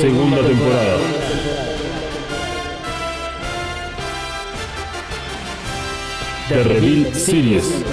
Segunda 0.00 0.42
temporada. 0.42 1.19
The 6.50 6.64
Reveal 6.64 7.14
Series. 7.14 7.84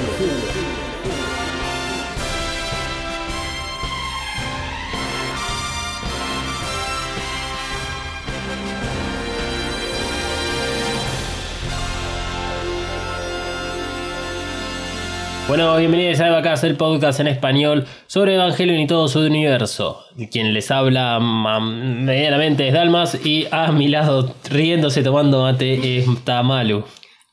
Bueno, 15.47 15.77
bienvenidos 15.77 16.19
a 16.19 16.29
Evacast, 16.29 16.63
el 16.63 16.75
podcast 16.77 17.19
en 17.19 17.27
español 17.27 17.85
sobre 18.07 18.33
Evangelion 18.33 18.79
y 18.79 18.87
todo 18.87 19.07
su 19.07 19.19
universo. 19.19 20.03
Quien 20.31 20.55
les 20.55 20.71
habla 20.71 21.19
medianamente 21.19 22.67
es 22.67 22.73
Dalmas 22.73 23.23
y 23.23 23.45
a 23.51 23.71
mi 23.71 23.87
lado, 23.87 24.33
riéndose 24.49 25.03
tomando 25.03 25.43
mate, 25.43 25.99
está 25.99 26.41
Malu. 26.41 26.83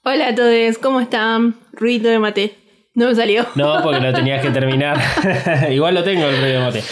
Hola 0.07 0.29
a 0.29 0.35
todos, 0.35 0.77
¿cómo 0.77 1.01
están? 1.01 1.55
Ruido 1.73 2.11
de 2.11 2.19
mate. 2.19 2.59
No 2.93 3.07
me 3.07 3.15
salió. 3.15 3.47
No, 3.55 3.81
porque 3.83 4.01
lo 4.01 4.13
tenías 4.13 4.43
que 4.43 4.51
terminar. 4.51 4.99
Igual 5.71 5.95
lo 5.95 6.05
tengo 6.05 6.27
el 6.27 6.37
ruido 6.37 6.61
de 6.61 6.67
mate. 6.67 6.83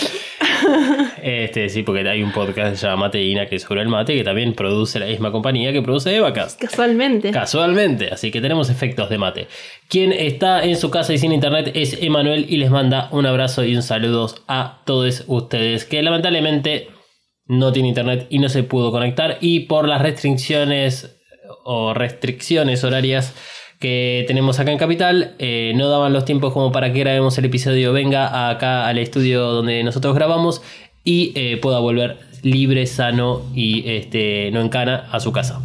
Este, 1.23 1.69
sí, 1.69 1.83
porque 1.83 2.09
hay 2.09 2.23
un 2.23 2.33
podcast 2.33 2.71
que 2.71 2.77
se 2.79 2.87
llama 2.87 3.09
Mateína 3.09 3.47
que 3.47 3.57
es 3.57 3.63
sobre 3.65 3.83
el 3.83 3.89
mate, 3.89 4.17
que 4.17 4.25
también 4.25 4.55
produce 4.55 4.99
la 4.99 5.05
misma 5.05 5.31
compañía 5.31 5.75
que 5.75 5.83
produce 5.83 6.17
Evacast. 6.17 6.59
Casualmente. 6.59 7.33
Casualmente, 7.33 8.09
así 8.11 8.31
que 8.31 8.41
tenemos 8.41 8.71
efectos 8.71 9.11
de 9.11 9.19
mate. 9.19 9.47
Quien 9.91 10.11
está 10.11 10.65
en 10.65 10.77
su 10.77 10.91
casa 10.91 11.13
y 11.13 11.19
sin 11.19 11.33
internet 11.33 11.71
es 11.75 12.03
Emanuel 12.03 12.47
y 12.49 12.57
les 12.57 12.71
manda 12.71 13.09
un 13.13 13.27
abrazo 13.27 13.63
y 13.63 13.77
un 13.77 13.83
saludo 13.83 14.35
a 14.49 14.81
todos 14.87 15.25
ustedes 15.27 15.85
que 15.85 16.03
lamentablemente 16.03 16.89
no 17.45 17.73
tiene 17.73 17.91
internet 17.91 18.27
y 18.31 18.39
no 18.39 18.49
se 18.49 18.63
pudo 18.63 18.91
conectar 18.91 19.37
y 19.43 19.61
por 19.67 19.87
las 19.87 20.01
restricciones 20.01 21.22
o 21.65 21.95
restricciones 21.95 22.85
horarias 22.85 23.35
que 23.79 24.25
tenemos 24.29 24.61
acá 24.61 24.71
en 24.71 24.79
Capital, 24.79 25.35
eh, 25.39 25.73
no 25.75 25.89
daban 25.89 26.13
los 26.13 26.25
tiempos 26.25 26.53
como 26.53 26.71
para 26.71 26.93
que 26.93 27.01
grabemos 27.01 27.37
el 27.39 27.47
episodio, 27.47 27.93
venga 27.93 28.49
acá 28.49 28.87
al 28.87 28.99
estudio 28.99 29.43
donde 29.43 29.83
nosotros 29.83 30.15
grabamos 30.15 30.63
y 31.03 31.33
eh, 31.35 31.57
pueda 31.57 31.81
volver 31.81 32.19
libre, 32.43 32.87
sano 32.87 33.43
y 33.55 33.83
este, 33.91 34.51
no 34.53 34.61
en 34.61 34.69
cana 34.69 35.09
a 35.11 35.19
su 35.19 35.33
casa. 35.33 35.61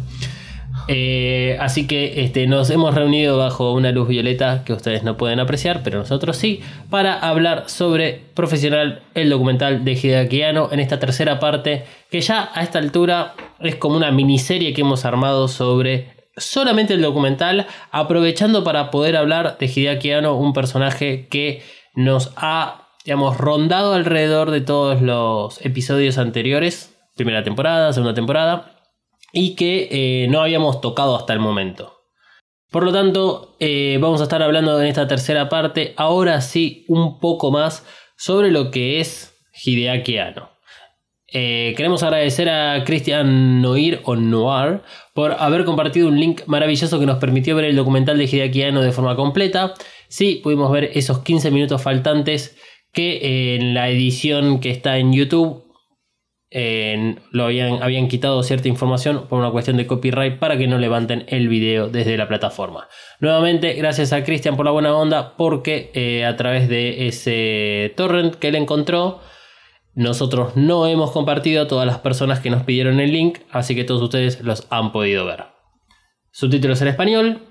Eh, 0.90 1.58
así 1.60 1.86
que 1.86 2.22
este, 2.22 2.46
nos 2.46 2.70
hemos 2.70 2.94
reunido 2.94 3.36
bajo 3.36 3.74
una 3.74 3.92
luz 3.92 4.08
violeta 4.08 4.64
que 4.64 4.72
ustedes 4.72 5.02
no 5.02 5.18
pueden 5.18 5.38
apreciar, 5.38 5.82
pero 5.84 5.98
nosotros 5.98 6.38
sí, 6.38 6.62
para 6.88 7.18
hablar 7.18 7.68
sobre 7.68 8.22
Profesional, 8.32 9.02
el 9.14 9.28
documental 9.28 9.84
de 9.84 9.92
Hideaki 9.92 10.42
Anno, 10.42 10.70
en 10.72 10.80
esta 10.80 10.98
tercera 10.98 11.38
parte, 11.38 11.84
que 12.10 12.22
ya 12.22 12.50
a 12.54 12.62
esta 12.62 12.78
altura 12.78 13.34
es 13.60 13.76
como 13.76 13.96
una 13.96 14.10
miniserie 14.10 14.72
que 14.72 14.80
hemos 14.80 15.04
armado 15.04 15.46
sobre 15.46 16.16
solamente 16.38 16.94
el 16.94 17.02
documental, 17.02 17.66
aprovechando 17.90 18.64
para 18.64 18.90
poder 18.90 19.16
hablar 19.16 19.58
de 19.58 19.66
Hideaki 19.66 20.12
Anno, 20.12 20.36
un 20.36 20.54
personaje 20.54 21.28
que 21.28 21.62
nos 21.94 22.32
ha, 22.36 22.88
digamos, 23.04 23.36
rondado 23.36 23.92
alrededor 23.92 24.50
de 24.50 24.62
todos 24.62 25.02
los 25.02 25.62
episodios 25.66 26.16
anteriores, 26.16 26.96
primera 27.14 27.42
temporada, 27.42 27.92
segunda 27.92 28.14
temporada, 28.14 28.77
y 29.32 29.54
que 29.54 29.88
eh, 29.90 30.28
no 30.28 30.40
habíamos 30.40 30.80
tocado 30.80 31.16
hasta 31.16 31.32
el 31.32 31.40
momento. 31.40 31.98
Por 32.70 32.84
lo 32.84 32.92
tanto, 32.92 33.56
eh, 33.60 33.98
vamos 34.00 34.20
a 34.20 34.24
estar 34.24 34.42
hablando 34.42 34.80
en 34.80 34.88
esta 34.88 35.08
tercera 35.08 35.48
parte, 35.48 35.94
ahora 35.96 36.40
sí, 36.40 36.84
un 36.88 37.18
poco 37.18 37.50
más 37.50 37.86
sobre 38.16 38.50
lo 38.50 38.70
que 38.70 39.00
es 39.00 39.34
Hideaki 39.64 40.18
Anno. 40.18 40.50
Eh, 41.30 41.74
queremos 41.76 42.02
agradecer 42.02 42.48
a 42.48 42.84
Christian 42.84 43.60
Noir 43.60 44.00
o 44.04 44.16
Noir 44.16 44.80
por 45.14 45.32
haber 45.32 45.64
compartido 45.64 46.08
un 46.08 46.18
link 46.18 46.42
maravilloso 46.46 46.98
que 46.98 47.06
nos 47.06 47.18
permitió 47.18 47.54
ver 47.54 47.66
el 47.66 47.76
documental 47.76 48.16
de 48.16 48.24
Hideaki 48.24 48.62
Anno 48.62 48.82
de 48.82 48.92
forma 48.92 49.16
completa. 49.16 49.74
Sí, 50.08 50.40
pudimos 50.42 50.70
ver 50.70 50.90
esos 50.94 51.20
15 51.20 51.50
minutos 51.50 51.82
faltantes 51.82 52.56
que 52.92 53.56
en 53.56 53.74
la 53.74 53.90
edición 53.90 54.60
que 54.60 54.70
está 54.70 54.98
en 54.98 55.12
YouTube 55.12 55.67
lo 56.50 57.44
habían, 57.44 57.82
habían 57.82 58.08
quitado 58.08 58.42
cierta 58.42 58.68
información 58.68 59.26
por 59.28 59.38
una 59.38 59.50
cuestión 59.50 59.76
de 59.76 59.86
copyright 59.86 60.38
para 60.38 60.56
que 60.56 60.66
no 60.66 60.78
levanten 60.78 61.26
el 61.28 61.48
video 61.48 61.88
desde 61.88 62.16
la 62.16 62.28
plataforma. 62.28 62.88
Nuevamente, 63.20 63.74
gracias 63.74 64.12
a 64.12 64.24
Cristian 64.24 64.56
por 64.56 64.64
la 64.64 64.72
buena 64.72 64.96
onda, 64.96 65.36
porque 65.36 65.90
eh, 65.94 66.24
a 66.24 66.36
través 66.36 66.68
de 66.68 67.06
ese 67.08 67.92
torrent 67.96 68.34
que 68.36 68.48
él 68.48 68.54
encontró, 68.54 69.20
nosotros 69.94 70.56
no 70.56 70.86
hemos 70.86 71.10
compartido 71.10 71.62
a 71.62 71.68
todas 71.68 71.86
las 71.86 71.98
personas 71.98 72.40
que 72.40 72.50
nos 72.50 72.62
pidieron 72.62 73.00
el 73.00 73.12
link, 73.12 73.40
así 73.50 73.74
que 73.74 73.84
todos 73.84 74.00
ustedes 74.00 74.40
los 74.40 74.66
han 74.70 74.92
podido 74.92 75.26
ver. 75.26 75.46
Subtítulos 76.30 76.80
en 76.82 76.88
español, 76.88 77.42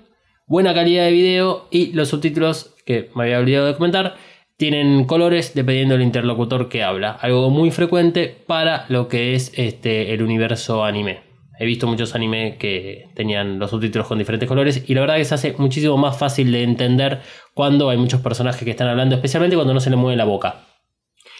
buena 0.46 0.74
calidad 0.74 1.04
de 1.04 1.12
video 1.12 1.68
y 1.70 1.92
los 1.92 2.08
subtítulos, 2.08 2.74
que 2.86 3.10
me 3.14 3.24
había 3.24 3.38
olvidado 3.38 3.66
de 3.66 3.74
comentar, 3.74 4.16
tienen 4.58 5.04
colores 5.04 5.54
dependiendo 5.54 5.94
del 5.94 6.02
interlocutor 6.02 6.68
que 6.68 6.82
habla. 6.82 7.12
Algo 7.12 7.48
muy 7.48 7.70
frecuente 7.70 8.26
para 8.46 8.84
lo 8.88 9.08
que 9.08 9.34
es 9.34 9.52
este, 9.56 10.12
el 10.12 10.22
universo 10.22 10.84
anime. 10.84 11.20
He 11.60 11.64
visto 11.64 11.86
muchos 11.86 12.14
anime 12.14 12.56
que 12.58 13.06
tenían 13.14 13.58
los 13.58 13.70
subtítulos 13.70 14.06
con 14.08 14.18
diferentes 14.18 14.48
colores 14.48 14.84
y 14.86 14.94
la 14.94 15.00
verdad 15.00 15.16
que 15.16 15.24
se 15.24 15.34
hace 15.34 15.54
muchísimo 15.58 15.96
más 15.96 16.18
fácil 16.18 16.52
de 16.52 16.62
entender 16.64 17.20
cuando 17.54 17.88
hay 17.88 17.96
muchos 17.98 18.20
personajes 18.20 18.62
que 18.64 18.70
están 18.70 18.88
hablando, 18.88 19.14
especialmente 19.14 19.56
cuando 19.56 19.74
no 19.74 19.80
se 19.80 19.90
le 19.90 19.96
mueve 19.96 20.16
la 20.16 20.24
boca. 20.24 20.66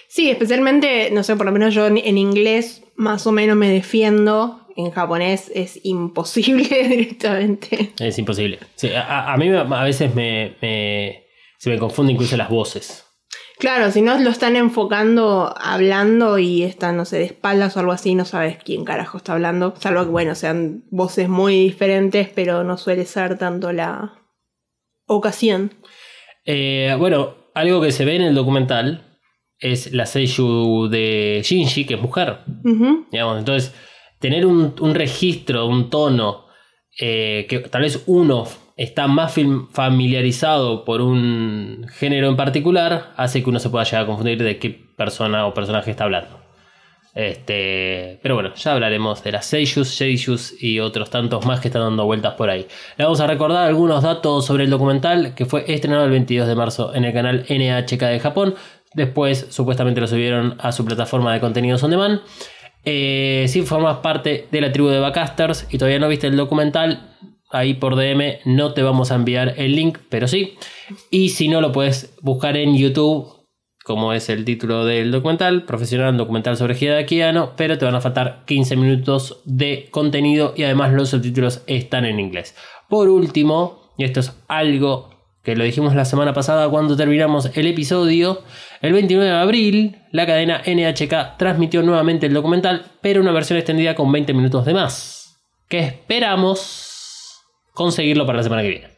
Sí, 0.09 0.31
especialmente, 0.31 1.11
no 1.13 1.23
sé, 1.23 1.37
por 1.37 1.45
lo 1.47 1.53
menos 1.53 1.75
yo 1.75 1.87
en, 1.87 2.19
inglés 2.19 2.83
más 2.97 3.27
o 3.27 3.33
menos 3.33 3.57
me 3.57 3.69
defiendo. 3.69 4.65
En 4.77 4.93
japonés 4.93 5.51
es 5.55 5.81
imposible 5.85 6.69
directamente. 6.89 7.91
Es 7.99 8.17
imposible. 8.19 8.61
Sí, 8.77 8.91
a, 8.95 9.33
a- 9.33 9.37
mí 9.37 9.49
a 9.51 9.83
veces 9.83 10.15
me, 10.15 10.55
me- 10.63 11.25
se 11.59 11.69
me 11.71 11.79
confunden 11.79 12.15
incluso 12.15 12.37
las 12.37 12.49
voces. 12.49 13.05
Claro, 13.59 13.91
si 13.91 14.03
no 14.03 14.17
lo 14.19 14.31
están 14.31 14.55
enfocando 14.55 15.53
hablando 15.59 16.39
y 16.39 16.63
están, 16.63 16.97
no 16.97 17.05
sé, 17.05 17.19
de 17.19 17.25
espaldas 17.25 17.77
o 17.77 17.81
algo 17.81 17.93
así, 17.93 18.15
no 18.15 18.25
sabes 18.25 18.57
quién 18.63 18.85
carajo 18.85 19.19
está 19.19 19.33
hablando. 19.33 19.75
Salvo 19.79 20.05
que, 20.05 20.11
bueno, 20.11 20.35
sean 20.37 20.85
voces 20.91 21.29
muy 21.29 21.65
diferentes, 21.65 22.29
pero 22.29 22.63
no 22.63 22.79
suele 22.79 23.05
ser 23.05 23.37
tanto 23.37 23.73
la 23.73 24.15
ocasión. 25.07 25.73
Eh, 26.45 26.95
bueno, 26.99 27.35
algo 27.55 27.81
que 27.81 27.91
se 27.91 28.05
ve 28.05 28.17
en 28.17 28.23
el 28.23 28.35
documental 28.35 29.19
es 29.59 29.93
la 29.93 30.07
Seiyuu 30.07 30.89
de 30.89 31.41
Shinji, 31.45 31.85
que 31.85 31.95
es 31.95 32.01
mujer. 32.01 32.39
Digamos, 33.11 33.41
entonces, 33.41 33.75
tener 34.21 34.47
un, 34.47 34.75
un 34.81 34.95
registro, 34.95 35.67
un 35.67 35.91
tono, 35.91 36.47
eh, 37.01 37.47
que 37.49 37.59
tal 37.59 37.83
vez 37.83 38.05
uno 38.07 38.47
está 38.79 39.07
más 39.09 39.37
fam- 39.37 39.69
familiarizado 39.71 40.87
por 40.87 41.03
un 41.03 41.85
género 41.93 42.29
en 42.29 42.37
particular, 42.37 43.13
hace 43.17 43.43
que 43.43 43.51
uno 43.51 43.59
se 43.59 43.69
pueda 43.69 43.85
llegar 43.85 44.05
a 44.05 44.07
confundir 44.07 44.43
de 44.43 44.59
qué 44.59 44.71
persona 44.97 45.47
o 45.47 45.53
personaje 45.53 45.91
está 45.91 46.05
hablando. 46.05 46.39
Este, 47.15 48.21
pero 48.23 48.35
bueno, 48.37 48.55
ya 48.55 48.73
hablaremos 48.75 49.25
de 49.25 49.33
las 49.33 49.45
Seiyus, 49.47 49.89
Seiyus 49.89 50.55
y 50.63 50.79
otros 50.79 51.11
tantos 51.11 51.45
más 51.47 51.59
que 51.59 51.67
están 51.69 51.83
dando 51.83 52.05
vueltas 52.05 52.35
por 52.35 52.49
ahí. 52.49 52.67
Le 52.97 53.05
vamos 53.05 53.21
a 53.21 53.27
recordar 53.27 53.67
algunos 53.67 54.05
datos 54.05 54.47
sobre 54.47 54.65
el 54.65 54.71
documental 54.71 55.35
que 55.35 55.45
fue 55.45 55.65
estrenado 55.67 56.05
el 56.05 56.11
22 56.13 56.47
de 56.47 56.55
marzo 56.55 56.95
en 56.95 57.05
el 57.05 57.13
canal 57.13 57.45
NHK 57.49 58.03
de 58.03 58.21
Japón. 58.21 58.55
Después, 58.95 59.49
supuestamente 59.51 60.01
lo 60.01 60.07
subieron 60.07 60.57
a 60.61 60.71
su 60.71 60.85
plataforma 60.85 61.33
de 61.33 61.41
contenidos 61.41 61.83
on 61.83 61.91
demand. 61.91 62.21
Eh, 62.85 63.47
si 63.49 63.63
formas 63.63 63.97
parte 63.99 64.47
de 64.53 64.61
la 64.61 64.71
tribu 64.71 64.89
de 64.89 65.01
Backcasters 65.01 65.67
y 65.71 65.79
todavía 65.79 65.99
no 65.99 66.09
viste 66.09 66.29
el 66.29 66.37
documental, 66.37 67.17
ahí 67.51 67.75
por 67.75 67.97
DM 67.97 68.39
no 68.45 68.75
te 68.75 68.83
vamos 68.83 69.11
a 69.11 69.17
enviar 69.17 69.55
el 69.57 69.75
link, 69.75 69.99
pero 70.09 70.29
sí. 70.29 70.57
Y 71.11 71.31
si 71.31 71.49
no, 71.49 71.61
lo 71.61 71.73
puedes 71.73 72.15
buscar 72.23 72.57
en 72.57 72.77
YouTube, 72.77 73.39
como 73.85 74.13
es 74.13 74.29
el 74.29 74.45
título 74.45 74.85
del 74.85 75.11
documental, 75.11 75.65
profesional 75.65 76.17
documental 76.17 76.57
sobre 76.57 76.77
Hideaki 76.79 77.23
Anno, 77.23 77.55
pero 77.57 77.79
te 77.79 77.85
van 77.85 77.95
a 77.95 78.01
faltar 78.01 78.45
15 78.47 78.77
minutos 78.77 79.41
de 79.45 79.89
contenido 79.91 80.53
y 80.57 80.65
además 80.65 80.93
los 80.93 81.11
subtítulos 81.11 81.63
están 81.67 82.05
en 82.05 82.21
inglés. 82.21 82.55
Por 82.89 83.09
último, 83.09 83.93
y 83.97 84.05
esto 84.05 84.21
es 84.21 84.33
algo 84.49 85.11
que 85.43 85.57
lo 85.57 85.65
dijimos 85.65 85.95
la 85.95 86.05
semana 86.05 86.35
pasada 86.35 86.69
cuando 86.69 86.97
terminamos 86.97 87.51
el 87.55 87.67
episodio, 87.67 88.43
el 88.83 88.93
29 88.93 89.31
de 89.31 89.37
abril 89.37 89.97
la 90.13 90.27
cadena 90.27 90.63
NHK 90.67 91.39
transmitió 91.39 91.83
nuevamente 91.83 92.27
el 92.27 92.35
documental, 92.35 92.85
pero 93.01 93.23
una 93.23 93.33
versión 93.33 93.59
extendida 93.59 93.95
con 93.95 94.13
20 94.13 94.35
minutos 94.35 94.67
de 94.67 94.75
más. 94.75 95.41
que 95.69 95.81
esperamos 95.81 96.88
conseguirlo 97.79 98.27
para 98.27 98.39
la 98.39 98.43
semana 98.43 98.63
que 98.63 98.69
viene. 98.69 98.89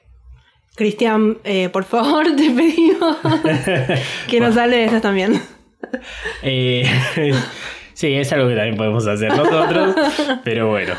Cristian, 0.75 1.39
eh, 1.45 1.69
por 1.69 1.85
favor, 1.85 2.25
te 2.37 2.51
pedimos 2.51 3.17
que 4.29 4.41
nos 4.41 4.57
hable 4.57 4.79
de 4.79 4.85
esas 4.87 5.03
también. 5.03 5.41
Eh, 6.43 6.91
sí, 7.95 8.15
es 8.15 8.33
algo 8.33 8.49
que 8.49 8.57
también 8.57 8.77
podemos 8.77 9.07
hacer 9.07 9.37
nosotros, 9.37 9.95
pero 10.43 10.69
bueno. 10.69 10.95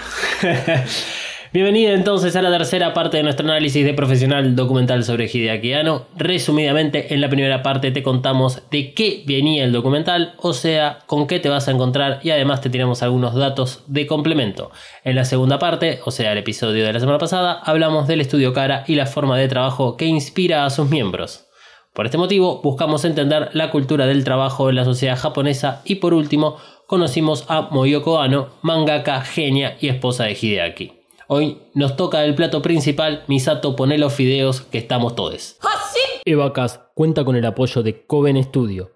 Bienvenido 1.53 1.91
entonces 1.91 2.37
a 2.37 2.41
la 2.41 2.49
tercera 2.49 2.93
parte 2.93 3.17
de 3.17 3.23
nuestro 3.23 3.45
análisis 3.45 3.83
de 3.83 3.93
profesional 3.93 4.55
documental 4.55 5.03
sobre 5.03 5.25
Hideaki 5.25 5.73
Anno. 5.73 6.05
Resumidamente, 6.15 7.13
en 7.13 7.19
la 7.19 7.27
primera 7.27 7.61
parte 7.61 7.91
te 7.91 8.03
contamos 8.03 8.61
de 8.71 8.93
qué 8.93 9.23
venía 9.27 9.65
el 9.65 9.73
documental, 9.73 10.33
o 10.37 10.53
sea, 10.53 10.99
con 11.07 11.27
qué 11.27 11.41
te 11.41 11.49
vas 11.49 11.67
a 11.67 11.71
encontrar 11.71 12.21
y 12.23 12.29
además 12.29 12.61
te 12.61 12.69
tiramos 12.69 13.03
algunos 13.03 13.35
datos 13.35 13.83
de 13.87 14.07
complemento. 14.07 14.71
En 15.03 15.17
la 15.17 15.25
segunda 15.25 15.59
parte, 15.59 15.99
o 16.05 16.11
sea, 16.11 16.31
el 16.31 16.37
episodio 16.37 16.85
de 16.85 16.93
la 16.93 17.01
semana 17.01 17.17
pasada, 17.17 17.59
hablamos 17.65 18.07
del 18.07 18.21
estudio 18.21 18.53
Cara 18.53 18.85
y 18.87 18.95
la 18.95 19.05
forma 19.05 19.37
de 19.37 19.49
trabajo 19.49 19.97
que 19.97 20.05
inspira 20.05 20.63
a 20.63 20.69
sus 20.69 20.89
miembros. 20.89 21.49
Por 21.93 22.05
este 22.05 22.17
motivo, 22.17 22.61
buscamos 22.61 23.03
entender 23.03 23.49
la 23.51 23.71
cultura 23.71 24.05
del 24.05 24.23
trabajo 24.23 24.69
en 24.69 24.77
la 24.77 24.85
sociedad 24.85 25.19
japonesa 25.19 25.81
y 25.83 25.95
por 25.95 26.13
último, 26.13 26.55
conocimos 26.87 27.43
a 27.49 27.63
Moyoko 27.71 28.21
Ano, 28.21 28.51
mangaka, 28.61 29.19
genia 29.19 29.75
y 29.81 29.89
esposa 29.89 30.23
de 30.23 30.37
Hideaki. 30.41 31.00
Hoy 31.33 31.59
nos 31.73 31.95
toca 31.95 32.25
el 32.25 32.35
plato 32.35 32.61
principal, 32.61 33.23
Misato 33.27 33.77
pone 33.77 33.97
los 33.97 34.11
fideos 34.11 34.59
que 34.63 34.77
estamos 34.77 35.15
todos. 35.15 35.55
Evacas 36.25 36.81
cuenta 36.93 37.23
con 37.23 37.37
el 37.37 37.45
apoyo 37.45 37.83
de 37.83 38.05
Coven 38.05 38.43
Studio. 38.43 38.91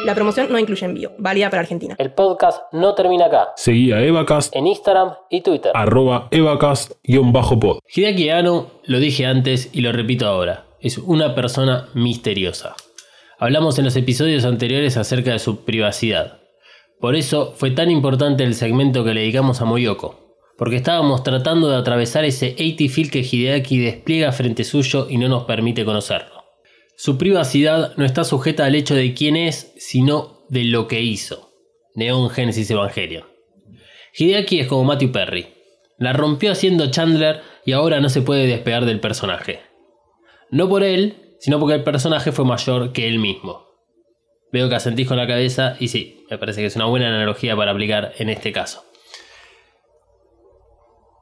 La 0.05 0.15
promoción 0.15 0.53
no 0.53 0.59
incluye 0.59 0.85
envío, 0.85 1.13
válida 1.19 1.49
para 1.51 1.63
Argentina. 1.63 1.95
El 1.99 2.13
podcast 2.13 2.63
no 2.73 2.95
termina 2.95 3.25
acá. 3.27 3.49
Seguí 3.57 3.91
a 3.93 4.01
Evacast, 4.03 4.55
En 4.55 4.67
Instagram 4.67 5.15
y 5.31 5.41
Twitter. 5.41 5.73
arroba 5.75 6.29
Evacast-pod. 6.31 7.79
Hideaki 7.95 8.29
Anno, 8.31 8.67
lo 8.85 8.99
dije 9.01 9.25
antes 9.27 9.71
y 9.73 9.81
lo 9.81 9.93
repito 9.93 10.27
ahora, 10.27 10.67
es 10.81 10.99
una 10.99 11.35
persona 11.35 11.89
misteriosa. 11.95 12.77
Hablamos 13.39 13.79
en 13.79 13.87
los 13.87 13.97
episodios 13.97 14.45
anteriores 14.45 14.99
acerca 14.99 15.33
de 15.33 15.39
su 15.39 15.65
privacidad. 15.65 16.38
Por 17.01 17.15
eso 17.15 17.53
fue 17.57 17.71
tan 17.71 17.91
importante 17.91 18.43
el 18.43 18.55
segmento 18.55 19.05
que 19.05 19.15
le 19.15 19.21
dedicamos 19.21 19.61
a 19.61 19.65
Moyoko, 19.65 20.37
porque 20.57 20.77
estábamos 20.77 21.23
tratando 21.23 21.69
de 21.69 21.77
atravesar 21.77 22.25
ese 22.25 22.57
80 22.59 22.93
feel 22.93 23.11
que 23.11 23.21
Hideaki 23.21 23.79
despliega 23.79 24.33
frente 24.33 24.65
suyo 24.65 25.07
y 25.09 25.17
no 25.17 25.29
nos 25.29 25.45
permite 25.45 25.85
conocerlo. 25.85 26.45
Su 26.97 27.17
privacidad 27.17 27.97
no 27.97 28.05
está 28.05 28.25
sujeta 28.25 28.65
al 28.65 28.75
hecho 28.75 28.97
de 28.97 29.15
quién 29.15 29.37
es, 29.37 29.73
sino 29.77 30.45
de 30.49 30.65
lo 30.65 30.89
que 30.89 31.01
hizo. 31.01 31.53
Neon 31.95 32.31
Genesis 32.31 32.71
Evangelion. 32.71 33.25
Hideaki 34.17 34.59
es 34.59 34.67
como 34.67 34.83
Matthew 34.83 35.13
Perry. 35.13 35.47
La 35.99 36.13
rompió 36.13 36.51
haciendo 36.51 36.91
Chandler 36.91 37.43
y 37.65 37.73
ahora 37.73 38.01
no 38.01 38.09
se 38.09 38.23
puede 38.23 38.49
despegar 38.49 38.85
del 38.85 38.99
personaje. 38.99 39.61
No 40.51 40.69
por 40.69 40.83
él, 40.83 41.37
sino 41.39 41.61
porque 41.61 41.77
el 41.77 41.85
personaje 41.85 42.33
fue 42.33 42.45
mayor 42.45 42.93
que 42.93 43.07
él 43.07 43.21
mismo. 43.21 43.68
Veo 44.53 44.69
que 44.69 44.75
asentís 44.75 45.07
con 45.07 45.17
la 45.17 45.27
cabeza 45.27 45.77
y 45.79 45.89
sí, 45.89 46.25
me 46.31 46.39
parece 46.39 46.61
que 46.61 46.67
es 46.67 46.77
una 46.77 46.87
buena 46.87 47.09
analogía 47.09 47.55
para 47.55 47.73
aplicar 47.73 48.13
en 48.19 48.31
este 48.31 48.53
caso. 48.53 48.85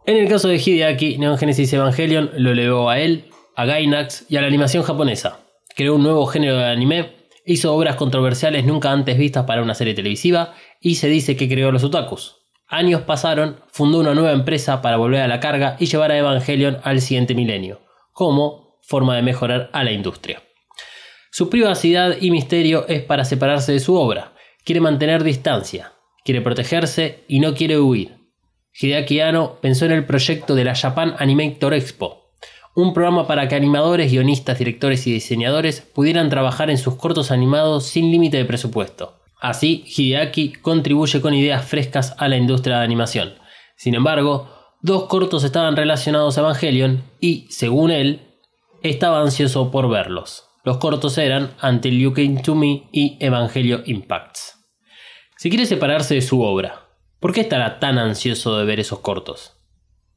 En 0.07 0.17
el 0.17 0.29
caso 0.29 0.47
de 0.47 0.57
Hideaki, 0.57 1.19
Neon 1.19 1.37
Genesis 1.37 1.73
Evangelion 1.73 2.31
lo 2.37 2.53
elevó 2.53 2.89
a 2.89 3.01
él, 3.01 3.25
a 3.57 3.65
Gainax 3.65 4.27
y 4.29 4.37
a 4.37 4.41
la 4.41 4.47
animación 4.47 4.85
japonesa. 4.85 5.41
Creó 5.75 5.97
un 5.97 6.05
nuevo 6.05 6.27
género 6.27 6.57
de 6.57 6.67
anime, 6.67 7.17
hizo 7.45 7.75
obras 7.75 7.97
controversiales 7.97 8.65
nunca 8.65 8.93
antes 8.93 9.19
vistas 9.19 9.47
para 9.47 9.63
una 9.63 9.75
serie 9.75 9.95
televisiva 9.95 10.55
y 10.81 10.95
se 10.95 11.09
dice 11.09 11.37
que 11.37 11.49
creó 11.49 11.73
los 11.73 11.83
otakus. 11.83 12.37
Años 12.69 13.03
pasaron, 13.03 13.61
fundó 13.73 13.99
una 13.99 14.15
nueva 14.15 14.33
empresa 14.33 14.81
para 14.81 14.97
volver 14.97 15.23
a 15.23 15.29
la 15.29 15.41
carga 15.41 15.77
y 15.81 15.87
llevar 15.87 16.13
a 16.13 16.19
Evangelion 16.19 16.79
al 16.85 17.01
siguiente 17.01 17.35
milenio, 17.35 17.81
como 18.13 18.79
forma 18.83 19.17
de 19.17 19.23
mejorar 19.23 19.71
a 19.73 19.83
la 19.83 19.91
industria. 19.91 20.43
Su 21.37 21.51
privacidad 21.51 22.17
y 22.19 22.31
misterio 22.31 22.89
es 22.89 23.03
para 23.03 23.27
separarse 23.27 23.71
de 23.71 23.81
su 23.81 23.95
obra. 23.95 24.33
Quiere 24.65 24.81
mantener 24.81 25.23
distancia, 25.23 25.93
quiere 26.25 26.41
protegerse 26.41 27.25
y 27.29 27.41
no 27.41 27.53
quiere 27.53 27.79
huir. 27.79 28.17
Hideaki 28.73 29.21
Anno 29.21 29.59
pensó 29.61 29.85
en 29.85 29.93
el 29.93 30.07
proyecto 30.07 30.55
de 30.55 30.65
la 30.65 30.75
Japan 30.75 31.15
Animator 31.19 31.75
Expo, 31.75 32.31
un 32.75 32.95
programa 32.95 33.27
para 33.27 33.49
que 33.49 33.55
animadores, 33.55 34.11
guionistas, 34.11 34.59
directores 34.59 35.07
y 35.07 35.13
diseñadores 35.13 35.83
pudieran 35.83 36.31
trabajar 36.31 36.71
en 36.71 36.79
sus 36.79 36.95
cortos 36.95 37.31
animados 37.31 37.85
sin 37.85 38.11
límite 38.11 38.39
de 38.39 38.47
presupuesto. 38.47 39.21
Así, 39.39 39.85
Hideaki 39.95 40.53
contribuye 40.55 41.21
con 41.21 41.35
ideas 41.35 41.67
frescas 41.67 42.15
a 42.17 42.29
la 42.29 42.39
industria 42.39 42.79
de 42.79 42.85
animación. 42.85 43.35
Sin 43.77 43.95
embargo, 43.95 44.49
dos 44.81 45.05
cortos 45.05 45.45
estaban 45.45 45.77
relacionados 45.77 46.39
a 46.39 46.41
Evangelion 46.41 47.03
y, 47.21 47.47
según 47.51 47.91
él, 47.91 48.23
estaba 48.83 49.21
ansioso 49.21 49.71
por 49.71 49.91
verlos. 49.91 50.46
Los 50.67 50.79
cortos 50.79 51.17
eran 51.17 51.53
Until 51.63 51.97
You 51.97 52.13
Came 52.13 52.43
to 52.43 52.57
Me 52.57 52.89
y 52.91 53.17
Evangelio 53.21 53.85
Impacts. 53.87 54.67
Si 55.37 55.49
quiere 55.49 55.65
separarse 55.65 56.17
de 56.17 56.23
su 56.23 56.43
obra, 56.43 56.89
¿por 57.21 57.33
qué 57.33 57.43
estará 57.43 57.79
tan 57.79 57.99
ansioso 57.99 58.59
de 58.59 58.65
ver 58.65 58.81
esos 58.81 58.99
cortos? 58.99 59.61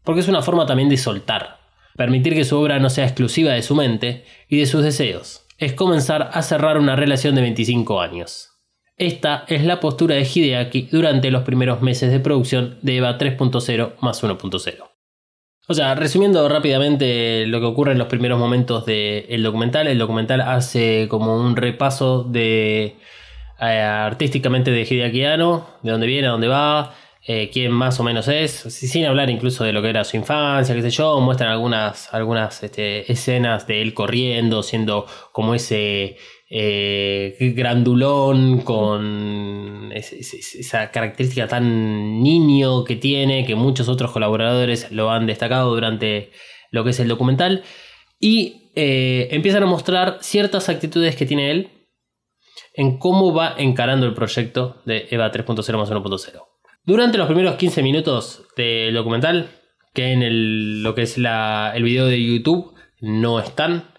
Porque 0.03 0.21
es 0.21 0.27
una 0.27 0.41
forma 0.41 0.65
también 0.65 0.89
de 0.89 0.97
soltar, 0.97 1.59
permitir 1.95 2.33
que 2.33 2.45
su 2.45 2.57
obra 2.57 2.79
no 2.79 2.89
sea 2.89 3.05
exclusiva 3.05 3.51
de 3.51 3.61
su 3.61 3.75
mente 3.75 4.25
y 4.47 4.57
de 4.57 4.65
sus 4.65 4.81
deseos. 4.81 5.45
Es 5.59 5.73
comenzar 5.73 6.31
a 6.33 6.41
cerrar 6.41 6.79
una 6.79 6.95
relación 6.95 7.35
de 7.35 7.41
25 7.41 8.01
años. 8.01 8.49
Esta 8.97 9.45
es 9.49 9.63
la 9.63 9.79
postura 9.79 10.15
de 10.15 10.27
Hideaki 10.27 10.89
durante 10.91 11.29
los 11.29 11.44
primeros 11.44 11.83
meses 11.83 12.11
de 12.11 12.21
producción 12.21 12.79
de 12.81 12.97
EVA 12.97 13.19
3.0 13.19 13.99
más 14.01 14.23
1.0. 14.23 14.88
O 15.71 15.76
sea, 15.76 15.94
resumiendo 15.94 16.49
rápidamente 16.49 17.45
lo 17.45 17.59
que 17.59 17.68
ocurre 17.68 17.92
en 17.92 17.99
los 17.99 18.07
primeros 18.07 18.40
momentos 18.40 18.88
del 18.88 19.44
documental, 19.44 19.85
el 19.85 19.99
documental 19.99 20.42
hace 20.42 21.06
como 21.07 21.40
un 21.40 21.56
repaso 21.56 22.23
de 22.23 22.95
eh, 23.61 23.80
artísticamente 23.80 24.71
de 24.71 24.81
Hideaki 24.81 25.26
Anno, 25.26 25.68
de 25.83 25.92
dónde 25.92 26.07
viene, 26.07 26.26
a 26.28 26.31
dónde 26.31 26.47
va, 26.47 26.95
eh, 27.23 27.52
quién 27.54 27.71
más 27.71 27.99
o 27.99 28.04
menos 28.04 28.28
es, 28.28 28.52
sin 28.52 29.06
hablar 29.06 29.30
incluso 29.30 29.64
de 29.64 29.71
lo 29.71 29.83
que 29.83 29.92
era 29.92 30.04
su 30.06 30.18
infancia, 30.18 30.73
qué 30.73 30.81
sé 30.81 30.90
yo, 30.90 31.21
muestran 31.21 31.52
algunas, 31.52 32.11
algunas 32.16 32.64
este, 32.64 33.11
escenas 33.11 33.68
de 33.68 33.83
él 33.83 33.94
corriendo, 33.94 34.64
siendo 34.64 35.06
como 35.31 35.54
ese 35.54 36.18
eh, 36.49 37.35
grandulón 37.56 38.61
con 38.61 39.91
esa 39.94 40.91
característica 40.91 41.47
tan 41.47 42.21
niño 42.21 42.83
que 42.83 42.95
tiene, 42.95 43.45
que 43.45 43.56
muchos 43.56 43.87
otros 43.89 44.11
colaboradores 44.11 44.91
lo 44.91 45.11
han 45.11 45.27
destacado 45.27 45.73
durante 45.73 46.31
lo 46.71 46.83
que 46.83 46.89
es 46.91 46.99
el 46.99 47.07
documental, 47.07 47.63
y 48.19 48.71
eh, 48.75 49.27
empiezan 49.31 49.63
a 49.63 49.68
mostrar 49.68 50.18
ciertas 50.21 50.69
actitudes 50.69 51.15
que 51.15 51.25
tiene 51.25 51.51
él 51.51 51.69
en 52.73 52.97
cómo 52.97 53.33
va 53.33 53.56
encarando 53.57 54.06
el 54.06 54.13
proyecto 54.13 54.81
de 54.85 55.07
EVA 55.09 55.31
3.0 55.31 55.77
más 55.77 55.89
1.0. 55.91 56.41
Durante 56.83 57.18
los 57.18 57.27
primeros 57.27 57.56
15 57.56 57.83
minutos 57.83 58.44
del 58.56 58.94
documental, 58.94 59.49
que 59.94 60.11
en 60.13 60.23
el- 60.23 60.81
lo 60.83 60.95
que 60.95 61.01
es 61.01 61.18
la- 61.18 61.73
el 61.75 61.83
video 61.83 62.06
de 62.06 62.23
YouTube 62.23 62.73
no 63.01 63.39
están, 63.39 63.91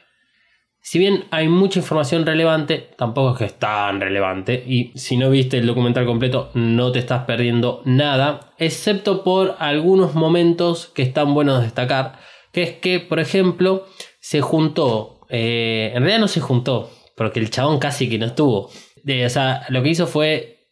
si 0.82 0.98
bien 0.98 1.24
hay 1.30 1.48
mucha 1.48 1.78
información 1.80 2.24
relevante, 2.26 2.88
tampoco 2.96 3.32
es 3.32 3.38
que 3.38 3.44
es 3.44 3.58
tan 3.58 4.00
relevante. 4.00 4.64
Y 4.66 4.92
si 4.98 5.16
no 5.16 5.28
viste 5.30 5.58
el 5.58 5.66
documental 5.66 6.06
completo, 6.06 6.50
no 6.54 6.90
te 6.92 6.98
estás 6.98 7.24
perdiendo 7.24 7.82
nada. 7.84 8.52
Excepto 8.58 9.22
por 9.22 9.56
algunos 9.58 10.14
momentos 10.14 10.86
que 10.94 11.02
están 11.02 11.34
buenos 11.34 11.58
de 11.58 11.64
destacar. 11.64 12.18
Que 12.52 12.62
es 12.62 12.72
que, 12.78 12.98
por 13.00 13.20
ejemplo, 13.20 13.86
se 14.20 14.40
juntó. 14.40 15.20
eh, 15.28 15.90
en 15.94 16.00
realidad 16.02 16.18
no 16.20 16.28
se 16.28 16.40
juntó. 16.40 16.90
Porque 17.16 17.38
el 17.40 17.50
chabón 17.50 17.78
casi 17.78 18.08
que 18.08 18.18
no 18.18 18.26
estuvo. 18.26 18.70
De- 19.04 19.26
o 19.26 19.30
sea, 19.30 19.64
lo 19.68 19.82
que 19.82 19.90
hizo 19.90 20.06
fue 20.06 20.66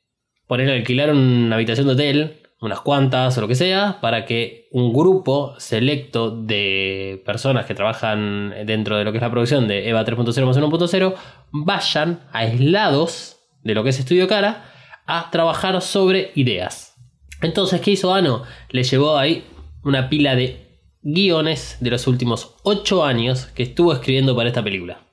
poner 0.46 0.70
alquilar 0.70 1.10
una 1.10 1.54
habitación 1.54 1.86
de 1.86 1.92
hotel 1.92 2.37
unas 2.60 2.80
cuantas 2.80 3.38
o 3.38 3.40
lo 3.40 3.48
que 3.48 3.54
sea, 3.54 3.98
para 4.00 4.24
que 4.24 4.68
un 4.72 4.92
grupo 4.92 5.54
selecto 5.58 6.30
de 6.30 7.22
personas 7.24 7.66
que 7.66 7.74
trabajan 7.74 8.52
dentro 8.66 8.96
de 8.96 9.04
lo 9.04 9.12
que 9.12 9.18
es 9.18 9.22
la 9.22 9.30
producción 9.30 9.68
de 9.68 9.88
EVA 9.88 10.04
3.0 10.04 10.44
más 10.44 10.58
1.0 10.58 11.14
vayan 11.52 12.20
aislados 12.32 13.36
de 13.62 13.74
lo 13.74 13.84
que 13.84 13.90
es 13.90 13.98
Estudio 13.98 14.26
Cara 14.26 14.64
a 15.06 15.30
trabajar 15.30 15.80
sobre 15.80 16.32
ideas. 16.34 16.96
Entonces, 17.40 17.80
¿qué 17.80 17.92
hizo 17.92 18.12
Ano? 18.12 18.42
Le 18.70 18.82
llevó 18.82 19.16
ahí 19.16 19.44
una 19.84 20.08
pila 20.08 20.34
de 20.34 20.80
guiones 21.02 21.76
de 21.80 21.90
los 21.90 22.06
últimos 22.06 22.56
8 22.64 23.04
años 23.04 23.46
que 23.46 23.62
estuvo 23.62 23.92
escribiendo 23.92 24.34
para 24.34 24.48
esta 24.48 24.64
película. 24.64 25.07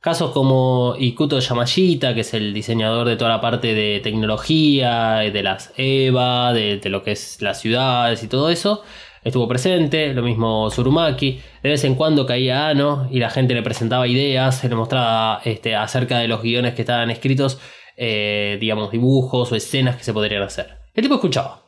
Casos 0.00 0.30
como 0.30 0.94
Ikuto 0.98 1.40
Yamashita, 1.40 2.14
que 2.14 2.20
es 2.20 2.32
el 2.34 2.54
diseñador 2.54 3.08
de 3.08 3.16
toda 3.16 3.30
la 3.30 3.40
parte 3.40 3.74
de 3.74 4.00
tecnología, 4.00 5.16
de 5.16 5.42
las 5.42 5.72
EVA, 5.76 6.52
de, 6.52 6.80
lo 6.84 7.02
que 7.02 7.12
es 7.12 7.42
las 7.42 7.60
ciudades 7.60 8.22
y 8.22 8.28
todo 8.28 8.50
eso, 8.50 8.84
estuvo 9.24 9.48
presente. 9.48 10.14
Lo 10.14 10.22
mismo 10.22 10.70
Surumaki. 10.70 11.40
De 11.62 11.70
vez 11.70 11.82
en 11.84 11.96
cuando 11.96 12.24
caía 12.24 12.68
Ano 12.68 13.08
y 13.10 13.18
la 13.18 13.30
gente 13.30 13.54
le 13.54 13.62
presentaba 13.62 14.06
ideas, 14.06 14.58
se 14.58 14.68
le 14.68 14.76
mostraba 14.76 15.40
este, 15.44 15.74
acerca 15.74 16.18
de 16.18 16.28
los 16.28 16.40
guiones 16.40 16.74
que 16.74 16.82
estaban 16.82 17.10
escritos, 17.10 17.58
eh, 17.96 18.58
digamos, 18.60 18.92
dibujos 18.92 19.50
o 19.50 19.56
escenas 19.56 19.96
que 19.96 20.04
se 20.04 20.12
podrían 20.12 20.42
hacer. 20.42 20.78
El 20.94 21.02
tipo 21.02 21.16
escuchaba. 21.16 21.62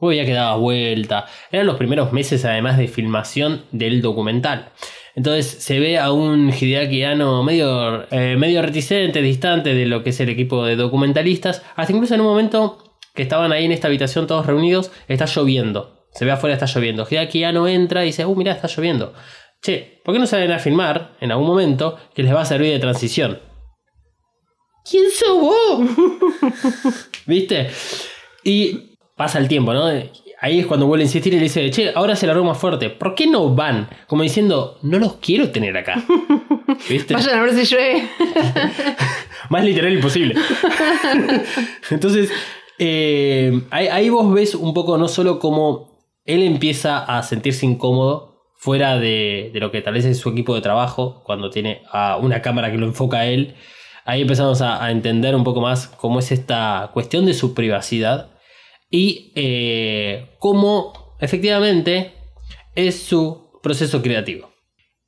Luego 0.00 0.14
ya 0.14 0.24
que 0.24 0.32
daba 0.32 0.56
vuelta. 0.56 1.26
Eran 1.52 1.66
los 1.66 1.76
primeros 1.76 2.12
meses 2.12 2.44
además 2.44 2.76
de 2.76 2.88
filmación 2.88 3.64
del 3.70 4.02
documental. 4.02 4.72
Entonces 5.14 5.46
se 5.46 5.78
ve 5.78 5.98
a 5.98 6.12
un 6.12 6.52
Hideaki 6.52 7.02
Anno 7.04 7.42
medio, 7.42 8.10
eh, 8.10 8.36
medio 8.36 8.62
reticente, 8.62 9.20
distante 9.20 9.74
de 9.74 9.86
lo 9.86 10.02
que 10.02 10.10
es 10.10 10.20
el 10.20 10.30
equipo 10.30 10.64
de 10.64 10.76
documentalistas. 10.76 11.62
Hasta 11.76 11.92
incluso 11.92 12.14
en 12.14 12.22
un 12.22 12.28
momento 12.28 12.78
que 13.14 13.22
estaban 13.22 13.52
ahí 13.52 13.66
en 13.66 13.72
esta 13.72 13.88
habitación 13.88 14.26
todos 14.26 14.46
reunidos, 14.46 14.90
está 15.08 15.26
lloviendo. 15.26 16.06
Se 16.12 16.24
ve 16.24 16.30
afuera, 16.30 16.54
está 16.54 16.66
lloviendo. 16.66 17.06
Hideaki 17.08 17.44
Anno 17.44 17.68
entra 17.68 18.02
y 18.02 18.06
dice, 18.06 18.24
uh, 18.24 18.34
mira, 18.34 18.52
está 18.52 18.68
lloviendo. 18.68 19.12
Che, 19.62 20.00
¿por 20.04 20.14
qué 20.14 20.18
no 20.18 20.26
salen 20.26 20.50
a 20.52 20.58
filmar 20.58 21.16
en 21.20 21.30
algún 21.30 21.46
momento 21.46 21.98
que 22.14 22.22
les 22.22 22.34
va 22.34 22.40
a 22.40 22.46
servir 22.46 22.72
de 22.72 22.78
transición? 22.78 23.38
¿Quién 24.88 25.04
sos 25.10 25.40
vos? 25.40 25.88
¿Viste? 27.26 27.70
Y 28.42 28.96
pasa 29.16 29.38
el 29.38 29.46
tiempo, 29.46 29.72
¿no? 29.72 29.88
Ahí 30.42 30.58
es 30.58 30.66
cuando 30.66 30.88
vuelve 30.88 31.04
a 31.04 31.06
insistir 31.06 31.32
y 31.34 31.36
le 31.36 31.44
dice, 31.44 31.70
che, 31.70 31.92
ahora 31.94 32.16
se 32.16 32.26
largó 32.26 32.42
más 32.42 32.58
fuerte. 32.58 32.90
¿Por 32.90 33.14
qué 33.14 33.28
no 33.28 33.54
van? 33.54 33.88
Como 34.08 34.24
diciendo, 34.24 34.76
no 34.82 34.98
los 34.98 35.14
quiero 35.18 35.52
tener 35.52 35.76
acá. 35.76 36.02
¿Viste? 36.88 37.14
Vayan 37.14 37.38
a 37.38 37.42
ver 37.44 37.54
si 37.54 37.64
llueve. 37.64 38.08
Más 39.50 39.64
literal 39.64 39.92
imposible. 39.92 40.34
Entonces, 41.90 42.32
eh, 42.76 43.62
ahí, 43.70 43.86
ahí 43.86 44.08
vos 44.10 44.34
ves 44.34 44.56
un 44.56 44.74
poco 44.74 44.98
no 44.98 45.06
solo 45.06 45.38
cómo 45.38 46.10
él 46.24 46.42
empieza 46.42 46.98
a 46.98 47.22
sentirse 47.22 47.64
incómodo 47.64 48.42
fuera 48.56 48.98
de, 48.98 49.52
de 49.54 49.60
lo 49.60 49.70
que 49.70 49.80
tal 49.80 49.94
vez 49.94 50.04
es 50.06 50.18
su 50.18 50.30
equipo 50.30 50.56
de 50.56 50.60
trabajo, 50.60 51.22
cuando 51.24 51.50
tiene 51.50 51.82
a 51.92 52.16
una 52.16 52.42
cámara 52.42 52.72
que 52.72 52.78
lo 52.78 52.86
enfoca 52.86 53.18
a 53.18 53.26
él. 53.26 53.54
Ahí 54.04 54.22
empezamos 54.22 54.60
a, 54.60 54.84
a 54.84 54.90
entender 54.90 55.36
un 55.36 55.44
poco 55.44 55.60
más 55.60 55.86
cómo 55.86 56.18
es 56.18 56.32
esta 56.32 56.90
cuestión 56.92 57.26
de 57.26 57.34
su 57.34 57.54
privacidad 57.54 58.31
y 58.92 59.32
eh, 59.34 60.36
cómo 60.38 61.16
efectivamente 61.18 62.12
es 62.76 63.02
su 63.02 63.58
proceso 63.62 64.02
creativo. 64.02 64.52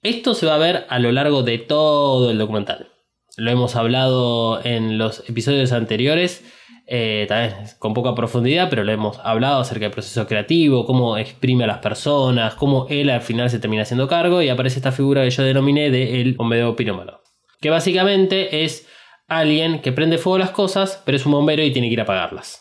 Esto 0.03 0.35
se 0.35 0.47
va 0.47 0.57
a 0.57 0.59
ver 0.59 0.87
a 0.89 0.99
lo 0.99 1.13
largo 1.13 1.43
de 1.43 1.59
todo 1.59 2.31
el 2.31 2.39
documental. 2.39 2.89
Lo 3.37 3.51
hemos 3.51 3.77
hablado 3.77 4.65
en 4.65 4.97
los 4.97 5.29
episodios 5.29 5.73
anteriores, 5.73 6.45
eh, 6.87 7.27
tal 7.29 7.51
vez 7.51 7.75
con 7.75 7.95
poca 7.95 8.15
profundidad, 8.15 8.71
pero 8.71 8.85
lo 8.85 8.93
hemos 8.93 9.19
hablado 9.19 9.61
acerca 9.61 9.85
del 9.85 9.93
proceso 9.93 10.27
creativo, 10.27 10.87
cómo 10.87 11.19
exprime 11.19 11.65
a 11.65 11.69
las 11.69 11.79
personas, 11.79 12.55
cómo 12.55 12.87
él 12.89 13.11
al 13.11 13.23
final 13.23 13.51
se 13.51 13.59
termina 13.59 13.83
haciendo 13.83 14.09
cargo 14.09 14.41
y 14.41 14.49
aparece 14.49 14.79
esta 14.79 14.93
figura 14.93 15.25
que 15.25 15.31
yo 15.31 15.43
denominé 15.43 15.91
de 15.91 16.23
el 16.23 16.35
bombero 16.35 16.75
pirómano. 16.75 17.21
Que 17.61 17.71
básicamente 17.71 18.65
es 18.65 18.87
alguien 19.27 19.81
que 19.83 19.93
prende 19.93 20.17
fuego 20.17 20.39
las 20.39 20.51
cosas, 20.51 21.03
pero 21.05 21.17
es 21.17 21.27
un 21.27 21.33
bombero 21.33 21.63
y 21.63 21.73
tiene 21.73 21.89
que 21.89 21.95
ir 21.95 22.01
a 22.01 22.05
apagarlas. 22.05 22.61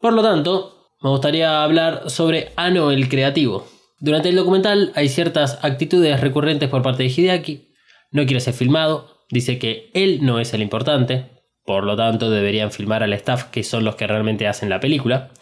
Por 0.00 0.14
lo 0.14 0.22
tanto, 0.22 0.94
me 1.02 1.10
gustaría 1.10 1.62
hablar 1.62 2.08
sobre 2.08 2.52
Ano 2.56 2.90
el 2.90 3.10
creativo. 3.10 3.66
Durante 3.98 4.30
el 4.30 4.36
documental 4.36 4.92
hay 4.94 5.10
ciertas 5.10 5.58
actitudes 5.62 6.20
recurrentes 6.22 6.70
por 6.70 6.80
parte 6.80 7.02
de 7.02 7.10
Hideaki. 7.10 7.68
No 8.10 8.24
quiere 8.24 8.40
ser 8.40 8.54
filmado, 8.54 9.18
dice 9.30 9.58
que 9.58 9.90
él 9.92 10.20
no 10.22 10.40
es 10.40 10.54
el 10.54 10.62
importante, 10.62 11.26
por 11.66 11.84
lo 11.84 11.96
tanto 11.96 12.30
deberían 12.30 12.72
filmar 12.72 13.02
al 13.02 13.12
staff 13.12 13.50
que 13.50 13.62
son 13.62 13.84
los 13.84 13.96
que 13.96 14.06
realmente 14.06 14.48
hacen 14.48 14.70
la 14.70 14.80
película. 14.80 15.32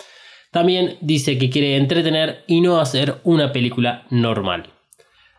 También 0.50 0.96
dice 1.00 1.38
que 1.38 1.50
quiere 1.50 1.76
entretener 1.76 2.42
y 2.48 2.60
no 2.60 2.80
hacer 2.80 3.20
una 3.22 3.52
película 3.52 4.06
normal. 4.10 4.70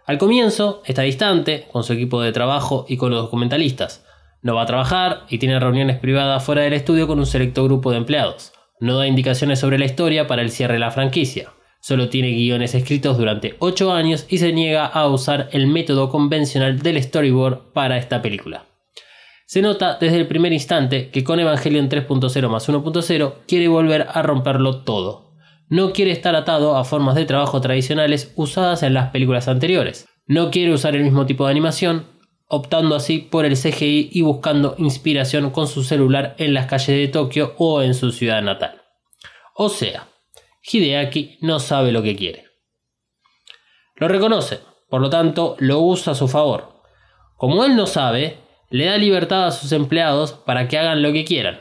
Al 0.06 0.18
comienzo 0.18 0.82
está 0.86 1.02
distante 1.02 1.68
con 1.70 1.84
su 1.84 1.92
equipo 1.92 2.22
de 2.22 2.32
trabajo 2.32 2.86
y 2.88 2.96
con 2.96 3.12
los 3.12 3.22
documentalistas. 3.22 4.06
No 4.42 4.56
va 4.56 4.62
a 4.62 4.66
trabajar 4.66 5.26
y 5.30 5.40
tiene 5.40 5.60
reuniones 5.60 6.00
privadas 6.00 6.42
fuera 6.42 6.62
del 6.62 6.72
estudio 6.72 7.06
con 7.06 7.20
un 7.20 7.26
selecto 7.26 7.66
grupo 7.66 7.92
de 7.92 7.98
empleados. 7.98 8.54
No 8.80 8.98
da 8.98 9.08
indicaciones 9.08 9.60
sobre 9.60 9.78
la 9.78 9.86
historia 9.86 10.28
para 10.28 10.42
el 10.42 10.52
cierre 10.52 10.76
de 10.76 10.80
la 10.80 10.92
franquicia. 10.92 11.52
Solo 11.82 12.10
tiene 12.10 12.32
guiones 12.32 12.76
escritos 12.76 13.18
durante 13.18 13.56
8 13.60 13.94
años 13.94 14.26
y 14.30 14.38
se 14.38 14.52
niega 14.54 14.86
a 14.86 15.08
usar 15.08 15.50
el 15.52 15.68
método 15.68 16.10
convencional 16.10 16.80
del 16.80 17.02
storyboard 17.02 17.72
para 17.74 17.98
esta 17.98 18.22
película. 18.22 18.66
Se 19.46 19.62
nota 19.62 19.98
desde 20.00 20.18
el 20.18 20.28
primer 20.28 20.54
instante 20.54 21.10
que 21.10 21.24
con 21.24 21.40
Evangelion 21.40 21.90
3.0 21.90 22.50
más 22.50 22.70
1.0 22.70 23.34
quiere 23.48 23.68
volver 23.68 24.08
a 24.12 24.22
romperlo 24.22 24.84
todo. 24.84 25.34
No 25.70 25.92
quiere 25.92 26.12
estar 26.12 26.36
atado 26.36 26.78
a 26.78 26.84
formas 26.84 27.16
de 27.16 27.26
trabajo 27.26 27.60
tradicionales 27.60 28.34
usadas 28.36 28.84
en 28.84 28.94
las 28.94 29.10
películas 29.10 29.48
anteriores. 29.48 30.08
No 30.28 30.52
quiere 30.52 30.74
usar 30.74 30.96
el 30.96 31.04
mismo 31.04 31.26
tipo 31.26 31.46
de 31.46 31.52
animación, 31.52 32.06
optando 32.51 32.96
así 32.96 33.20
por 33.20 33.46
el 33.46 33.56
CGI 33.56 34.10
y 34.12 34.22
buscando 34.24 34.74
inspiración 34.79 35.51
con 35.51 35.68
su 35.68 35.84
celular 35.84 36.36
en 36.39 36.56
las 36.56 36.65
calles 36.65 36.88
de 36.88 37.08
Tokio 37.08 37.53
o 37.58 37.84
en 37.84 37.94
su 37.94 38.12
ciudad 38.12 38.41
natal. 38.41 38.82
O 39.53 39.70
sea, 39.70 40.08
Hideaki 40.63 41.38
no 41.41 41.60
sabe 41.60 41.91
lo 41.91 42.01
que 42.01 42.15
quiere. 42.15 42.48
Lo 43.96 44.08
reconoce, 44.08 44.62
por 44.89 45.00
lo 45.00 45.12
tanto 45.12 45.56
lo 45.60 45.79
usa 45.82 46.13
a 46.13 46.15
su 46.15 46.27
favor. 46.27 46.82
Como 47.38 47.63
él 47.63 47.75
no 47.75 47.86
sabe, 47.86 48.38
le 48.72 48.86
da 48.86 48.98
libertad 48.98 49.46
a 49.46 49.51
sus 49.51 49.72
empleados 49.72 50.34
para 50.34 50.68
que 50.68 50.79
hagan 50.79 51.03
lo 51.03 51.13
que 51.13 51.25
quieran. 51.25 51.60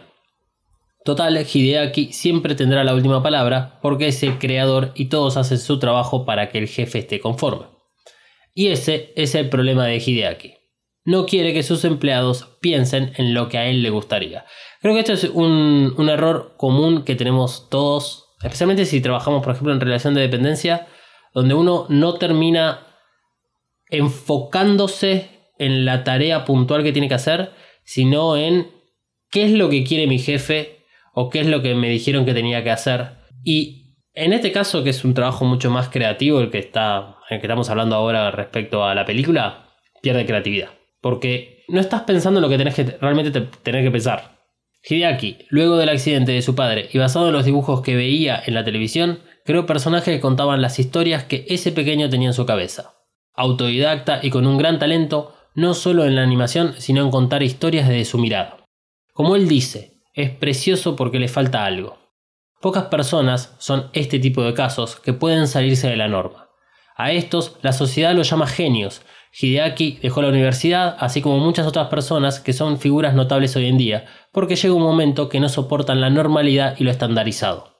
Total, 1.04 1.36
Hideaki 1.36 2.14
siempre 2.14 2.54
tendrá 2.54 2.82
la 2.82 2.94
última 2.94 3.22
palabra 3.22 3.78
porque 3.82 4.08
es 4.08 4.22
el 4.22 4.38
creador 4.38 4.92
y 4.94 5.06
todos 5.06 5.36
hacen 5.36 5.58
su 5.58 5.78
trabajo 5.78 6.24
para 6.24 6.48
que 6.48 6.58
el 6.58 6.68
jefe 6.68 7.00
esté 7.00 7.20
conforme. 7.20 7.66
Y 8.54 8.68
ese 8.68 9.12
es 9.16 9.34
el 9.34 9.50
problema 9.50 9.84
de 9.84 9.98
Hideaki 9.98 10.57
no 11.08 11.24
quiere 11.24 11.54
que 11.54 11.62
sus 11.62 11.86
empleados 11.86 12.58
piensen 12.60 13.14
en 13.16 13.32
lo 13.32 13.48
que 13.48 13.56
a 13.56 13.66
él 13.66 13.82
le 13.82 13.88
gustaría. 13.88 14.44
Creo 14.82 14.92
que 14.92 15.00
esto 15.00 15.14
es 15.14 15.24
un, 15.24 15.94
un, 15.96 16.10
error 16.10 16.54
común 16.58 17.02
que 17.02 17.14
tenemos 17.14 17.70
todos, 17.70 18.26
especialmente 18.42 18.84
si 18.84 19.00
trabajamos, 19.00 19.42
por 19.42 19.54
ejemplo, 19.54 19.72
en 19.72 19.80
relación 19.80 20.12
de 20.12 20.20
dependencia, 20.20 20.86
donde 21.32 21.54
uno 21.54 21.86
no 21.88 22.16
termina 22.16 22.88
enfocándose 23.88 25.30
en 25.58 25.86
la 25.86 26.04
tarea 26.04 26.44
puntual 26.44 26.82
que 26.82 26.92
tiene 26.92 27.08
que 27.08 27.14
hacer, 27.14 27.52
sino 27.84 28.36
en 28.36 28.70
qué 29.30 29.44
es 29.44 29.52
lo 29.52 29.70
que 29.70 29.84
quiere 29.84 30.06
mi 30.06 30.18
jefe 30.18 30.84
o 31.14 31.30
qué 31.30 31.40
es 31.40 31.46
lo 31.46 31.62
que 31.62 31.74
me 31.74 31.88
dijeron 31.88 32.26
que 32.26 32.34
tenía 32.34 32.62
que 32.62 32.70
hacer. 32.70 33.12
Y 33.44 33.96
en 34.12 34.34
este 34.34 34.52
caso, 34.52 34.84
que 34.84 34.90
es 34.90 35.02
un 35.06 35.14
trabajo 35.14 35.46
mucho 35.46 35.70
más 35.70 35.88
creativo, 35.88 36.40
el 36.40 36.50
que, 36.50 36.58
está, 36.58 37.16
el 37.30 37.40
que 37.40 37.46
estamos 37.46 37.70
hablando 37.70 37.96
ahora 37.96 38.30
respecto 38.30 38.84
a 38.84 38.94
la 38.94 39.06
película, 39.06 39.70
pierde 40.02 40.26
creatividad. 40.26 40.77
Porque 41.00 41.64
no 41.68 41.80
estás 41.80 42.02
pensando 42.02 42.38
en 42.38 42.42
lo 42.42 42.48
que 42.48 42.58
tenés 42.58 42.74
que 42.74 42.84
realmente 43.00 43.30
te, 43.30 43.42
tener 43.62 43.84
que 43.84 43.90
pensar. 43.90 44.38
Hideaki, 44.82 45.46
luego 45.50 45.76
del 45.76 45.88
accidente 45.88 46.32
de 46.32 46.42
su 46.42 46.54
padre 46.54 46.88
y 46.92 46.98
basado 46.98 47.28
en 47.28 47.32
los 47.32 47.44
dibujos 47.44 47.82
que 47.82 47.96
veía 47.96 48.40
en 48.44 48.54
la 48.54 48.64
televisión, 48.64 49.20
creó 49.44 49.66
personajes 49.66 50.14
que 50.14 50.20
contaban 50.20 50.62
las 50.62 50.78
historias 50.78 51.24
que 51.24 51.44
ese 51.48 51.72
pequeño 51.72 52.08
tenía 52.08 52.28
en 52.28 52.34
su 52.34 52.46
cabeza. 52.46 52.94
Autodidacta 53.34 54.20
y 54.22 54.30
con 54.30 54.46
un 54.46 54.58
gran 54.58 54.78
talento, 54.78 55.34
no 55.54 55.74
solo 55.74 56.04
en 56.04 56.16
la 56.16 56.22
animación, 56.22 56.74
sino 56.78 57.02
en 57.02 57.10
contar 57.10 57.42
historias 57.42 57.88
desde 57.88 58.04
su 58.04 58.18
mirada. 58.18 58.64
Como 59.12 59.36
él 59.36 59.48
dice, 59.48 60.00
es 60.14 60.30
precioso 60.30 60.96
porque 60.96 61.18
le 61.18 61.28
falta 61.28 61.64
algo. 61.64 61.98
Pocas 62.60 62.84
personas 62.84 63.54
son 63.58 63.90
este 63.92 64.18
tipo 64.18 64.42
de 64.42 64.54
casos 64.54 64.96
que 64.96 65.12
pueden 65.12 65.46
salirse 65.46 65.88
de 65.88 65.96
la 65.96 66.08
norma. 66.08 66.48
A 66.96 67.12
estos 67.12 67.56
la 67.62 67.72
sociedad 67.72 68.14
los 68.14 68.28
llama 68.28 68.48
genios, 68.48 69.02
Hideaki 69.40 69.98
dejó 70.02 70.20
la 70.20 70.30
universidad, 70.30 70.96
así 70.98 71.22
como 71.22 71.38
muchas 71.38 71.66
otras 71.66 71.86
personas 71.86 72.40
que 72.40 72.52
son 72.52 72.78
figuras 72.78 73.14
notables 73.14 73.54
hoy 73.54 73.66
en 73.66 73.78
día, 73.78 74.06
porque 74.32 74.56
llega 74.56 74.74
un 74.74 74.82
momento 74.82 75.28
que 75.28 75.38
no 75.38 75.48
soportan 75.48 76.00
la 76.00 76.10
normalidad 76.10 76.74
y 76.78 76.84
lo 76.84 76.90
estandarizado. 76.90 77.78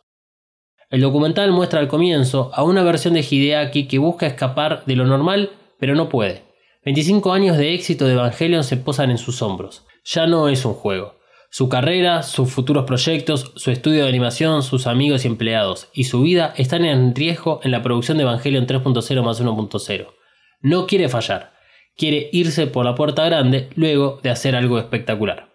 El 0.88 1.00
documental 1.00 1.50
muestra 1.50 1.80
al 1.80 1.88
comienzo 1.88 2.50
a 2.54 2.62
una 2.62 2.84
versión 2.84 3.14
de 3.14 3.26
Hideaki 3.28 3.88
que 3.88 3.98
busca 3.98 4.26
escapar 4.26 4.84
de 4.86 4.94
lo 4.94 5.04
normal, 5.04 5.50
pero 5.80 5.96
no 5.96 6.08
puede. 6.08 6.44
25 6.84 7.32
años 7.32 7.58
de 7.58 7.74
éxito 7.74 8.06
de 8.06 8.12
Evangelion 8.12 8.62
se 8.62 8.76
posan 8.76 9.10
en 9.10 9.18
sus 9.18 9.42
hombros. 9.42 9.84
Ya 10.04 10.28
no 10.28 10.48
es 10.48 10.64
un 10.64 10.74
juego. 10.74 11.16
Su 11.50 11.68
carrera, 11.68 12.22
sus 12.22 12.50
futuros 12.50 12.84
proyectos, 12.84 13.52
su 13.56 13.70
estudio 13.70 14.04
de 14.04 14.08
animación, 14.08 14.62
sus 14.62 14.86
amigos 14.86 15.24
y 15.24 15.28
empleados 15.28 15.88
y 15.92 16.04
su 16.04 16.22
vida 16.22 16.54
están 16.56 16.84
en 16.84 17.14
riesgo 17.14 17.60
en 17.64 17.72
la 17.72 17.82
producción 17.82 18.16
de 18.16 18.22
Evangelion 18.22 18.66
3.0 18.66 19.22
más 19.22 19.42
1.0. 19.42 20.17
No 20.60 20.86
quiere 20.86 21.08
fallar, 21.08 21.52
quiere 21.96 22.28
irse 22.32 22.66
por 22.66 22.84
la 22.84 22.94
puerta 22.94 23.24
grande 23.24 23.70
luego 23.74 24.20
de 24.22 24.30
hacer 24.30 24.56
algo 24.56 24.78
espectacular. 24.78 25.48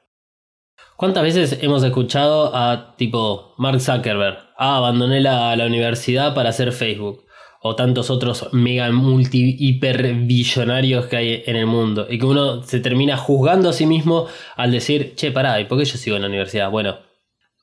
¿Cuántas 0.95 1.23
veces 1.23 1.57
hemos 1.61 1.83
escuchado 1.83 2.55
a 2.55 2.95
tipo 2.97 3.55
Mark 3.57 3.81
Zuckerberg? 3.81 4.37
Ah, 4.57 4.77
abandoné 4.77 5.19
la, 5.19 5.55
la 5.55 5.65
universidad 5.65 6.33
para 6.35 6.49
hacer 6.49 6.71
Facebook. 6.71 7.25
O 7.65 7.75
tantos 7.75 8.09
otros 8.09 8.49
mega 8.51 8.91
multi 8.91 9.55
hiper 9.57 10.13
billonarios 10.13 11.05
que 11.05 11.15
hay 11.15 11.43
en 11.45 11.55
el 11.55 11.65
mundo. 11.65 12.07
Y 12.09 12.19
que 12.19 12.25
uno 12.25 12.61
se 12.63 12.81
termina 12.81 13.15
juzgando 13.15 13.69
a 13.69 13.73
sí 13.73 13.85
mismo 13.85 14.27
al 14.57 14.71
decir, 14.71 15.15
che, 15.15 15.31
pará, 15.31 15.59
¿y 15.61 15.65
por 15.65 15.79
qué 15.79 15.85
yo 15.85 15.97
sigo 15.97 16.17
en 16.17 16.23
la 16.23 16.27
universidad? 16.27 16.69
Bueno, 16.69 16.97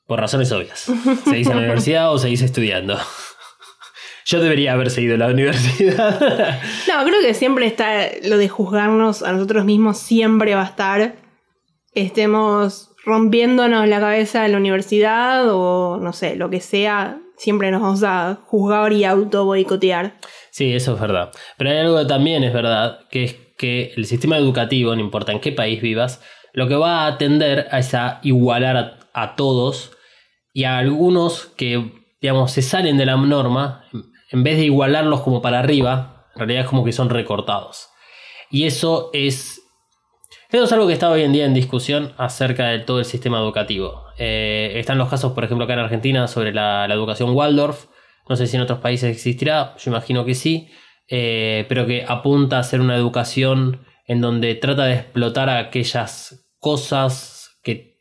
por 0.07 0.19
razones 0.19 0.51
obvias. 0.51 0.91
¿Seguís 1.23 1.47
en 1.47 1.55
la 1.55 1.59
universidad 1.61 2.11
o 2.11 2.17
seguís 2.17 2.41
estudiando? 2.41 2.97
Yo 4.31 4.39
debería 4.39 4.71
haber 4.71 4.89
seguido 4.89 5.17
la 5.17 5.27
universidad. 5.27 6.17
No, 6.87 7.03
creo 7.05 7.21
que 7.21 7.33
siempre 7.33 7.65
está 7.65 8.07
lo 8.23 8.37
de 8.37 8.47
juzgarnos 8.47 9.23
a 9.23 9.33
nosotros 9.33 9.65
mismos, 9.65 9.97
siempre 9.97 10.55
va 10.55 10.61
a 10.61 10.67
estar. 10.67 11.15
Estemos 11.93 12.91
rompiéndonos 13.03 13.89
la 13.89 13.99
cabeza 13.99 14.45
en 14.45 14.53
la 14.53 14.57
universidad 14.57 15.47
o 15.49 15.97
no 16.01 16.13
sé, 16.13 16.37
lo 16.37 16.49
que 16.49 16.61
sea, 16.61 17.19
siempre 17.35 17.71
nos 17.71 17.81
vamos 17.81 18.03
a 18.03 18.39
juzgar 18.45 18.93
y 18.93 19.03
auto 19.03 19.43
boicotear. 19.43 20.13
Sí, 20.51 20.73
eso 20.73 20.93
es 20.93 21.01
verdad. 21.01 21.31
Pero 21.57 21.71
hay 21.71 21.79
algo 21.79 21.97
que 21.99 22.05
también 22.05 22.45
es 22.45 22.53
verdad, 22.53 22.99
que 23.09 23.23
es 23.25 23.35
que 23.57 23.91
el 23.97 24.05
sistema 24.05 24.37
educativo, 24.37 24.95
no 24.95 25.01
importa 25.01 25.33
en 25.33 25.41
qué 25.41 25.51
país 25.51 25.81
vivas, 25.81 26.21
lo 26.53 26.69
que 26.69 26.75
va 26.75 27.01
a 27.01 27.07
atender 27.07 27.67
es 27.73 27.93
a 27.95 28.21
igualar 28.23 28.77
a, 28.77 28.99
a 29.13 29.35
todos 29.35 29.91
y 30.53 30.63
a 30.63 30.77
algunos 30.77 31.47
que, 31.57 31.91
digamos, 32.21 32.53
se 32.53 32.61
salen 32.61 32.97
de 32.97 33.05
la 33.05 33.17
norma, 33.17 33.83
en 34.31 34.43
vez 34.43 34.57
de 34.57 34.65
igualarlos 34.65 35.21
como 35.21 35.41
para 35.41 35.59
arriba, 35.59 36.27
en 36.33 36.39
realidad 36.39 36.63
es 36.63 36.69
como 36.69 36.83
que 36.83 36.91
son 36.91 37.09
recortados. 37.09 37.89
Y 38.49 38.65
eso 38.65 39.09
es 39.13 39.61
eso 40.51 40.65
es 40.65 40.71
algo 40.73 40.87
que 40.87 40.93
está 40.93 41.09
hoy 41.09 41.21
en 41.21 41.31
día 41.31 41.45
en 41.45 41.53
discusión 41.53 42.13
acerca 42.17 42.67
de 42.67 42.79
todo 42.79 42.99
el 42.99 43.05
sistema 43.05 43.39
educativo. 43.39 44.03
Eh, 44.17 44.73
están 44.75 44.97
los 44.97 45.07
casos, 45.07 45.31
por 45.31 45.45
ejemplo, 45.45 45.63
acá 45.63 45.73
en 45.73 45.79
Argentina 45.79 46.27
sobre 46.27 46.53
la, 46.53 46.85
educación 46.87 47.33
Waldorf. 47.33 47.85
No 48.27 48.35
sé 48.35 48.47
si 48.47 48.57
en 48.57 48.63
otros 48.63 48.79
países 48.79 49.09
existirá, 49.09 49.75
yo 49.77 49.91
imagino 49.91 50.25
que 50.25 50.35
sí, 50.35 50.69
eh, 51.07 51.65
pero 51.69 51.85
que 51.85 52.03
apunta 52.05 52.59
a 52.59 52.63
ser 52.63 52.81
una 52.81 52.97
educación 52.97 53.85
en 54.05 54.19
donde 54.19 54.55
trata 54.55 54.85
de 54.85 54.95
explotar 54.95 55.49
aquellas 55.49 56.51
cosas 56.59 57.13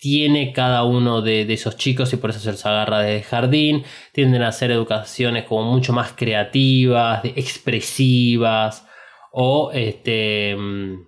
tiene 0.01 0.55
cada 0.55 0.83
uno 0.85 1.21
de, 1.21 1.43
esos 1.53 1.77
chicos 1.77 2.13
y 2.13 2.17
por 2.17 2.31
eso 2.31 2.41
se 2.41 2.51
los 2.51 2.65
agarra 2.65 3.01
desde 3.01 3.23
jardín. 3.23 3.85
Tienden 4.13 4.43
a 4.43 4.51
ser 4.51 4.71
educaciones 4.71 5.45
como 5.45 5.71
mucho 5.71 5.93
más 5.93 6.13
creativas, 6.17 7.23
expresivas 7.25 8.87
o 9.31 9.71
este, 9.73 10.57
mm, 10.57 11.07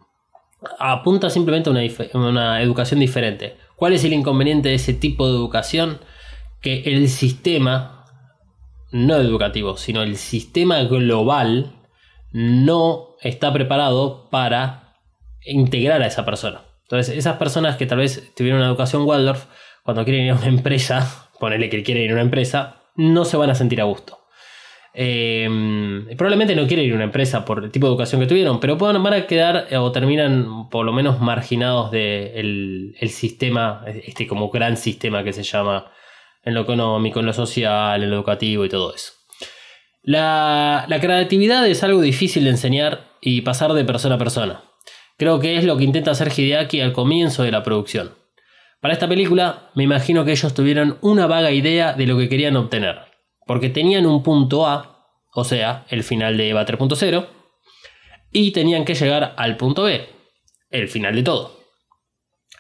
apunta 0.78 1.30
simplemente 1.30 1.70
a 1.70 1.72
una, 1.72 2.28
una 2.28 2.62
educación 2.62 3.00
diferente. 3.00 3.56
¿Cuál 3.76 3.94
es 3.94 4.04
el 4.04 4.12
inconveniente 4.12 4.68
de 4.68 4.75
ese 4.75 4.92
tipo 4.92 5.26
de 5.26 5.32
educación? 5.32 5.99
Que 6.61 6.82
el 6.84 7.08
sistema, 7.08 8.04
no 8.92 9.16
educativo, 9.16 9.78
sino 9.78 10.02
el 10.02 10.16
sistema 10.16 10.82
global, 10.84 11.72
no 12.30 13.16
está 13.22 13.52
preparado 13.54 14.28
para 14.30 14.99
integrar 15.44 16.02
a 16.02 16.06
esa 16.06 16.26
persona. 16.26 16.71
Entonces, 16.92 17.16
esas 17.16 17.38
personas 17.38 17.76
que 17.78 17.87
tal 17.87 17.96
vez 17.96 18.34
tuvieron 18.37 18.61
una 18.61 18.68
educación 18.68 19.04
Waldorf, 19.04 19.46
cuando 19.82 20.04
quieren 20.04 20.26
ir 20.26 20.32
a 20.32 20.34
una 20.34 20.49
empresa, 20.49 21.30
ponerle 21.40 21.70
que 21.70 21.82
quieren 21.82 22.04
ir 22.04 22.11
a 22.11 22.12
una 22.12 22.22
empresa, 22.22 22.82
no 22.96 23.25
se 23.25 23.38
van 23.38 23.49
a 23.49 23.54
sentir 23.54 23.80
a 23.80 23.84
gusto. 23.84 24.18
Eh, 24.92 25.49
probablemente 26.18 26.54
no 26.54 26.66
quieren 26.66 26.84
ir 26.84 26.92
a 26.92 26.96
una 26.96 27.04
empresa 27.04 27.46
por 27.46 27.64
el 27.64 27.70
tipo 27.70 27.87
de 27.87 27.92
educación 27.92 28.20
que 28.20 28.26
tuvieron, 28.26 28.61
pero 28.61 28.76
pueden, 28.76 29.02
van 29.02 29.14
a 29.14 29.26
quedar 29.26 29.68
eh, 29.70 29.78
o 29.78 29.90
terminan 29.90 30.68
por 30.68 30.84
lo 30.84 30.92
menos 30.92 31.18
marginados 31.18 31.90
del 31.90 32.94
el 33.00 33.09
sistema, 33.09 33.87
este 33.87 34.26
como 34.26 34.50
gran 34.50 34.76
sistema 34.76 35.24
que 35.24 35.33
se 35.33 35.44
llama 35.44 35.90
en 36.44 36.52
lo 36.52 36.61
económico, 36.61 37.20
en 37.20 37.26
lo 37.26 37.33
social, 37.33 38.02
en 38.02 38.11
lo 38.11 38.16
educativo 38.16 38.66
y 38.66 38.68
todo 38.68 38.94
eso. 38.94 39.14
La, 40.02 40.85
la 40.88 41.00
creatividad 41.00 41.66
es 41.66 41.83
algo 41.83 42.02
difícil 42.02 42.44
de 42.44 42.50
enseñar 42.50 43.12
y 43.22 43.40
pasar 43.40 43.72
de 43.72 43.87
persona 43.87 44.16
a 44.16 44.18
persona. 44.18 44.62
Creo 45.16 45.40
que 45.40 45.57
es 45.57 45.64
lo 45.64 45.77
que 45.77 45.85
intenta 45.85 46.12
hacer 46.12 46.33
Hideaki 46.37 46.81
al 46.81 46.92
comienzo 46.92 47.42
de 47.42 47.51
la 47.51 47.62
producción. 47.62 48.14
Para 48.81 48.94
esta 48.94 49.09
película, 49.09 49.70
me 49.75 49.85
imagino 49.85 50.25
que 50.25 50.33
ellos 50.33 50.55
tuvieron 50.55 50.98
una 51.03 51.27
vaga 51.27 51.53
idea 51.53 51.92
de 51.92 52.07
lo 52.07 52.18
que 52.18 52.29
querían 52.29 52.57
obtener, 52.57 52.98
porque 53.46 53.68
tenían 53.68 54.07
un 54.07 54.22
punto 54.22 54.66
A, 54.66 55.07
o 55.35 55.44
sea, 55.44 55.87
el 55.88 56.03
final 56.03 56.37
de 56.37 56.48
EVA 56.48 56.66
3.0, 56.66 57.29
y 58.33 58.51
tenían 58.51 58.85
que 58.85 58.94
llegar 58.94 59.35
al 59.37 59.57
punto 59.57 59.85
B, 59.85 60.09
el 60.70 60.88
final 60.88 61.14
de 61.14 61.22
todo. 61.22 61.61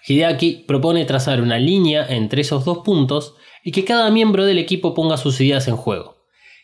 Hideaki 0.06 0.64
propone 0.66 1.04
trazar 1.04 1.40
una 1.40 1.58
línea 1.58 2.06
entre 2.08 2.42
esos 2.42 2.64
dos 2.64 2.78
puntos 2.78 3.34
y 3.64 3.72
que 3.72 3.84
cada 3.84 4.10
miembro 4.10 4.44
del 4.44 4.58
equipo 4.58 4.94
ponga 4.94 5.16
sus 5.16 5.40
ideas 5.40 5.68
en 5.68 5.76
juego. 5.76 6.16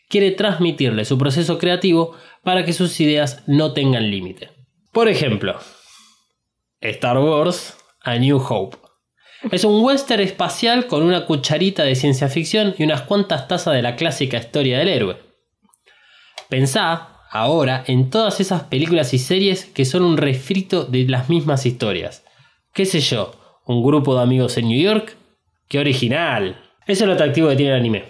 Quiere 0.09 0.31
transmitirle 0.31 1.05
su 1.05 1.17
proceso 1.17 1.57
creativo 1.57 2.15
para 2.43 2.65
que 2.65 2.73
sus 2.73 2.99
ideas 2.99 3.43
no 3.47 3.73
tengan 3.73 4.09
límite. 4.09 4.51
Por 4.91 5.07
ejemplo, 5.07 5.59
Star 6.81 7.17
Wars 7.19 7.77
A 8.01 8.15
New 8.15 8.37
Hope. 8.37 8.77
Es 9.51 9.63
un 9.63 9.83
western 9.83 10.21
espacial 10.21 10.87
con 10.87 11.03
una 11.03 11.25
cucharita 11.25 11.83
de 11.83 11.95
ciencia 11.95 12.29
ficción 12.29 12.73
y 12.77 12.83
unas 12.83 13.01
cuantas 13.01 13.47
tazas 13.47 13.73
de 13.73 13.81
la 13.81 13.95
clásica 13.95 14.37
historia 14.37 14.79
del 14.79 14.87
héroe. 14.87 15.17
Pensá 16.49 17.19
ahora 17.31 17.83
en 17.87 18.09
todas 18.09 18.39
esas 18.39 18.63
películas 18.63 19.13
y 19.13 19.19
series 19.19 19.65
que 19.65 19.85
son 19.85 20.03
un 20.03 20.17
refrito 20.17 20.85
de 20.85 21.05
las 21.05 21.29
mismas 21.29 21.65
historias. 21.65 22.23
¿Qué 22.73 22.85
sé 22.85 23.01
yo? 23.01 23.33
¿Un 23.65 23.83
grupo 23.83 24.15
de 24.15 24.21
amigos 24.21 24.57
en 24.57 24.69
New 24.69 24.81
York? 24.81 25.15
¡Qué 25.67 25.79
original! 25.79 26.61
Eso 26.87 27.03
es 27.03 27.07
lo 27.07 27.13
atractivo 27.13 27.49
que 27.49 27.55
tiene 27.55 27.73
el 27.73 27.79
anime. 27.79 28.05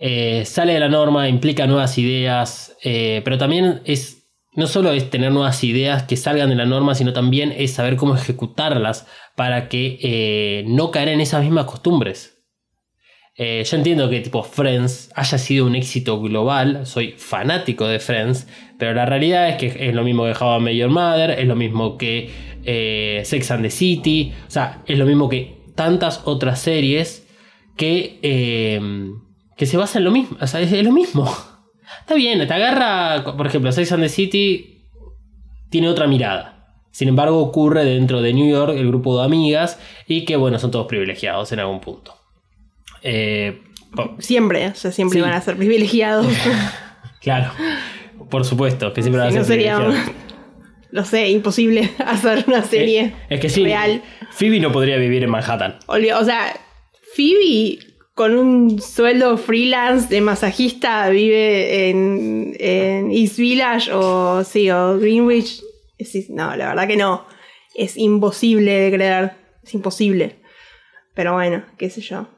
Eh, 0.00 0.44
sale 0.44 0.74
de 0.74 0.80
la 0.80 0.88
norma, 0.88 1.28
implica 1.28 1.66
nuevas 1.66 1.96
ideas, 1.96 2.76
eh, 2.82 3.22
pero 3.24 3.38
también 3.38 3.80
es 3.84 4.23
no 4.56 4.66
solo 4.66 4.92
es 4.92 5.10
tener 5.10 5.32
nuevas 5.32 5.64
ideas 5.64 6.04
que 6.04 6.16
salgan 6.16 6.48
de 6.48 6.54
la 6.54 6.66
norma, 6.66 6.94
sino 6.94 7.12
también 7.12 7.52
es 7.56 7.72
saber 7.72 7.96
cómo 7.96 8.14
ejecutarlas 8.14 9.06
para 9.36 9.68
que 9.68 9.98
eh, 10.02 10.64
no 10.66 10.90
caer 10.90 11.08
en 11.08 11.20
esas 11.20 11.42
mismas 11.42 11.66
costumbres. 11.66 12.42
Eh, 13.36 13.64
yo 13.68 13.76
entiendo 13.76 14.08
que 14.08 14.20
tipo 14.20 14.44
Friends 14.44 15.10
haya 15.16 15.38
sido 15.38 15.66
un 15.66 15.74
éxito 15.74 16.20
global, 16.20 16.86
soy 16.86 17.14
fanático 17.18 17.88
de 17.88 17.98
Friends, 17.98 18.46
pero 18.78 18.94
la 18.94 19.06
realidad 19.06 19.48
es 19.48 19.56
que 19.56 19.88
es 19.88 19.94
lo 19.94 20.04
mismo 20.04 20.24
que 20.24 20.60
Met 20.60 20.76
Your 20.76 20.90
Mother, 20.90 21.30
es 21.30 21.46
lo 21.46 21.56
mismo 21.56 21.98
que 21.98 22.30
eh, 22.64 23.22
Sex 23.24 23.50
and 23.50 23.62
the 23.62 23.70
City, 23.70 24.32
o 24.46 24.50
sea, 24.50 24.82
es 24.86 24.96
lo 24.98 25.04
mismo 25.04 25.28
que 25.28 25.64
tantas 25.74 26.22
otras 26.26 26.60
series 26.60 27.26
que, 27.76 28.20
que 29.56 29.66
se 29.66 29.76
basan 29.76 30.02
en 30.02 30.04
lo 30.04 30.10
mismo, 30.12 30.36
o 30.40 30.46
sea, 30.46 30.60
es 30.60 30.84
lo 30.84 30.92
mismo. 30.92 31.28
Está 32.00 32.14
bien, 32.14 32.46
te 32.46 32.52
agarra, 32.54 33.36
por 33.36 33.46
ejemplo, 33.46 33.70
Sex 33.72 33.92
and 33.92 34.02
the 34.02 34.08
City 34.08 34.82
tiene 35.70 35.88
otra 35.88 36.06
mirada. 36.06 36.50
Sin 36.90 37.08
embargo, 37.08 37.38
ocurre 37.40 37.84
dentro 37.84 38.22
de 38.22 38.32
New 38.32 38.48
York 38.48 38.74
el 38.76 38.86
grupo 38.88 39.18
de 39.18 39.24
amigas 39.24 39.78
y 40.06 40.24
que, 40.24 40.36
bueno, 40.36 40.58
son 40.58 40.70
todos 40.70 40.86
privilegiados 40.86 41.50
en 41.52 41.58
algún 41.60 41.80
punto. 41.80 42.14
Eh, 43.02 43.60
Siempre, 44.18 44.68
o 44.68 44.74
sea, 44.74 44.90
siempre 44.90 45.18
Sí. 45.18 45.22
van 45.22 45.32
a 45.34 45.40
ser 45.40 45.56
privilegiados. 45.56 46.26
claro, 47.20 47.52
por 48.30 48.44
supuesto, 48.44 48.92
que 48.92 49.02
siempre 49.02 49.20
van 49.20 49.28
a 49.28 49.32
ser 49.32 49.40
no 49.40 49.46
sería, 49.46 49.76
privilegiados. 49.76 50.14
no 50.92 51.04
sé, 51.04 51.30
imposible 51.30 51.90
hacer 52.06 52.44
una 52.48 52.62
serie 52.62 53.00
Eh, 53.02 53.14
es 53.30 53.40
que 53.40 53.48
sí, 53.48 53.62
real. 53.64 54.02
Phoebe 54.32 54.58
no 54.60 54.72
podría 54.72 54.96
vivir 54.96 55.22
en 55.22 55.30
Manhattan. 55.30 55.78
O 55.86 56.24
sea, 56.24 56.54
Phoebe 57.14 57.78
con 58.14 58.36
un 58.36 58.80
sueldo 58.80 59.36
freelance 59.36 60.08
de 60.08 60.20
masajista 60.20 61.08
vive 61.10 61.90
en, 61.90 62.54
en 62.60 63.10
East 63.10 63.36
Village 63.36 63.90
o 63.92 64.44
sí, 64.44 64.70
o 64.70 64.98
Greenwich. 64.98 65.60
No, 66.28 66.54
la 66.56 66.68
verdad 66.68 66.86
que 66.86 66.96
no. 66.96 67.26
Es 67.74 67.96
imposible 67.96 68.72
de 68.72 68.92
creer. 68.96 69.32
Es 69.62 69.74
imposible. 69.74 70.36
Pero 71.14 71.32
bueno, 71.34 71.64
qué 71.78 71.90
sé 71.90 72.00
yo. 72.02 72.28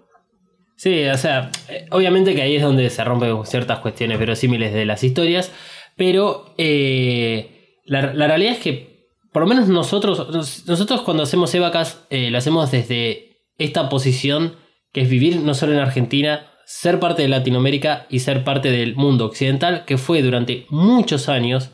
Sí, 0.76 1.04
o 1.06 1.16
sea, 1.16 1.50
eh, 1.68 1.86
obviamente 1.90 2.34
que 2.34 2.42
ahí 2.42 2.56
es 2.56 2.62
donde 2.62 2.88
se 2.90 3.02
rompen 3.04 3.44
ciertas 3.46 3.78
cuestiones 3.80 4.18
verosímiles 4.18 4.72
de 4.74 4.84
las 4.84 5.02
historias, 5.04 5.50
pero 5.96 6.54
eh, 6.58 7.78
la, 7.84 8.12
realidad 8.12 8.52
es 8.52 8.58
que, 8.58 9.08
por 9.32 9.42
lo 9.42 9.48
menos 9.48 9.68
nosotros, 9.68 10.28
nos- 10.30 10.66
nosotros 10.66 11.00
cuando 11.00 11.22
hacemos 11.22 11.54
Evacas, 11.54 12.06
eh, 12.10 12.30
lo 12.30 12.36
hacemos 12.38 12.70
desde 12.70 13.38
esta 13.58 13.88
posición 13.88 14.56
que 14.96 15.02
es 15.02 15.10
vivir 15.10 15.42
no 15.42 15.52
solo 15.52 15.74
en 15.74 15.78
Argentina, 15.78 16.46
ser 16.64 16.98
parte 16.98 17.20
de 17.20 17.28
Latinoamérica 17.28 18.06
y 18.08 18.20
ser 18.20 18.44
parte 18.44 18.70
del 18.70 18.96
mundo 18.96 19.26
occidental, 19.26 19.84
que 19.84 19.98
fue 19.98 20.22
durante 20.22 20.64
muchos 20.70 21.28
años 21.28 21.68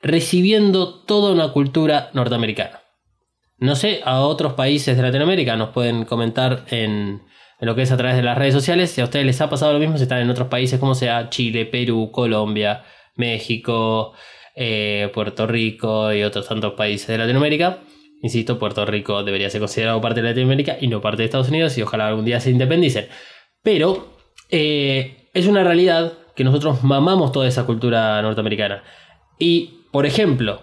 recibiendo 0.00 1.02
toda 1.02 1.32
una 1.32 1.48
cultura 1.48 2.10
norteamericana. 2.12 2.82
No 3.58 3.74
sé, 3.74 4.02
a 4.04 4.20
otros 4.20 4.52
países 4.52 4.96
de 4.96 5.02
Latinoamérica 5.02 5.56
nos 5.56 5.70
pueden 5.70 6.04
comentar 6.04 6.64
en, 6.70 7.22
lo 7.58 7.74
que 7.74 7.82
es 7.82 7.90
a 7.90 7.96
través 7.96 8.14
de 8.14 8.22
las 8.22 8.38
redes 8.38 8.54
sociales. 8.54 8.92
Si 8.92 9.00
a 9.00 9.04
ustedes 9.04 9.26
les 9.26 9.40
ha 9.40 9.50
pasado 9.50 9.72
lo 9.72 9.80
mismo, 9.80 9.96
si 9.96 10.04
están 10.04 10.20
en 10.20 10.30
otros 10.30 10.46
países 10.46 10.78
como 10.78 10.94
sea 10.94 11.30
Chile, 11.30 11.66
Perú, 11.66 12.12
Colombia, 12.12 12.84
México, 13.16 14.12
eh, 14.54 15.10
Puerto 15.12 15.48
Rico 15.48 16.12
y 16.12 16.22
otros 16.22 16.46
tantos 16.46 16.74
países 16.74 17.08
de 17.08 17.18
Latinoamérica. 17.18 17.80
Insisto, 18.24 18.58
Puerto 18.58 18.86
Rico 18.86 19.22
debería 19.22 19.50
ser 19.50 19.60
considerado 19.60 20.00
parte 20.00 20.22
de 20.22 20.30
Latinoamérica 20.30 20.78
y 20.80 20.88
no 20.88 21.02
parte 21.02 21.18
de 21.18 21.26
Estados 21.26 21.50
Unidos 21.50 21.76
y 21.76 21.82
ojalá 21.82 22.08
algún 22.08 22.24
día 22.24 22.40
se 22.40 22.50
independicen. 22.50 23.06
Pero 23.62 24.16
eh, 24.48 25.28
es 25.34 25.46
una 25.46 25.62
realidad 25.62 26.14
que 26.34 26.42
nosotros 26.42 26.82
mamamos 26.82 27.32
toda 27.32 27.46
esa 27.46 27.66
cultura 27.66 28.22
norteamericana. 28.22 28.82
Y, 29.38 29.82
por 29.92 30.06
ejemplo, 30.06 30.62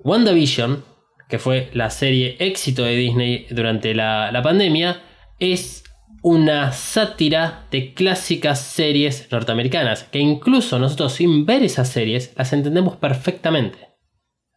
WandaVision, 0.00 0.82
que 1.28 1.38
fue 1.38 1.70
la 1.72 1.90
serie 1.90 2.34
éxito 2.40 2.82
de 2.82 2.96
Disney 2.96 3.46
durante 3.48 3.94
la, 3.94 4.32
la 4.32 4.42
pandemia, 4.42 5.00
es 5.38 5.84
una 6.24 6.72
sátira 6.72 7.68
de 7.70 7.94
clásicas 7.94 8.60
series 8.60 9.30
norteamericanas, 9.30 10.02
que 10.02 10.18
incluso 10.18 10.80
nosotros 10.80 11.12
sin 11.12 11.46
ver 11.46 11.62
esas 11.62 11.90
series 11.90 12.34
las 12.36 12.52
entendemos 12.52 12.96
perfectamente. 12.96 13.78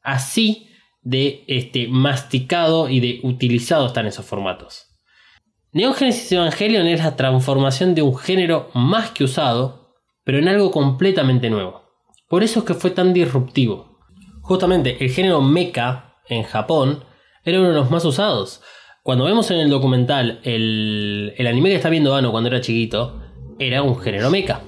Así 0.01 0.70
de 1.01 1.43
este, 1.47 1.87
masticado 1.87 2.89
y 2.89 2.99
de 2.99 3.19
utilizado 3.23 3.87
están 3.87 4.07
esos 4.07 4.25
formatos. 4.25 4.87
Neon 5.73 5.93
Genesis 5.93 6.31
Evangelion 6.31 6.87
es 6.87 7.03
la 7.03 7.15
transformación 7.15 7.95
de 7.95 8.01
un 8.01 8.17
género 8.17 8.69
más 8.73 9.11
que 9.11 9.23
usado, 9.23 9.95
pero 10.23 10.37
en 10.37 10.47
algo 10.47 10.69
completamente 10.71 11.49
nuevo. 11.49 11.83
Por 12.27 12.43
eso 12.43 12.59
es 12.59 12.65
que 12.65 12.73
fue 12.73 12.91
tan 12.91 13.13
disruptivo. 13.13 13.99
Justamente 14.41 14.97
el 15.03 15.11
género 15.11 15.41
mecha 15.41 16.15
en 16.27 16.43
Japón 16.43 17.03
era 17.43 17.59
uno 17.59 17.69
de 17.69 17.75
los 17.75 17.89
más 17.89 18.03
usados. 18.05 18.61
Cuando 19.03 19.25
vemos 19.25 19.49
en 19.49 19.57
el 19.57 19.69
documental 19.69 20.41
el, 20.43 21.33
el 21.37 21.47
anime 21.47 21.69
que 21.69 21.75
está 21.77 21.89
viendo 21.89 22.15
Ano 22.15 22.31
cuando 22.31 22.49
era 22.49 22.61
chiquito, 22.61 23.21
era 23.57 23.81
un 23.81 23.99
género 23.99 24.29
mecha. 24.29 24.61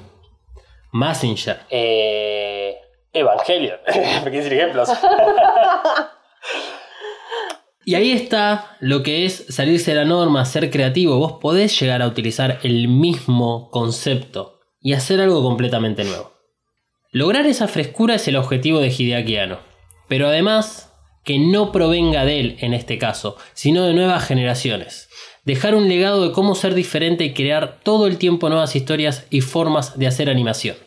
Messenger. 0.94 1.60
Eh, 1.70 2.76
Evangelion. 3.12 3.78
Me 4.24 4.32
quise 4.32 4.44
decir 4.44 4.54
ejemplos. 4.54 4.90
Y 7.86 7.96
ahí 7.96 8.12
está 8.12 8.78
lo 8.80 9.04
que 9.04 9.26
es 9.26 9.46
salirse 9.50 9.92
de 9.92 9.98
la 9.98 10.06
norma, 10.06 10.46
ser 10.46 10.70
creativo. 10.70 11.18
Vos 11.18 11.34
podés 11.42 11.78
llegar 11.80 12.02
a 12.02 12.08
utilizar 12.08 12.60
el 12.64 12.88
mismo 12.88 13.70
concepto 13.72 14.60
y 14.80 14.94
hacer 14.94 15.20
algo 15.20 15.44
completamente 15.44 16.04
nuevo. 16.04 16.34
Lograr 17.12 17.46
esa 17.46 17.68
frescura 17.68 18.16
es 18.16 18.28
el 18.28 18.38
objetivo 18.38 18.80
de 18.80 18.88
Hideaki 18.88 19.38
Anno. 19.38 19.60
Pero 20.08 20.28
además, 20.28 20.94
que 21.24 21.40
no 21.40 21.72
provenga 21.72 22.26
de 22.26 22.40
él 22.40 22.58
en 22.60 22.74
este 22.74 22.98
caso, 22.98 23.38
sino 23.54 23.86
de 23.86 23.94
nuevas 23.94 24.26
generaciones. 24.26 25.10
Dejar 25.46 25.76
un 25.76 25.90
legado 25.90 26.28
de 26.28 26.34
cómo 26.34 26.56
ser 26.56 26.74
diferente 26.74 27.24
y 27.24 27.34
crear 27.34 27.80
todo 27.84 28.08
el 28.08 28.18
tiempo 28.18 28.50
nuevas 28.50 28.76
historias 28.76 29.26
y 29.30 29.42
formas 29.42 29.98
de 29.98 30.08
hacer 30.08 30.30
animación. 30.30 30.78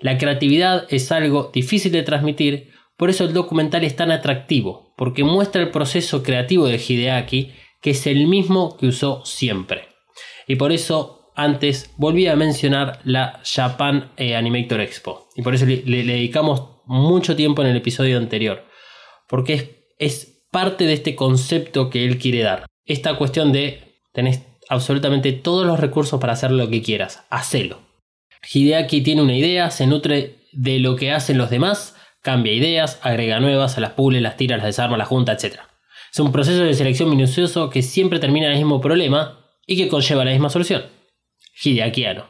La 0.00 0.18
creatividad 0.18 0.86
es 0.88 1.12
algo 1.12 1.50
difícil 1.52 1.92
de 1.92 2.02
transmitir, 2.02 2.72
por 3.00 3.08
eso 3.08 3.24
el 3.24 3.32
documental 3.32 3.82
es 3.82 3.96
tan 3.96 4.10
atractivo, 4.10 4.92
porque 4.94 5.24
muestra 5.24 5.62
el 5.62 5.70
proceso 5.70 6.22
creativo 6.22 6.66
de 6.66 6.76
Hideaki, 6.76 7.50
que 7.80 7.92
es 7.92 8.06
el 8.06 8.26
mismo 8.26 8.76
que 8.76 8.88
usó 8.88 9.24
siempre. 9.24 9.88
Y 10.46 10.56
por 10.56 10.70
eso 10.70 11.32
antes 11.34 11.94
volví 11.96 12.26
a 12.26 12.36
mencionar 12.36 13.00
la 13.04 13.40
Japan 13.42 14.12
eh, 14.18 14.36
Animator 14.36 14.82
Expo. 14.82 15.30
Y 15.34 15.40
por 15.40 15.54
eso 15.54 15.64
le, 15.64 15.80
dedicamos 15.80 16.82
mucho 16.84 17.36
tiempo 17.36 17.62
en 17.62 17.68
el 17.68 17.78
episodio 17.78 18.18
anterior. 18.18 18.66
Porque 19.30 19.54
es, 19.54 19.70
es 19.98 20.44
parte 20.50 20.84
de 20.84 20.92
este 20.92 21.16
concepto 21.16 21.88
que 21.88 22.04
él 22.04 22.18
quiere 22.18 22.42
dar. 22.42 22.66
Esta 22.84 23.16
cuestión 23.16 23.50
de 23.50 24.02
tenés 24.12 24.42
absolutamente 24.68 25.32
todos 25.32 25.66
los 25.66 25.80
recursos 25.80 26.20
para 26.20 26.34
hacer 26.34 26.50
lo 26.50 26.68
que 26.68 26.82
quieras. 26.82 27.24
Hacelo. 27.30 27.80
Hideaki 28.52 29.00
tiene 29.00 29.22
una 29.22 29.38
idea, 29.38 29.70
se 29.70 29.86
nutre 29.86 30.36
de 30.52 30.80
lo 30.80 30.96
que 30.96 31.12
hacen 31.12 31.38
los 31.38 31.48
demás, 31.48 31.96
cambia 32.22 32.52
ideas, 32.52 32.98
agrega 33.02 33.40
nuevas, 33.40 33.78
las 33.78 33.92
pule, 33.92 34.20
las 34.20 34.36
tira, 34.36 34.56
las 34.56 34.66
desarma, 34.66 34.96
las 34.96 35.08
junta, 35.08 35.32
etc. 35.32 35.60
Es 36.12 36.20
un 36.20 36.32
proceso 36.32 36.62
de 36.62 36.74
selección 36.74 37.10
minucioso 37.10 37.70
que 37.70 37.82
siempre 37.82 38.18
termina 38.18 38.46
en 38.46 38.52
el 38.52 38.58
mismo 38.58 38.80
problema 38.80 39.46
y 39.66 39.76
que 39.76 39.88
conlleva 39.88 40.24
la 40.24 40.32
misma 40.32 40.50
solución. 40.50 40.84
Hideaki 41.62 42.04
Anno. 42.04 42.26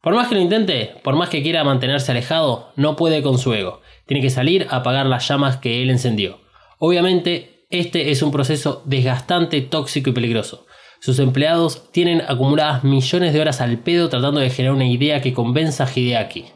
Por 0.00 0.14
más 0.14 0.28
que 0.28 0.34
lo 0.34 0.40
intente, 0.40 0.94
por 1.02 1.16
más 1.16 1.30
que 1.30 1.42
quiera 1.42 1.64
mantenerse 1.64 2.12
alejado, 2.12 2.72
no 2.76 2.94
puede 2.94 3.22
con 3.22 3.38
su 3.38 3.54
ego. 3.54 3.80
Tiene 4.06 4.20
que 4.20 4.30
salir 4.30 4.66
a 4.70 4.76
apagar 4.76 5.06
las 5.06 5.26
llamas 5.26 5.56
que 5.56 5.82
él 5.82 5.90
encendió. 5.90 6.40
Obviamente, 6.78 7.66
este 7.70 8.10
es 8.10 8.22
un 8.22 8.30
proceso 8.30 8.82
desgastante, 8.84 9.62
tóxico 9.62 10.10
y 10.10 10.12
peligroso. 10.12 10.66
Sus 11.00 11.18
empleados 11.18 11.90
tienen 11.90 12.22
acumuladas 12.28 12.84
millones 12.84 13.32
de 13.32 13.40
horas 13.40 13.60
al 13.60 13.78
pedo 13.78 14.08
tratando 14.08 14.40
de 14.40 14.50
generar 14.50 14.76
una 14.76 14.86
idea 14.86 15.20
que 15.20 15.32
convenza 15.32 15.84
a 15.84 15.90
Hideaki. 15.92 16.46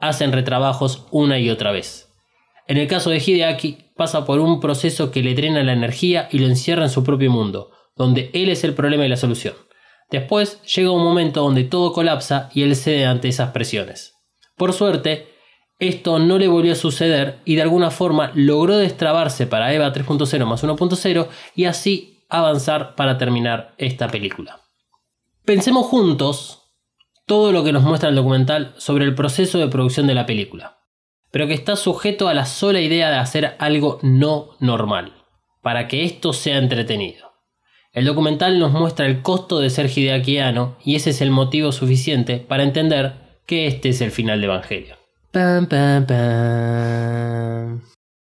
Hacen 0.00 0.32
retrabajos 0.32 1.06
una 1.10 1.38
y 1.38 1.48
otra 1.48 1.72
vez. 1.72 2.05
En 2.68 2.78
el 2.78 2.88
caso 2.88 3.10
de 3.10 3.18
Hideaki, 3.18 3.92
pasa 3.96 4.24
por 4.24 4.40
un 4.40 4.60
proceso 4.60 5.10
que 5.10 5.22
le 5.22 5.34
drena 5.34 5.62
la 5.62 5.72
energía 5.72 6.28
y 6.32 6.38
lo 6.38 6.46
encierra 6.46 6.84
en 6.84 6.90
su 6.90 7.04
propio 7.04 7.30
mundo, 7.30 7.70
donde 7.96 8.30
él 8.32 8.48
es 8.48 8.64
el 8.64 8.74
problema 8.74 9.06
y 9.06 9.08
la 9.08 9.16
solución. 9.16 9.54
Después 10.10 10.62
llega 10.62 10.90
un 10.90 11.02
momento 11.02 11.42
donde 11.42 11.64
todo 11.64 11.92
colapsa 11.92 12.50
y 12.54 12.62
él 12.62 12.76
cede 12.76 13.06
ante 13.06 13.28
esas 13.28 13.50
presiones. 13.50 14.14
Por 14.56 14.72
suerte, 14.72 15.28
esto 15.78 16.18
no 16.18 16.38
le 16.38 16.48
volvió 16.48 16.72
a 16.72 16.76
suceder 16.76 17.40
y 17.44 17.56
de 17.56 17.62
alguna 17.62 17.90
forma 17.90 18.30
logró 18.34 18.76
destrabarse 18.78 19.46
para 19.46 19.72
EVA 19.72 19.92
3.0 19.92 20.46
más 20.46 20.64
1.0 20.64 21.28
y 21.54 21.64
así 21.64 22.24
avanzar 22.28 22.94
para 22.94 23.18
terminar 23.18 23.74
esta 23.78 24.08
película. 24.08 24.60
Pensemos 25.44 25.86
juntos 25.86 26.62
todo 27.26 27.52
lo 27.52 27.62
que 27.62 27.72
nos 27.72 27.82
muestra 27.82 28.08
el 28.08 28.14
documental 28.14 28.74
sobre 28.78 29.04
el 29.04 29.14
proceso 29.14 29.58
de 29.58 29.68
producción 29.68 30.06
de 30.06 30.14
la 30.14 30.26
película, 30.26 30.75
pero 31.30 31.46
que 31.46 31.54
está 31.54 31.76
sujeto 31.76 32.28
a 32.28 32.34
la 32.34 32.46
sola 32.46 32.80
idea 32.80 33.10
de 33.10 33.16
hacer 33.16 33.54
algo 33.58 33.98
no 34.02 34.50
normal, 34.60 35.12
para 35.62 35.88
que 35.88 36.04
esto 36.04 36.32
sea 36.32 36.58
entretenido. 36.58 37.26
El 37.92 38.04
documental 38.04 38.58
nos 38.58 38.72
muestra 38.72 39.06
el 39.06 39.22
costo 39.22 39.58
de 39.58 39.70
ser 39.70 39.86
Hideaki 39.88 40.38
Anno 40.38 40.76
y 40.84 40.96
ese 40.96 41.10
es 41.10 41.20
el 41.22 41.30
motivo 41.30 41.72
suficiente 41.72 42.38
para 42.38 42.62
entender 42.62 43.14
que 43.46 43.66
este 43.66 43.88
es 43.90 44.00
el 44.00 44.10
final 44.10 44.40
de 44.40 44.46
Evangelion. 44.46 44.98
Pam, 45.32 45.66
pam, 45.66 46.06
pam. 46.06 47.82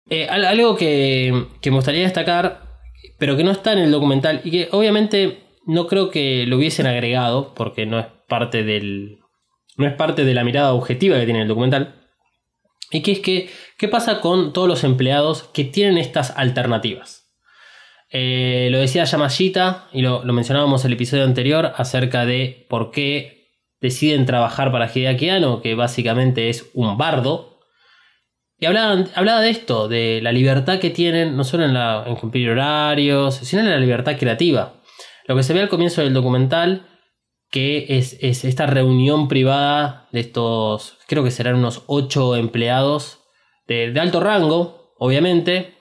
Eh, 0.09 0.27
al- 0.29 0.45
algo 0.45 0.77
que, 0.77 1.47
que 1.61 1.71
me 1.71 1.77
gustaría 1.77 2.03
destacar, 2.03 2.63
pero 3.19 3.37
que 3.37 3.45
no 3.45 3.51
está 3.51 3.73
en 3.73 3.79
el 3.81 3.91
documental 3.91 4.41
y 4.45 4.51
que 4.51 4.69
obviamente 4.73 5.43
no 5.67 5.87
creo 5.87 6.11
que 6.11 6.45
lo 6.47 6.57
hubiesen 6.57 6.87
agregado 6.87 7.55
porque 7.55 7.87
no 7.87 7.99
es 7.99 8.07
parte 8.29 8.63
del 8.63 9.19
no 9.77 9.87
es 9.87 9.95
parte 9.95 10.25
de 10.25 10.33
la 10.35 10.45
mirada 10.45 10.73
objetiva 10.73 11.19
que 11.19 11.25
tiene 11.25 11.43
el 11.43 11.49
documental. 11.49 12.06
Y 12.91 13.03
que 13.03 13.13
es 13.13 13.21
que, 13.21 13.51
¿qué 13.79 13.89
pasa 13.89 14.21
con 14.21 14.53
todos 14.53 14.69
los 14.69 14.85
empleados 14.85 15.43
que 15.53 15.65
tienen 15.65 15.99
estas 15.99 16.31
alternativas? 16.37 17.25
Eh, 18.11 18.69
lo 18.71 18.79
decía 18.79 19.05
Yamashita 19.05 19.89
y 19.93 20.03
lo, 20.03 20.25
lo 20.25 20.33
mencionábamos 20.33 20.85
en 20.85 20.91
el 20.91 20.95
episodio 20.95 21.25
anterior 21.25 21.73
acerca 21.77 22.25
de 22.25 22.67
por 22.71 22.93
qué 22.93 23.49
deciden 23.81 24.25
trabajar 24.27 24.71
para 24.71 24.91
Hideaki 24.93 25.29
Anno, 25.29 25.61
que 25.61 25.75
básicamente 25.75 26.49
es 26.49 26.71
un 26.75 26.97
bardo. 26.97 27.59
Y 28.59 28.67
hablaban- 28.67 29.11
hablaba 29.15 29.41
de 29.41 29.51
esto, 29.51 29.89
de 29.89 30.21
la 30.23 30.33
libertad 30.33 30.79
que 30.79 30.91
tienen, 30.91 31.37
no 31.37 31.45
solo 31.45 31.65
en, 31.65 31.75
la, 31.75 32.05
en 32.07 32.15
cumplir 32.17 32.49
horarios, 32.51 33.35
sino 33.35 33.63
en 33.63 33.71
la 33.71 33.79
libertad 33.79 34.17
creativa. 34.19 34.81
Lo 35.27 35.35
que 35.37 35.43
se 35.43 35.53
ve 35.53 35.61
al 35.61 35.69
comienzo 35.69 36.01
del 36.01 36.15
documental, 36.15 36.87
que 37.51 37.87
es, 37.89 38.19
es 38.21 38.45
esta 38.45 38.67
reunión 38.67 39.29
privada 39.29 40.09
de 40.13 40.21
estos, 40.21 40.99
creo 41.07 41.25
que 41.25 41.31
serán 41.31 41.57
unos 41.57 41.83
ocho 41.87 42.37
empleados 42.37 43.21
de, 43.67 43.93
alto 43.99 44.21
rango, 44.21 44.95
obviamente, 44.99 45.75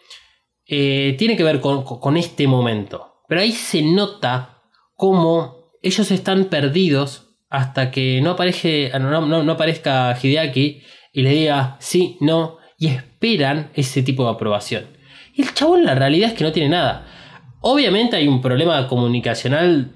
eh, 0.67 1.15
tiene 1.17 1.37
que 1.37 1.43
ver 1.43 1.61
con, 1.61 2.17
este 2.17 2.47
momento. 2.47 3.13
Pero 3.27 3.41
ahí 3.41 3.51
se 3.51 3.81
nota 3.81 4.61
cómo 4.95 5.71
ellos 5.81 6.09
están 6.11 6.45
perdidos 6.45 7.37
hasta 7.49 7.91
que 7.91 8.21
no, 8.21 8.31
aparece, 8.31 8.91
no, 8.99 9.21
no- 9.21 9.43
no 9.43 9.51
aparezca 9.51 10.17
Hideaki 10.21 10.81
y 11.13 11.21
les 11.21 11.33
diga 11.33 11.77
sí, 11.79 12.17
no, 12.21 12.57
y 12.77 12.87
esperan 12.87 13.71
ese 13.75 14.03
tipo 14.03 14.23
de 14.23 14.31
aprobación. 14.31 14.87
Y 15.33 15.43
el 15.43 15.53
chabón 15.53 15.85
la 15.85 15.95
realidad 15.95 16.29
es 16.31 16.37
que 16.37 16.43
no 16.43 16.51
tiene 16.51 16.69
nada. 16.69 17.07
Obviamente 17.61 18.15
hay 18.15 18.27
un 18.27 18.41
problema 18.41 18.87
comunicacional 18.87 19.91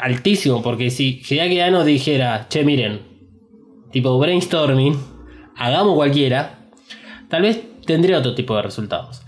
altísimo, 0.00 0.62
porque 0.62 0.90
si 0.90 1.22
Hideaki 1.28 1.60
Anno 1.60 1.84
dijera, 1.84 2.46
che, 2.48 2.64
miren, 2.64 3.00
tipo 3.92 4.18
brainstorming, 4.18 4.98
hagamos 5.56 5.94
cualquiera, 5.94 6.70
tal 7.28 7.42
vez 7.42 7.62
tendría 7.86 8.18
otro 8.18 8.34
tipo 8.34 8.56
de 8.56 8.62
resultados. 8.62 9.22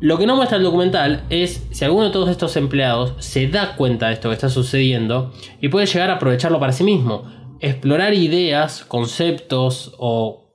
Lo 0.00 0.16
que 0.16 0.26
no 0.26 0.34
muestra 0.34 0.56
el 0.56 0.64
documental 0.64 1.24
es 1.28 1.66
si 1.72 1.84
alguno 1.84 2.06
de 2.06 2.10
todos 2.10 2.30
estos 2.30 2.56
empleados 2.56 3.14
se 3.18 3.48
da 3.48 3.76
cuenta 3.76 4.08
de 4.08 4.14
esto 4.14 4.30
que 4.30 4.34
está 4.34 4.48
sucediendo 4.48 5.34
y 5.60 5.68
puede 5.68 5.84
llegar 5.84 6.08
a 6.08 6.14
aprovecharlo 6.14 6.58
para 6.58 6.72
sí 6.72 6.84
mismo. 6.84 7.24
Explorar 7.60 8.14
ideas, 8.14 8.82
conceptos 8.86 9.94
o 9.98 10.54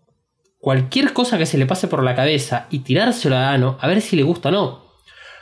cualquier 0.58 1.14
cosa 1.14 1.38
que 1.38 1.46
se 1.46 1.60
le 1.60 1.68
pase 1.68 1.88
por 1.88 2.04
la 2.04 2.16
cabeza 2.16 2.66
y 2.72 2.80
tirárselo 2.80 3.36
a 3.36 3.52
Ano 3.52 3.78
a 3.80 3.88
ver 3.88 4.02
si 4.02 4.16
le 4.16 4.24
gusta 4.24 4.50
o 4.50 4.52
no. 4.52 4.86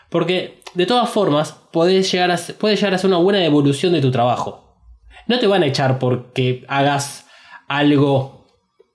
Porque 0.10 0.62
de 0.74 0.86
todas 0.86 1.10
formas, 1.10 1.63
podés 1.74 2.10
llegar 2.10 2.32
a, 2.32 2.38
puede 2.58 2.78
llegar 2.78 2.94
a 2.94 2.98
ser 2.98 3.10
una 3.10 3.18
buena 3.18 3.44
evolución 3.44 3.92
de 3.92 4.00
tu 4.02 4.12
trabajo. 4.12 4.78
No 5.28 5.40
te 5.40 5.48
van 5.48 5.64
a 5.64 5.66
echar 5.66 6.00
porque 6.00 6.64
hagas 6.70 7.28
algo 7.68 8.48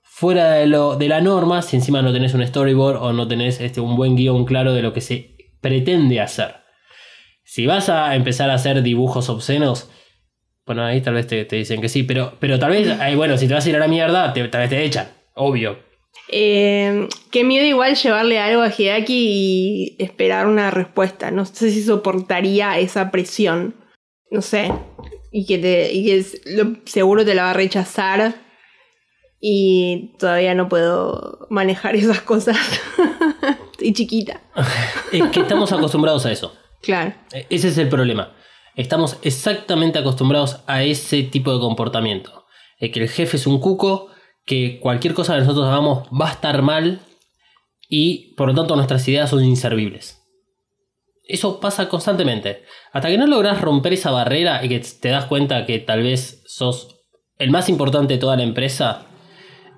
fuera 0.02 0.52
de, 0.52 0.66
lo, 0.66 0.96
de 0.96 1.08
la 1.08 1.20
norma 1.20 1.60
si 1.62 1.76
encima 1.76 2.00
no 2.02 2.12
tenés 2.12 2.32
un 2.34 2.46
storyboard 2.46 2.96
o 3.02 3.12
no 3.12 3.28
tenés 3.28 3.60
este, 3.60 3.80
un 3.80 3.96
buen 3.96 4.16
guion 4.16 4.44
claro 4.46 4.72
de 4.72 4.82
lo 4.82 4.92
que 4.92 5.00
se 5.00 5.36
pretende 5.60 6.20
hacer. 6.20 6.56
Si 7.44 7.66
vas 7.66 7.88
a 7.88 8.14
empezar 8.14 8.50
a 8.50 8.54
hacer 8.54 8.82
dibujos 8.82 9.28
obscenos, 9.28 9.90
bueno, 10.66 10.84
ahí 10.84 11.00
tal 11.00 11.14
vez 11.14 11.26
te, 11.26 11.44
te 11.46 11.56
dicen 11.56 11.80
que 11.80 11.88
sí, 11.88 12.02
pero, 12.02 12.34
pero 12.40 12.58
tal 12.58 12.70
vez, 12.72 12.88
ahí, 13.00 13.16
bueno, 13.16 13.38
si 13.38 13.48
te 13.48 13.54
vas 13.54 13.64
a 13.64 13.68
ir 13.70 13.76
a 13.76 13.80
la 13.80 13.88
mierda, 13.88 14.32
te- 14.32 14.46
tal 14.48 14.60
vez 14.62 14.70
te 14.70 14.84
echan, 14.84 15.08
obvio. 15.34 15.78
Eh, 16.30 17.08
qué 17.30 17.44
miedo 17.44 17.64
igual 17.66 17.94
llevarle 17.96 18.38
algo 18.38 18.62
a 18.62 18.68
Hideaki 18.70 19.14
y 19.96 19.96
esperar 20.02 20.46
una 20.46 20.70
respuesta. 20.70 21.30
No 21.30 21.44
sé 21.46 21.70
si 21.70 21.82
soportaría 21.82 22.78
esa 22.78 23.10
presión. 23.10 23.74
No 24.30 24.42
sé. 24.42 24.70
Y 25.32 25.46
que, 25.46 25.58
te, 25.58 25.92
y 25.92 26.04
que 26.06 26.24
lo- 26.54 26.76
seguro 26.84 27.24
te 27.24 27.34
la 27.34 27.44
va 27.44 27.50
a 27.50 27.54
rechazar. 27.54 28.34
Y 29.40 30.14
todavía 30.18 30.54
no 30.54 30.68
puedo 30.68 31.46
manejar 31.50 31.94
esas 31.96 32.20
cosas. 32.22 32.56
Estoy 33.72 33.92
chiquita. 33.92 34.40
Es 35.12 35.22
que 35.30 35.40
estamos 35.40 35.72
acostumbrados 35.72 36.26
a 36.26 36.32
eso. 36.32 36.52
Claro. 36.82 37.14
E- 37.32 37.46
Ese 37.48 37.68
es 37.68 37.78
el 37.78 37.88
problema. 37.88 38.34
Estamos 38.76 39.16
exactamente 39.22 39.98
acostumbrados 39.98 40.60
a 40.66 40.82
ese 40.82 41.22
tipo 41.22 41.52
de 41.54 41.60
comportamiento. 41.60 42.44
Es 42.78 42.90
que 42.92 43.00
el 43.00 43.08
jefe 43.08 43.36
es 43.38 43.46
un 43.46 43.58
cuco, 43.60 44.08
que 44.48 44.80
cualquier 44.80 45.14
cosa 45.14 45.34
que 45.34 45.40
nosotros 45.40 45.66
hagamos 45.66 46.08
va 46.08 46.28
a 46.28 46.32
estar 46.32 46.62
mal 46.62 47.00
y 47.88 48.34
por 48.34 48.48
lo 48.48 48.54
tanto 48.54 48.74
nuestras 48.74 49.06
ideas 49.06 49.30
son 49.30 49.44
inservibles. 49.44 50.20
Eso 51.24 51.60
pasa 51.60 51.88
constantemente. 51.88 52.64
Hasta 52.92 53.08
que 53.08 53.18
no 53.18 53.26
logras 53.26 53.60
romper 53.60 53.92
esa 53.92 54.10
barrera 54.10 54.64
y 54.64 54.68
que 54.68 54.80
te 54.80 55.10
das 55.10 55.26
cuenta 55.26 55.66
que 55.66 55.78
tal 55.78 56.02
vez 56.02 56.42
sos 56.46 56.96
el 57.38 57.50
más 57.50 57.68
importante 57.68 58.14
de 58.14 58.18
toda 58.18 58.36
la 58.36 58.42
empresa 58.42 59.06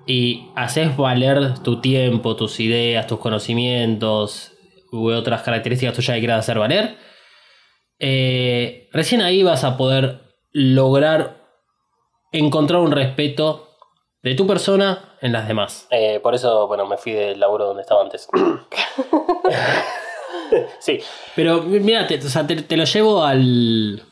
y 0.07 0.47
haces 0.55 0.95
valer 0.95 1.59
tu 1.59 1.81
tiempo, 1.81 2.35
tus 2.35 2.59
ideas, 2.59 3.05
tus 3.05 3.19
conocimientos 3.19 4.53
u 4.91 5.09
otras 5.11 5.43
características 5.43 5.93
tuyas 5.93 6.15
que 6.15 6.21
quieras 6.21 6.39
hacer 6.39 6.57
valer, 6.57 6.97
eh, 7.99 8.89
recién 8.93 9.21
ahí 9.21 9.43
vas 9.43 9.63
a 9.63 9.77
poder 9.77 10.21
lograr 10.53 11.41
encontrar 12.31 12.81
un 12.81 12.91
respeto 12.91 13.70
de 14.23 14.35
tu 14.35 14.45
persona 14.47 15.15
en 15.21 15.31
las 15.33 15.47
demás. 15.47 15.87
Eh, 15.91 16.19
por 16.21 16.35
eso, 16.35 16.67
bueno, 16.67 16.85
me 16.85 16.97
fui 16.97 17.11
del 17.13 17.39
laburo 17.39 17.65
donde 17.67 17.81
estaba 17.81 18.01
antes. 18.03 18.27
sí, 20.79 20.99
pero 21.35 21.61
mira, 21.63 22.07
te, 22.07 22.17
o 22.17 22.21
sea, 22.29 22.45
te- 22.45 22.61
te 22.61 22.77
lo 22.77 22.83
llevo 22.85 23.23
al, 23.23 24.03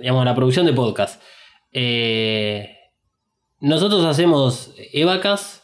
digamos, 0.00 0.22
a 0.22 0.24
la 0.24 0.34
producción 0.34 0.66
de 0.66 0.72
podcast. 0.72 1.22
Eh, 1.72 2.76
nosotros 3.60 4.04
hacemos 4.04 4.72
evacas 4.92 5.62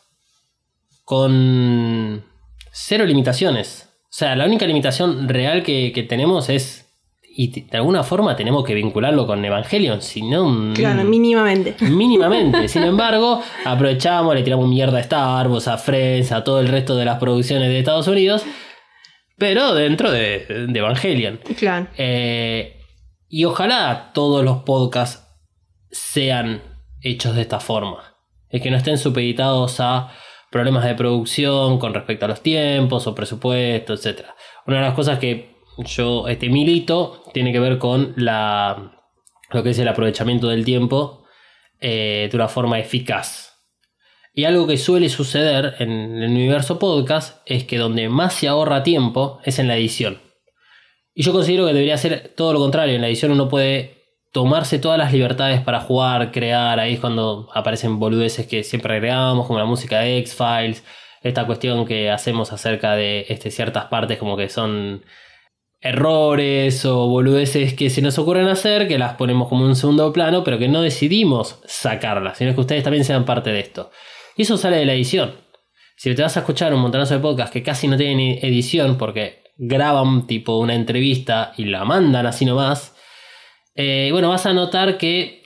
con 1.04 2.24
cero 2.70 3.04
limitaciones. 3.04 3.88
O 4.04 4.14
sea, 4.14 4.36
la 4.36 4.44
única 4.46 4.66
limitación 4.66 5.28
real 5.28 5.62
que, 5.62 5.92
que 5.94 6.02
tenemos 6.02 6.48
es. 6.48 6.88
Y 7.34 7.62
de 7.62 7.76
alguna 7.78 8.02
forma 8.02 8.36
tenemos 8.36 8.62
que 8.64 8.74
vincularlo 8.74 9.26
con 9.26 9.42
Evangelion, 9.44 10.02
si 10.02 10.22
no. 10.22 10.46
mm, 10.48 10.74
Claro, 10.74 11.02
mínimamente. 11.04 11.74
Mínimamente. 11.80 12.68
Sin 12.68 12.82
embargo, 12.82 13.40
aprovechamos, 13.64 14.34
le 14.34 14.42
tiramos 14.42 14.68
mierda 14.68 14.98
a 14.98 15.00
Star 15.00 15.48
Wars, 15.48 15.66
a 15.68 15.78
Friends, 15.78 16.30
a 16.32 16.44
todo 16.44 16.60
el 16.60 16.68
resto 16.68 16.94
de 16.96 17.06
las 17.06 17.18
producciones 17.18 17.68
de 17.68 17.78
Estados 17.78 18.06
Unidos. 18.08 18.44
Pero 19.38 19.74
dentro 19.74 20.10
de, 20.10 20.66
de 20.68 20.78
Evangelion. 20.78 21.40
Claro. 21.58 21.86
Eh, 21.96 22.78
y 23.28 23.44
ojalá 23.46 24.10
todos 24.12 24.44
los 24.44 24.58
podcasts 24.64 25.26
sean 25.90 26.62
hechos 27.00 27.34
de 27.34 27.42
esta 27.42 27.60
forma. 27.60 28.14
Es 28.50 28.60
que 28.60 28.70
no 28.70 28.76
estén 28.76 28.98
supeditados 28.98 29.80
a 29.80 30.12
problemas 30.50 30.84
de 30.84 30.94
producción 30.94 31.78
con 31.78 31.94
respecto 31.94 32.26
a 32.26 32.28
los 32.28 32.42
tiempos 32.42 33.06
o 33.06 33.14
presupuesto, 33.14 33.94
etc. 33.94 34.26
Una 34.66 34.76
de 34.76 34.82
las 34.82 34.94
cosas 34.94 35.18
que 35.18 35.51
yo 35.78 36.28
este 36.28 36.48
milito 36.48 37.22
tiene 37.32 37.52
que 37.52 37.60
ver 37.60 37.78
con 37.78 38.12
la, 38.16 38.92
lo 39.50 39.62
que 39.62 39.70
es 39.70 39.78
el 39.78 39.88
aprovechamiento 39.88 40.48
del 40.48 40.64
tiempo 40.64 41.24
eh, 41.80 42.28
de 42.30 42.36
una 42.36 42.48
forma 42.48 42.78
eficaz. 42.78 43.52
Y 44.34 44.44
algo 44.44 44.66
que 44.66 44.78
suele 44.78 45.08
suceder 45.08 45.74
en 45.78 45.90
el 45.90 46.30
universo 46.30 46.78
podcast 46.78 47.42
es 47.44 47.64
que 47.64 47.76
donde 47.76 48.08
más 48.08 48.32
se 48.34 48.48
ahorra 48.48 48.82
tiempo 48.82 49.40
es 49.44 49.58
en 49.58 49.68
la 49.68 49.76
edición. 49.76 50.20
Y 51.14 51.22
yo 51.22 51.32
considero 51.32 51.66
que 51.66 51.74
debería 51.74 51.98
ser 51.98 52.32
todo 52.34 52.54
lo 52.54 52.58
contrario. 52.58 52.94
En 52.94 53.02
la 53.02 53.08
edición 53.08 53.32
uno 53.32 53.48
puede 53.48 54.02
tomarse 54.32 54.78
todas 54.78 54.96
las 54.96 55.12
libertades 55.12 55.60
para 55.60 55.80
jugar, 55.80 56.32
crear. 56.32 56.80
Ahí 56.80 56.94
es 56.94 57.00
cuando 57.00 57.50
aparecen 57.52 57.98
boludeces 57.98 58.46
que 58.46 58.64
siempre 58.64 58.94
agregamos, 58.94 59.46
como 59.46 59.58
la 59.58 59.66
música 59.66 60.00
de 60.00 60.18
X-Files. 60.18 60.82
Esta 61.22 61.46
cuestión 61.46 61.84
que 61.84 62.10
hacemos 62.10 62.52
acerca 62.52 62.96
de 62.96 63.26
este, 63.28 63.50
ciertas 63.50 63.84
partes 63.86 64.18
como 64.18 64.36
que 64.36 64.48
son 64.48 65.04
errores 65.82 66.84
o 66.84 67.08
boludeces 67.08 67.74
que 67.74 67.90
se 67.90 68.00
nos 68.00 68.16
ocurren 68.18 68.46
hacer, 68.46 68.86
que 68.86 68.98
las 68.98 69.14
ponemos 69.14 69.48
como 69.48 69.64
un 69.64 69.74
segundo 69.74 70.12
plano, 70.12 70.44
pero 70.44 70.58
que 70.58 70.68
no 70.68 70.80
decidimos 70.80 71.60
sacarlas, 71.66 72.38
sino 72.38 72.54
que 72.54 72.60
ustedes 72.60 72.84
también 72.84 73.04
sean 73.04 73.24
parte 73.24 73.50
de 73.50 73.60
esto. 73.60 73.90
Y 74.36 74.42
eso 74.42 74.56
sale 74.56 74.76
de 74.76 74.86
la 74.86 74.94
edición. 74.94 75.34
Si 75.96 76.14
te 76.14 76.22
vas 76.22 76.36
a 76.36 76.40
escuchar 76.40 76.72
un 76.72 76.80
montonazo 76.80 77.14
de 77.14 77.20
podcasts 77.20 77.52
que 77.52 77.62
casi 77.62 77.88
no 77.88 77.96
tienen 77.96 78.38
edición 78.42 78.96
porque 78.96 79.42
graban 79.56 80.26
tipo 80.26 80.58
una 80.58 80.74
entrevista 80.74 81.52
y 81.56 81.64
la 81.64 81.84
mandan 81.84 82.26
así 82.26 82.44
nomás, 82.44 82.94
eh, 83.74 84.08
bueno, 84.12 84.28
vas 84.28 84.46
a 84.46 84.52
notar 84.52 84.98
que 84.98 85.42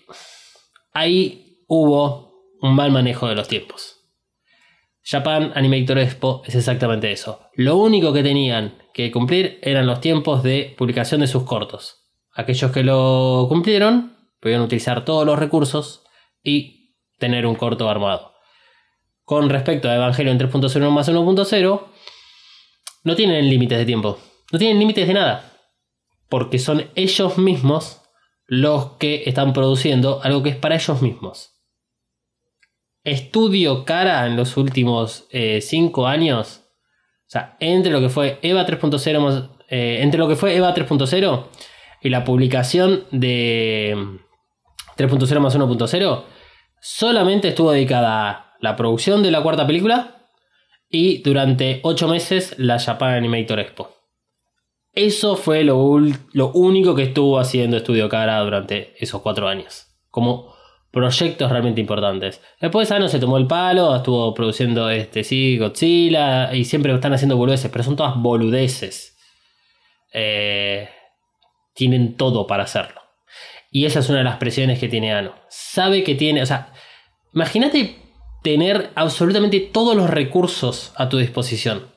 ahí 0.93 1.63
hubo 1.67 2.45
un 2.61 2.75
mal 2.75 2.91
manejo 2.91 3.27
de 3.27 3.35
los 3.35 3.49
tiempos. 3.49 3.97
Japan 5.03 5.53
Animator 5.55 5.99
Expo 5.99 6.43
es 6.45 6.55
exactamente 6.55 7.13
eso. 7.13 7.49
Lo 7.55 7.77
único 7.77 8.13
que 8.13 8.23
tenían 8.23 8.83
que 8.97 9.13
cumplir 9.13 9.59
eran 9.61 9.87
los 9.87 10.01
tiempos 10.01 10.43
de 10.43 10.75
publicación 10.79 11.21
de 11.21 11.27
sus 11.27 11.43
cortos. 11.43 12.07
Aquellos 12.33 12.73
que 12.73 12.83
lo 12.83 13.45
cumplieron 13.47 14.17
podían 14.41 14.63
utilizar 14.63 15.05
todos 15.05 15.27
los 15.27 15.39
recursos 15.39 16.03
y 16.43 16.95
tener 17.19 17.47
un 17.47 17.57
corto 17.57 17.91
armado. 17.91 18.33
Con 19.23 19.51
respecto 19.51 19.91
a 19.91 19.97
Evangelion 19.97 20.39
3.0 20.39 20.89
más 20.89 21.11
1.0, 21.11 21.87
no 23.05 23.17
tienen 23.17 23.51
límites 23.51 23.77
de 23.77 23.85
tiempo. 23.85 24.19
No 24.51 24.59
tienen 24.59 24.79
límites 24.79 25.07
de 25.07 25.13
nada. 25.13 25.53
Porque 26.31 26.59
son 26.59 26.87
ellos 26.95 27.37
mismos 27.37 28.01
los 28.47 28.93
que 28.93 29.25
están 29.27 29.53
produciendo 29.53 30.23
algo 30.23 30.43
que 30.43 30.49
es 30.49 30.57
para 30.57 30.77
ellos 30.77 31.03
mismos. 31.03 31.51
Estudio 33.05 33.85
cara 33.85 34.27
en 34.27 34.37
los 34.37 34.57
últimos 34.57 35.29
5 35.31 36.07
años. 36.07 36.63
O 37.27 37.31
sea, 37.31 37.57
entre 37.61 37.91
lo 37.93 38.01
que 38.01 38.09
fue 38.09 38.39
EVA 38.43 38.65
3.0 38.67 39.21
más- 39.21 39.45
eh, 39.69 39.99
entre 40.03 40.19
lo 40.19 40.29
que 40.29 40.37
fue 40.37 40.55
EVA 40.57 40.73
3.0 40.75 41.49
y 42.03 42.09
la 42.09 42.23
publicación 42.25 43.05
de 43.11 43.97
3.0 44.97 45.41
más 45.41 45.55
1.0, 45.57 46.25
solamente 46.81 47.49
estuvo 47.49 47.73
dedicada 47.73 48.31
a 48.31 48.57
la 48.61 48.77
producción 48.77 49.23
de 49.23 49.31
la 49.33 49.43
cuarta 49.43 49.67
película 49.67 50.29
y 50.89 51.19
durante 51.23 51.81
8 51.83 52.07
meses 52.09 52.55
la 52.59 52.79
Japan 52.79 53.15
Animator 53.15 53.59
Expo. 53.59 53.91
Eso 54.93 55.37
fue 55.37 55.65
lo, 55.65 55.99
lo 56.33 56.53
único 56.53 56.95
que 56.95 57.03
estuvo 57.03 57.39
haciendo 57.39 57.77
Estudio 57.77 58.09
Cara 58.09 58.41
durante 58.41 58.95
esos 59.03 59.21
4 59.21 59.49
años. 59.49 59.89
Como 60.11 60.55
proyectos 60.91 61.51
realmente 61.51 61.81
importantes. 61.81 62.41
Después 62.61 62.91
Ano 62.91 63.09
se 63.09 63.19
tomó 63.19 63.39
el 63.39 63.47
palo, 63.47 63.95
estuvo 63.97 64.33
produciendo 64.35 64.89
este, 64.91 65.25
sí, 65.25 65.59
Godzilla 65.59 66.55
y 66.55 66.65
siempre 66.65 66.95
están 66.95 67.13
haciendo 67.13 67.37
boludeces, 67.37 67.71
pero 67.71 67.85
son 67.85 67.97
todas 67.97 68.17
boludeces. 68.17 69.17
Eh, 70.13 70.89
tienen 71.75 72.17
todo 72.17 72.47
para 72.47 72.65
hacerlo. 72.65 73.01
Y 73.71 73.85
esa 73.85 74.01
es 74.01 74.09
una 74.09 74.19
de 74.19 74.25
las 74.25 74.39
presiones 74.39 74.79
que 74.79 74.89
tiene 74.89 75.13
Ano. 75.13 75.35
Sabe 75.49 76.03
que 76.03 76.15
tiene, 76.15 76.43
o 76.43 76.47
sea, 76.47 76.73
imagínate 77.35 77.97
tener 78.43 78.91
absolutamente 78.95 79.61
todos 79.61 79.97
los 79.97 80.09
recursos 80.09 80.93
a 80.97 81.09
tu 81.09 81.19
disposición. 81.19 81.93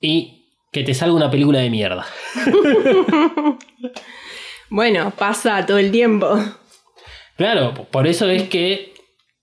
Y 0.00 0.48
que 0.72 0.82
te 0.82 0.94
salga 0.94 1.14
una 1.14 1.30
película 1.30 1.60
de 1.60 1.70
mierda. 1.70 2.06
Bueno, 4.74 5.10
pasa 5.10 5.66
todo 5.66 5.76
el 5.76 5.90
tiempo. 5.90 6.34
Claro, 7.42 7.74
por 7.90 8.06
eso 8.06 8.30
es 8.30 8.44
que 8.44 8.94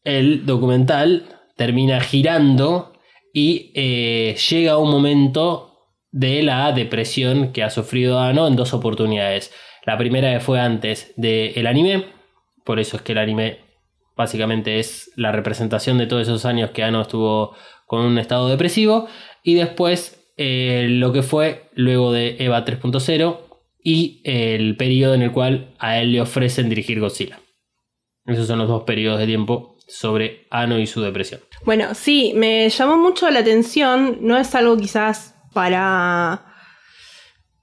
el 0.06 0.46
documental 0.46 1.26
termina 1.58 2.00
girando 2.00 2.94
y 3.34 3.74
eh, 3.76 4.38
llega 4.50 4.72
a 4.72 4.78
un 4.78 4.90
momento 4.90 5.82
de 6.10 6.42
la 6.42 6.72
depresión 6.72 7.52
que 7.52 7.62
ha 7.62 7.70
sufrido 7.70 8.22
Ano 8.22 8.48
en 8.48 8.56
dos 8.56 8.74
oportunidades. 8.74 9.52
La 9.86 9.98
primera 9.98 10.40
fue 10.40 10.62
antes 10.62 11.12
del 11.18 11.68
anime, 11.68 12.06
por 12.64 12.80
eso 12.80 12.96
es 12.96 13.04
que 13.04 13.12
el 13.12 13.18
anime 13.18 13.60
básicamente 14.16 14.80
es 14.80 15.12
la 15.18 15.34
representación 15.34 15.98
de 15.98 16.08
todos 16.08 16.22
esos 16.22 16.46
años 16.46 16.72
que 16.72 16.84
Ano 16.84 17.02
estuvo 17.02 17.54
con 17.86 18.06
un 18.06 18.18
estado 18.18 18.48
depresivo, 18.48 19.10
y 19.44 19.56
después 19.56 20.26
eh, 20.38 20.88
lo 20.90 21.12
que 21.12 21.22
fue 21.22 21.70
luego 21.74 22.14
de 22.14 22.38
EVA 22.40 22.64
3.0 22.64 23.40
y 23.84 24.22
el 24.24 24.78
periodo 24.78 25.16
en 25.16 25.22
el 25.22 25.34
cual 25.34 25.76
a 25.80 26.00
él 26.00 26.14
le 26.14 26.22
ofrecen 26.22 26.70
dirigir 26.70 27.02
Godzilla. 27.02 27.40
Esos 28.30 28.48
son 28.48 28.60
los 28.60 28.68
dos 28.68 28.84
periodos 28.84 29.20
de 29.20 29.26
tiempo 29.26 29.78
sobre 29.88 30.48
Ano 30.52 30.80
y 30.80 30.88
su 30.88 31.02
depresión. 31.02 31.42
Bueno, 31.66 31.94
sí, 31.96 32.34
me 32.36 32.70
llamó 32.70 32.98
mucho 32.98 33.30
la 33.30 33.40
atención. 33.40 34.20
No 34.22 34.38
es 34.38 34.54
algo 34.56 34.78
quizás 34.78 35.36
para, 35.54 36.46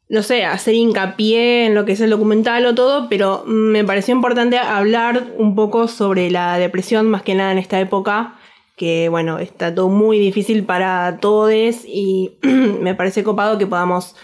no 0.09 0.23
sé, 0.23 0.45
hacer 0.45 0.75
hincapié 0.75 1.67
en 1.67 1.75
lo 1.75 1.85
que 1.85 1.93
es 1.93 2.01
el 2.01 2.11
documental 2.11 2.67
o 2.67 2.75
todo, 2.75 3.09
pero 3.09 3.45
me 3.47 3.85
pareció 3.85 4.15
importante 4.15 4.59
hablar 4.59 5.29
un 5.39 5.55
poco 5.55 5.89
sobre 5.89 6.31
la 6.31 6.59
depresión, 6.59 7.09
más 7.09 7.23
que 7.23 7.35
nada 7.35 7.53
en 7.53 7.59
esta 7.59 7.81
época, 7.81 8.39
que 8.77 9.09
bueno, 9.09 9.39
está 9.39 9.75
todo 9.75 9.89
muy 9.89 10.19
difícil 10.19 10.65
para 10.65 11.19
todos 11.21 11.53
y 11.87 12.39
me 12.43 12.95
parece 12.95 13.23
copado 13.25 13.57
que 13.57 13.67
podamos, 13.67 14.17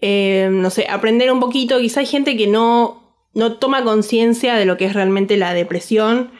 eh, 0.00 0.48
no 0.52 0.70
sé, 0.70 0.86
aprender 0.88 1.32
un 1.32 1.40
poquito. 1.40 1.78
Quizá 1.80 2.00
hay 2.00 2.06
gente 2.06 2.36
que 2.36 2.46
no, 2.46 3.07
no 3.34 3.54
toma 3.58 3.84
conciencia 3.84 4.54
de 4.54 4.64
lo 4.64 4.76
que 4.76 4.86
es 4.86 4.94
realmente 4.94 5.36
la 5.36 5.54
depresión 5.54 6.30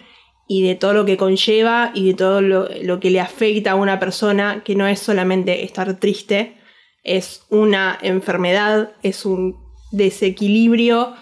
y 0.48 0.62
de 0.66 0.74
todo 0.74 0.94
lo 0.94 1.05
que 1.05 1.16
conlleva 1.16 1.92
y 1.94 2.09
de 2.09 2.14
todo 2.14 2.40
lo, 2.40 3.01
que 3.01 3.11
le 3.11 3.20
afecta 3.20 3.72
a 3.72 3.74
una 3.77 4.01
persona, 4.01 4.62
que 4.64 4.74
no 4.74 4.87
es 4.87 4.98
solamente 4.98 5.64
estar 5.64 6.01
triste, 6.01 6.57
es 7.05 7.44
una 7.51 7.98
enfermedad, 8.01 8.92
es 9.03 9.27
un 9.27 9.57
desequilibrio 9.92 11.14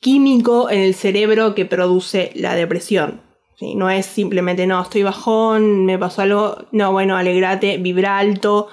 químico 0.00 0.68
en 0.68 0.80
el 0.80 0.94
cerebro 0.94 1.54
que 1.54 1.64
produce 1.64 2.32
la 2.34 2.54
depresión. 2.54 3.22
No 3.60 3.88
es 3.88 4.04
simplemente, 4.04 4.66
no, 4.66 4.82
estoy 4.82 5.02
bajón, 5.02 5.86
me 5.86 5.98
pasó 5.98 6.22
algo, 6.22 6.66
no, 6.72 6.92
bueno, 6.92 7.16
alegrate, 7.16 7.78
vibra 7.78 8.18
alto. 8.18 8.68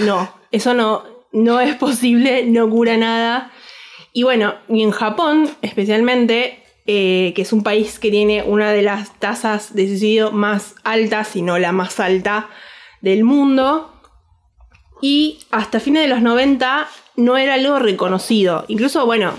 No, 0.00 0.28
eso 0.50 0.74
no, 0.74 1.04
no 1.32 1.60
es 1.60 1.74
posible, 1.76 2.44
no 2.46 2.68
cura 2.68 2.96
nada. 2.96 3.52
Y 4.16 4.22
bueno, 4.22 4.54
y 4.68 4.84
en 4.84 4.92
Japón 4.92 5.50
especialmente, 5.60 6.62
eh, 6.86 7.32
que 7.34 7.42
es 7.42 7.52
un 7.52 7.64
país 7.64 7.98
que 7.98 8.12
tiene 8.12 8.44
una 8.44 8.70
de 8.70 8.80
las 8.80 9.18
tasas 9.18 9.74
de 9.74 9.88
suicidio 9.88 10.30
más 10.30 10.76
altas, 10.84 11.28
si 11.28 11.42
no 11.42 11.58
la 11.58 11.72
más 11.72 11.98
alta 11.98 12.48
del 13.02 13.24
mundo, 13.24 13.92
y 15.02 15.40
hasta 15.50 15.80
fines 15.80 16.02
de 16.02 16.08
los 16.08 16.22
90 16.22 16.86
no 17.16 17.36
era 17.36 17.54
algo 17.54 17.80
reconocido. 17.80 18.64
Incluso, 18.68 19.04
bueno, 19.04 19.32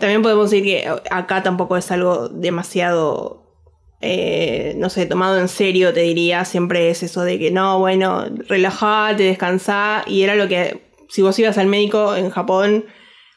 también 0.00 0.22
podemos 0.22 0.50
decir 0.50 0.64
que 0.64 0.92
acá 1.12 1.44
tampoco 1.44 1.76
es 1.76 1.88
algo 1.92 2.28
demasiado, 2.28 3.54
eh, 4.00 4.74
no 4.78 4.90
sé, 4.90 5.06
tomado 5.06 5.38
en 5.38 5.48
serio, 5.48 5.94
te 5.94 6.00
diría. 6.00 6.44
Siempre 6.44 6.90
es 6.90 7.04
eso 7.04 7.22
de 7.22 7.38
que 7.38 7.52
no, 7.52 7.78
bueno, 7.78 8.24
relajate, 8.48 9.22
descansá. 9.22 10.02
Y 10.08 10.22
era 10.22 10.34
lo 10.34 10.48
que, 10.48 10.90
si 11.08 11.22
vos 11.22 11.38
ibas 11.38 11.56
al 11.56 11.68
médico 11.68 12.16
en 12.16 12.30
Japón 12.30 12.84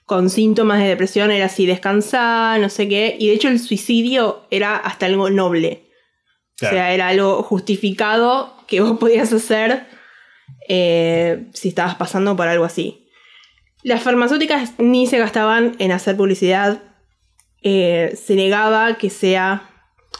con 0.05 0.29
síntomas 0.29 0.79
de 0.79 0.87
depresión, 0.87 1.31
era 1.31 1.45
así, 1.45 1.65
descansá, 1.65 2.57
no 2.57 2.69
sé 2.69 2.87
qué. 2.87 3.15
Y 3.19 3.27
de 3.27 3.33
hecho 3.33 3.47
el 3.47 3.59
suicidio 3.59 4.45
era 4.51 4.75
hasta 4.75 5.05
algo 5.05 5.29
noble. 5.29 5.89
Claro. 6.57 6.75
O 6.75 6.77
sea, 6.77 6.93
era 6.93 7.07
algo 7.07 7.43
justificado 7.43 8.55
que 8.67 8.81
vos 8.81 8.97
podías 8.99 9.31
hacer 9.33 9.87
eh, 10.67 11.47
si 11.53 11.69
estabas 11.69 11.95
pasando 11.95 12.35
por 12.35 12.47
algo 12.47 12.65
así. 12.65 13.07
Las 13.83 14.03
farmacéuticas 14.03 14.73
ni 14.77 15.07
se 15.07 15.17
gastaban 15.17 15.75
en 15.79 15.91
hacer 15.91 16.15
publicidad, 16.15 16.83
eh, 17.63 18.17
se 18.21 18.35
negaba 18.35 18.97
que 18.97 19.09
sea 19.09 19.69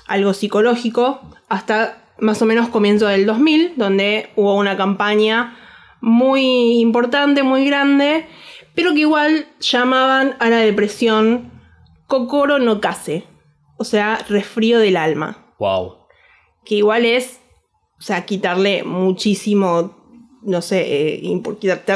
algo 0.07 0.33
psicológico 0.33 1.21
hasta 1.47 2.03
más 2.19 2.41
o 2.41 2.45
menos 2.45 2.69
comienzo 2.69 3.07
del 3.07 3.25
2000, 3.25 3.73
donde 3.77 4.29
hubo 4.35 4.55
una 4.55 4.77
campaña 4.77 5.57
muy 6.01 6.79
importante, 6.79 7.43
muy 7.43 7.65
grande, 7.65 8.27
pero 8.75 8.93
que 8.93 8.99
igual 9.01 9.47
llamaban 9.59 10.35
a 10.39 10.49
la 10.49 10.57
depresión 10.57 11.51
Kokoro 12.07 12.59
no 12.59 12.81
Kase, 12.81 13.23
o 13.77 13.83
sea, 13.83 14.17
resfrío 14.29 14.79
del 14.79 14.97
alma, 14.97 15.53
Wow. 15.59 15.97
que 16.65 16.75
igual 16.75 17.05
es, 17.05 17.39
o 17.99 18.01
sea, 18.01 18.25
quitarle 18.25 18.83
muchísimo 18.83 19.97
no 20.43 20.63
sé, 20.63 21.19
eh, 21.19 21.19
Sí. 21.21 21.35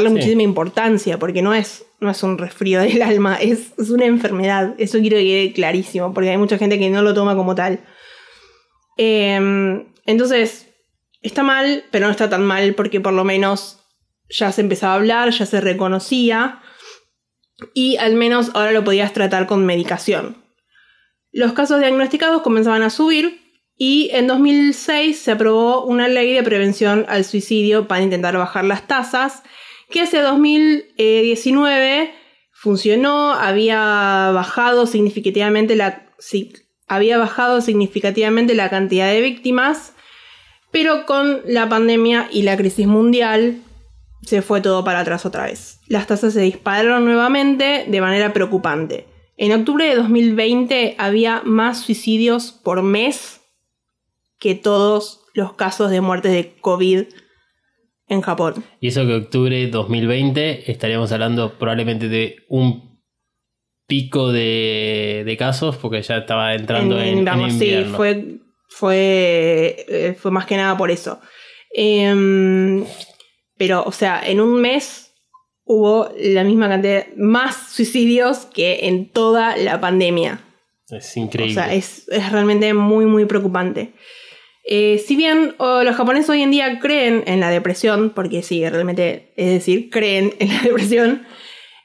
muchísima 0.10 0.44
importancia, 0.44 1.18
porque 1.18 1.42
no 1.42 1.56
es, 1.56 1.84
no 2.00 2.12
es 2.12 2.22
un 2.22 2.38
resfrío 2.38 2.80
del 2.80 3.02
alma, 3.02 3.36
es, 3.42 3.74
es 3.80 3.90
una 3.90 4.06
enfermedad. 4.06 4.76
Eso 4.78 5.00
quiero 5.00 5.18
que 5.18 5.24
quede 5.24 5.54
clarísimo, 5.54 6.14
porque 6.14 6.30
hay 6.30 6.38
mucha 6.38 6.60
gente 6.60 6.78
que 6.78 6.92
no 6.92 7.02
lo 7.02 7.16
toma 7.16 7.36
como 7.36 7.56
tal. 7.56 7.84
Em, 8.98 9.88
entonces, 10.06 10.70
está 11.22 11.42
mal, 11.44 11.86
pero 11.92 12.06
no 12.06 12.12
está 12.12 12.30
tan 12.30 12.46
mal, 12.46 12.76
porque 12.76 13.02
por 13.02 13.14
lo 13.14 13.24
menos 13.24 13.80
ya 14.30 14.52
se 14.52 14.62
empezaba 14.62 14.94
a 14.94 14.98
hablar, 14.98 15.32
ya 15.32 15.46
se 15.48 15.60
reconocía, 15.60 16.62
y 17.74 17.98
al 17.98 18.16
menos 18.16 18.52
ahora 18.54 18.72
lo 18.72 18.84
podías 18.84 19.14
tratar 19.14 19.48
con 19.48 19.66
medicación. 19.66 20.44
Los 21.32 21.54
casos 21.54 21.80
diagnosticados 21.80 22.42
comenzaban 22.42 22.84
a 22.84 22.90
subir, 22.90 23.46
y 23.78 24.10
en 24.14 24.28
2006 24.28 25.20
se 25.20 25.32
aprobó 25.32 25.84
una 25.84 26.08
ley 26.08 26.34
de 26.34 26.44
prevención 26.44 27.06
al 27.10 27.26
suicidio 27.26 27.88
para 27.88 28.04
intentar 28.04 28.38
bajar 28.38 28.64
las 28.64 28.88
tasas, 28.88 29.44
que 29.90 30.02
hacia 30.02 30.24
2019 30.24 32.14
funcionó, 32.54 33.34
había 33.34 34.32
bajado 34.34 34.88
significativamente 34.88 35.76
la, 35.76 36.10
había 36.88 37.18
bajado 37.18 37.62
significativamente 37.62 38.56
la 38.56 38.70
cantidad 38.70 39.12
de 39.12 39.22
víctimas, 39.22 39.94
pero 40.72 41.06
con 41.06 41.42
la 41.46 41.68
pandemia 41.68 42.30
y 42.32 42.44
la 42.44 42.56
crisis 42.58 42.88
mundial 42.88 43.62
se 44.26 44.42
fue 44.42 44.62
todo 44.62 44.84
para 44.84 45.02
atrás 45.02 45.26
otra 45.26 45.46
vez. 45.46 45.80
Las 45.88 46.08
tasas 46.08 46.34
se 46.34 46.42
dispararon 46.42 47.06
nuevamente 47.06 47.86
de 47.88 48.02
manera 48.02 48.34
preocupante. 48.34 49.06
En 49.38 49.52
octubre 49.52 49.88
de 49.88 49.96
2020 49.96 50.96
había 50.98 51.42
más 51.44 51.82
suicidios 51.82 52.52
por 52.52 52.82
mes 52.84 53.42
que 54.40 54.56
todos 54.56 55.26
los 55.34 55.54
casos 55.54 55.92
de 55.92 56.02
muertes 56.02 56.32
de 56.32 56.56
COVID 56.62 57.04
en 58.08 58.22
Japón. 58.22 58.64
Y 58.80 58.88
eso 58.88 59.06
que 59.06 59.16
octubre 59.16 59.68
2020 59.68 60.72
estaríamos 60.72 61.12
hablando 61.12 61.58
probablemente 61.58 62.08
de 62.08 62.38
un 62.48 63.02
pico 63.88 64.32
de, 64.32 65.24
de 65.26 65.38
casos 65.38 65.78
porque 65.78 66.02
ya 66.02 66.18
estaba 66.18 66.56
entrando 66.56 67.00
en, 67.00 67.28
en 67.28 67.40
invierno, 67.42 67.90
sí, 67.90 67.96
fue, 67.96 68.40
fue, 68.68 69.86
eh, 69.88 70.18
fue 70.20 70.32
más 70.32 70.46
que 70.46 70.58
nada 70.58 70.78
por 70.78 70.92
eso. 70.92 71.20
Em, 71.74 72.86
pero, 73.58 73.84
o 73.84 73.92
sea, 73.92 74.22
en 74.26 74.42
un 74.42 74.62
mes 74.62 75.14
hubo 75.66 76.10
la 76.20 76.44
misma 76.44 76.70
cantidad, 76.70 77.06
más 77.18 77.72
suicidios 77.72 78.46
que 78.46 78.88
en 78.88 79.10
toda 79.10 79.58
la 79.58 79.82
pandemia. 79.82 80.40
Es 80.90 81.18
increíble. 81.18 81.54
O 81.54 81.64
sea, 81.64 81.74
es, 81.74 82.08
es 82.10 82.32
realmente 82.32 82.74
muy, 82.74 83.06
muy 83.06 83.26
preocupante. 83.26 83.94
Eh, 84.68 85.04
si 85.06 85.16
bien 85.16 85.54
oh, 85.58 85.84
los 85.84 85.96
japoneses 85.96 86.30
hoy 86.30 86.42
en 86.42 86.52
día 86.52 86.80
creen 86.80 87.24
en 87.28 87.40
la 87.40 87.50
depresión, 87.50 88.12
porque 88.12 88.42
sí, 88.44 88.68
realmente, 88.68 89.34
es 89.36 89.50
decir, 89.50 89.90
creen 89.90 90.34
en 90.40 90.50
la 90.50 90.62
depresión, 90.64 91.26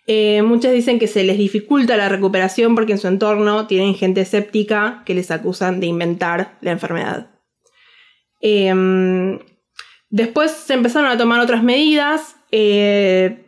eh, 0.06 0.42
muchos 0.42 0.72
dicen 0.72 0.98
que 0.98 1.06
se 1.06 1.24
les 1.24 1.38
dificulta 1.38 1.96
la 1.96 2.08
recuperación 2.08 2.74
porque 2.74 2.92
en 2.92 2.98
su 2.98 3.06
entorno 3.06 3.66
tienen 3.66 3.94
gente 3.94 4.22
escéptica 4.22 5.02
que 5.06 5.14
les 5.14 5.30
acusan 5.30 5.80
de 5.80 5.86
inventar 5.86 6.58
la 6.62 6.72
enfermedad. 6.72 7.30
Eh, 8.40 9.38
después 10.10 10.50
se 10.50 10.74
empezaron 10.74 11.10
a 11.10 11.16
tomar 11.16 11.40
otras 11.40 11.62
medidas, 11.62 12.36
eh, 12.52 13.46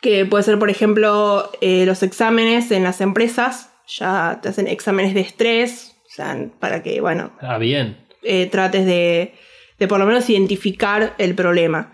que 0.00 0.24
puede 0.26 0.44
ser, 0.44 0.58
por 0.58 0.70
ejemplo, 0.70 1.50
eh, 1.60 1.84
los 1.84 2.02
exámenes 2.02 2.70
en 2.70 2.84
las 2.84 3.00
empresas, 3.00 3.70
ya 3.86 4.38
te 4.42 4.50
hacen 4.50 4.68
exámenes 4.68 5.14
de 5.14 5.20
estrés, 5.20 5.96
o 6.06 6.14
sea, 6.14 6.36
para 6.60 6.82
que, 6.82 7.00
bueno, 7.00 7.32
ah, 7.40 7.58
bien. 7.58 8.06
eh, 8.22 8.46
trates 8.46 8.86
de, 8.86 9.34
de 9.78 9.88
por 9.88 9.98
lo 9.98 10.06
menos 10.06 10.28
identificar 10.30 11.14
el 11.18 11.34
problema. 11.34 11.92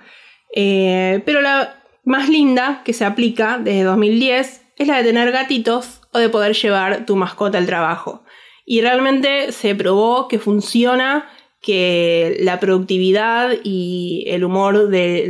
Pero 0.54 1.40
la 1.40 1.82
más 2.04 2.28
linda 2.28 2.82
que 2.84 2.92
se 2.92 3.04
aplica 3.04 3.58
desde 3.58 3.82
2010 3.82 4.62
es 4.76 4.88
la 4.88 4.98
de 4.98 5.04
tener 5.04 5.32
gatitos 5.32 6.00
o 6.12 6.18
de 6.18 6.28
poder 6.28 6.54
llevar 6.54 7.06
tu 7.06 7.16
mascota 7.16 7.58
al 7.58 7.66
trabajo. 7.66 8.24
Y 8.66 8.80
realmente 8.80 9.52
se 9.52 9.74
probó 9.74 10.28
que 10.28 10.38
funciona, 10.38 11.28
que 11.64 12.36
la 12.40 12.60
productividad 12.60 13.52
y 13.64 14.24
el 14.28 14.44
humor 14.44 14.88
de, 14.88 15.28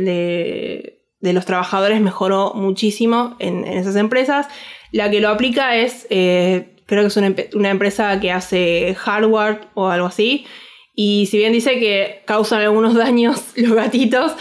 de- 1.21 1.33
los 1.33 1.45
trabajadores 1.45 2.01
mejoró 2.01 2.53
muchísimo 2.53 3.35
en, 3.39 3.63
esas 3.65 3.95
empresas. 3.95 4.47
La 4.91 5.09
que 5.09 5.21
lo 5.21 5.29
aplica 5.29 5.75
es, 5.75 6.05
eh, 6.09 6.75
creo 6.85 7.01
que 7.01 7.07
es 7.07 7.17
una, 7.55 7.69
empresa 7.69 8.19
que 8.19 8.31
hace 8.31 8.95
hardware 8.95 9.61
o 9.73 9.87
algo 9.87 10.07
así. 10.07 10.45
Y 10.93 11.27
si 11.31 11.37
bien 11.37 11.51
dice 11.51 11.79
que 11.79 12.21
causan 12.25 12.61
algunos 12.61 12.93
daños 13.05 13.41
los 13.55 13.73
gatitos, 13.73 14.33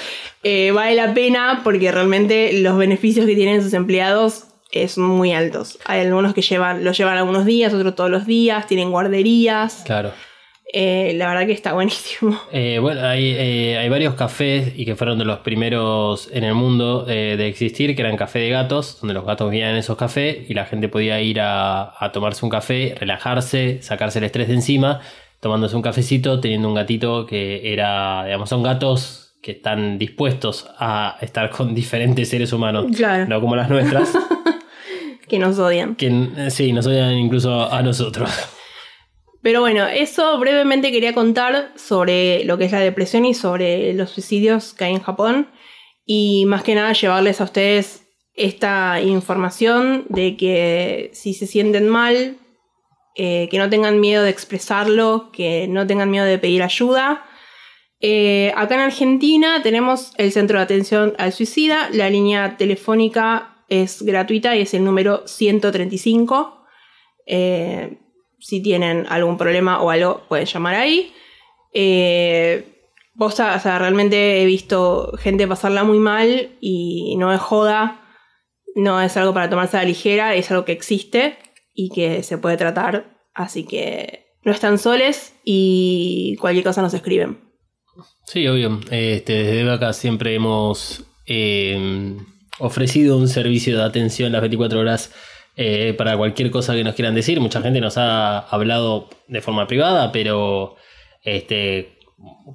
eh, 0.42 0.72
vale 0.72 0.96
la 0.96 1.14
pena 1.14 1.62
porque 1.64 1.90
realmente 1.90 2.60
los 2.60 2.76
beneficios 2.76 3.24
que 3.24 3.34
tienen 3.34 3.62
sus 3.62 3.72
empleados 3.72 4.44
son 4.88 5.04
muy 5.04 5.32
altos. 5.32 5.78
Hay 5.86 6.00
algunos 6.00 6.34
que 6.34 6.42
llevan, 6.42 6.84
los 6.84 6.98
llevan 6.98 7.16
algunos 7.16 7.46
días, 7.46 7.72
otros 7.72 7.94
todos 7.94 8.10
los 8.10 8.26
días, 8.26 8.66
tienen 8.66 8.90
guarderías. 8.90 9.84
Claro. 9.86 10.12
Eh, 10.76 11.12
la 11.14 11.28
verdad 11.28 11.46
que 11.46 11.52
está 11.52 11.72
buenísimo. 11.72 12.36
Eh, 12.52 12.78
bueno, 12.80 13.02
hay, 13.06 13.30
eh, 13.38 13.78
hay 13.78 13.88
varios 13.88 14.14
cafés 14.14 14.72
y 14.76 14.84
que 14.84 14.96
fueron 14.96 15.18
de 15.18 15.24
los 15.24 15.38
primeros 15.38 16.28
en 16.32 16.42
el 16.44 16.54
mundo 16.54 17.06
eh, 17.08 17.36
de 17.38 17.46
existir, 17.46 17.94
que 17.94 18.02
eran 18.02 18.16
café 18.16 18.40
de 18.40 18.50
gatos, 18.50 18.98
donde 19.00 19.14
los 19.14 19.24
gatos 19.24 19.50
vivían 19.50 19.70
en 19.70 19.76
esos 19.76 19.96
cafés 19.96 20.50
y 20.50 20.54
la 20.54 20.64
gente 20.64 20.88
podía 20.88 21.20
ir 21.20 21.40
a, 21.40 21.94
a 22.02 22.10
tomarse 22.12 22.44
un 22.44 22.50
café, 22.50 22.94
relajarse, 22.98 23.78
sacarse 23.82 24.18
el 24.18 24.24
estrés 24.24 24.48
de 24.48 24.54
encima, 24.54 25.00
tomándose 25.40 25.76
un 25.76 25.82
cafecito, 25.82 26.40
teniendo 26.40 26.68
un 26.68 26.74
gatito 26.74 27.24
que 27.26 27.72
era, 27.72 28.24
digamos, 28.24 28.48
son 28.48 28.62
gatos 28.64 29.34
que 29.42 29.52
están 29.52 29.98
dispuestos 29.98 30.66
a 30.78 31.18
estar 31.20 31.50
con 31.50 31.74
diferentes 31.82 32.28
seres 32.30 32.52
humanos, 32.52 32.86
Claro. 32.96 33.26
no 33.28 33.40
como 33.40 33.54
las 33.54 33.68
nuestras, 33.68 34.12
Que 35.28 35.38
nos 35.38 35.58
odian. 35.58 35.94
que 35.96 36.08
eh, 36.36 36.50
sí, 36.50 36.72
nos 36.72 36.86
odian 36.86 37.12
incluso 37.14 37.72
a 37.72 37.82
nosotros. 37.82 38.28
Pero 39.44 39.60
bueno, 39.60 39.86
eso 39.86 40.38
brevemente 40.38 40.90
quería 40.90 41.12
contar 41.12 41.70
sobre 41.76 42.44
lo 42.44 42.56
que 42.56 42.64
es 42.64 42.72
la 42.72 42.80
depresión 42.80 43.26
y 43.26 43.34
sobre 43.34 43.92
los 43.92 44.08
suicidios 44.08 44.72
que 44.72 44.84
hay 44.84 44.94
en 44.94 45.02
Japón. 45.02 45.50
Y 46.06 46.46
más 46.46 46.62
que 46.62 46.74
nada 46.74 46.94
llevarles 46.94 47.42
a 47.42 47.44
ustedes 47.44 48.06
esta 48.32 49.02
información 49.02 50.06
de 50.08 50.38
que 50.38 51.10
si 51.12 51.34
se 51.34 51.46
sienten 51.46 51.88
mal, 51.88 52.38
eh, 53.16 53.48
que 53.50 53.58
no 53.58 53.68
tengan 53.68 54.00
miedo 54.00 54.22
de 54.22 54.30
expresarlo, 54.30 55.30
que 55.30 55.68
no 55.68 55.86
tengan 55.86 56.10
miedo 56.10 56.24
de 56.24 56.38
pedir 56.38 56.62
ayuda. 56.62 57.26
Eh, 58.00 58.50
acá 58.56 58.76
en 58.76 58.80
Argentina 58.80 59.62
tenemos 59.62 60.14
el 60.16 60.32
Centro 60.32 60.56
de 60.56 60.64
Atención 60.64 61.12
al 61.18 61.34
Suicida. 61.34 61.90
La 61.92 62.08
línea 62.08 62.56
telefónica 62.56 63.62
es 63.68 64.00
gratuita 64.00 64.56
y 64.56 64.62
es 64.62 64.72
el 64.72 64.84
número 64.84 65.26
135. 65.26 66.64
Eh, 67.26 67.98
si 68.44 68.60
tienen 68.60 69.06
algún 69.08 69.38
problema 69.38 69.80
o 69.80 69.88
algo, 69.88 70.22
pueden 70.28 70.44
llamar 70.44 70.74
ahí. 70.74 71.14
Eh, 71.72 72.90
posta, 73.16 73.56
o 73.56 73.58
sea, 73.58 73.78
realmente 73.78 74.42
he 74.42 74.44
visto 74.44 75.12
gente 75.18 75.48
pasarla 75.48 75.82
muy 75.82 75.98
mal 75.98 76.50
y 76.60 77.16
no 77.16 77.32
es 77.32 77.40
joda, 77.40 78.02
no 78.76 79.00
es 79.00 79.16
algo 79.16 79.32
para 79.32 79.48
tomarse 79.48 79.78
a 79.78 79.80
la 79.80 79.88
ligera, 79.88 80.34
es 80.34 80.50
algo 80.50 80.66
que 80.66 80.72
existe 80.72 81.38
y 81.72 81.88
que 81.88 82.22
se 82.22 82.36
puede 82.36 82.58
tratar. 82.58 83.16
Así 83.32 83.64
que 83.64 84.26
no 84.42 84.52
están 84.52 84.78
soles 84.78 85.34
y 85.42 86.36
cualquier 86.38 86.66
cosa 86.66 86.82
nos 86.82 86.92
escriben. 86.92 87.38
Sí, 88.26 88.46
obvio. 88.46 88.78
Este, 88.90 89.42
desde 89.42 89.72
acá 89.72 89.94
siempre 89.94 90.34
hemos 90.34 91.06
eh, 91.26 92.14
ofrecido 92.58 93.16
un 93.16 93.28
servicio 93.28 93.78
de 93.78 93.84
atención 93.84 94.32
las 94.32 94.42
24 94.42 94.80
horas 94.80 95.14
eh, 95.56 95.94
para 95.96 96.16
cualquier 96.16 96.50
cosa 96.50 96.74
que 96.74 96.84
nos 96.84 96.94
quieran 96.94 97.14
decir. 97.14 97.40
Mucha 97.40 97.62
gente 97.62 97.80
nos 97.80 97.96
ha 97.98 98.40
hablado 98.40 99.08
de 99.28 99.40
forma 99.40 99.66
privada, 99.66 100.12
pero 100.12 100.76
este, 101.22 101.98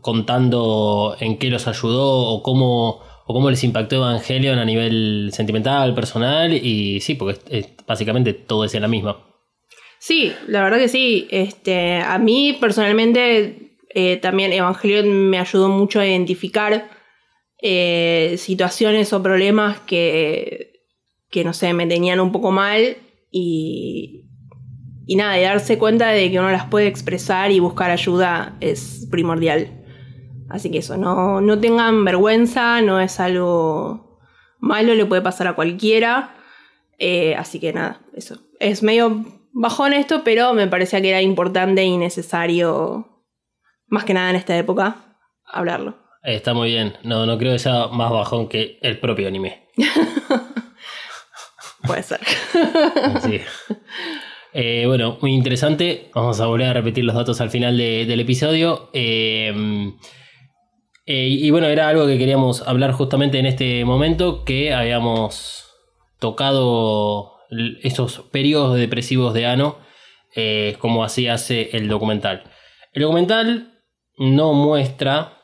contando 0.02 1.16
en 1.20 1.38
qué 1.38 1.50
los 1.50 1.68
ayudó 1.68 2.28
o 2.28 2.44
cómo, 2.44 3.02
o 3.26 3.34
cómo 3.34 3.50
les 3.50 3.64
impactó 3.64 3.98
Evangelion 3.98 4.60
a 4.60 4.66
nivel 4.66 5.30
sentimental, 5.34 5.94
personal. 5.94 6.54
Y 6.54 7.00
sí, 7.02 7.16
porque 7.16 7.76
básicamente 7.88 8.34
todo 8.34 8.66
es 8.66 8.74
en 8.76 8.82
la 8.82 8.88
misma. 8.88 9.26
Sí, 10.00 10.34
la 10.48 10.64
verdad 10.64 10.78
que 10.78 10.90
sí. 10.90 11.28
Este, 11.30 12.02
a 12.02 12.18
mí 12.18 12.58
personalmente 12.60 13.78
eh, 13.94 14.18
también 14.18 14.54
Evangelion 14.54 15.30
me 15.30 15.40
ayudó 15.40 15.70
mucho 15.70 16.00
a 16.00 16.08
identificar 16.08 16.90
eh, 17.62 18.36
situaciones 18.38 19.12
o 19.14 19.22
problemas 19.22 19.80
que, 19.82 20.79
que, 21.30 21.44
no 21.44 21.54
sé, 21.54 21.74
me 21.74 21.88
tenían 21.88 22.20
un 22.20 22.32
poco 22.32 22.52
mal 22.52 22.98
y, 23.32 24.26
y 25.06 25.16
nada, 25.16 25.40
y 25.40 25.44
darse 25.44 25.78
cuenta 25.78 26.10
de 26.10 26.32
que 26.32 26.40
uno 26.40 26.52
las 26.52 26.66
puede 26.66 26.88
expresar 26.88 27.52
y 27.52 27.60
buscar 27.60 27.92
ayuda 27.92 28.58
es 28.60 29.08
primordial. 29.10 29.84
Así 30.50 30.72
que 30.72 30.80
eso, 30.80 30.98
no, 30.98 31.42
no 31.42 31.60
tengan 31.60 32.04
vergüenza, 32.06 32.82
no 32.82 33.00
es 33.00 33.20
algo 33.20 34.20
malo, 34.60 34.96
le 34.96 35.06
puede 35.06 35.22
pasar 35.22 35.48
a 35.48 35.54
cualquiera. 35.54 36.36
Eh, 36.98 37.36
así 37.36 37.60
que 37.60 37.72
nada, 37.72 38.02
eso. 38.16 38.40
Es 38.60 38.84
medio 38.84 39.26
bajón 39.54 39.94
esto, 39.94 40.24
pero 40.24 40.54
me 40.54 40.68
parecía 40.68 41.02
que 41.02 41.10
era 41.10 41.22
importante 41.22 41.84
y 41.84 41.98
necesario, 41.98 43.24
más 43.88 44.06
que 44.06 44.14
nada 44.14 44.32
en 44.32 44.36
esta 44.36 44.58
época, 44.58 45.18
hablarlo. 45.46 45.98
Eh, 46.24 46.36
Está 46.36 46.54
muy 46.54 46.70
bien. 46.70 46.94
No, 47.04 47.26
no 47.26 47.38
creo 47.38 47.54
que 47.54 47.60
sea 47.60 47.88
más 47.88 48.12
bajón 48.12 48.50
que 48.50 48.80
el 48.82 49.00
propio 49.00 49.28
anime. 49.28 49.68
Puede 51.86 52.04
ser. 52.04 52.20
Sí. 53.22 53.40
Eh, 54.54 54.84
bueno, 54.88 55.18
muy 55.22 55.34
interesante. 55.34 56.10
Vamos 56.14 56.40
a 56.42 56.48
volver 56.48 56.68
a 56.68 56.74
repetir 56.74 57.04
los 57.06 57.16
datos 57.16 57.40
al 57.42 57.50
final 57.50 57.78
de- 57.78 58.06
del 58.06 58.20
episodio. 58.20 58.90
Eh, 58.94 59.94
eh, 61.06 61.28
y 61.28 61.50
bueno, 61.52 61.68
era 61.68 61.88
algo 61.88 62.06
que 62.08 62.18
queríamos 62.18 62.68
hablar 62.68 62.92
justamente 62.94 63.40
en 63.40 63.46
este 63.46 63.86
momento, 63.86 64.44
que 64.46 64.74
habíamos 64.74 65.68
tocado 66.20 67.36
esos 67.82 68.20
periodos 68.32 68.78
depresivos 68.78 69.34
de 69.34 69.46
Ano, 69.46 69.78
como 70.80 71.04
así 71.04 71.28
hace 71.28 71.70
el 71.76 71.88
documental. 71.88 72.44
El 72.94 73.04
documental 73.04 73.82
no 74.18 74.54
muestra 74.54 75.38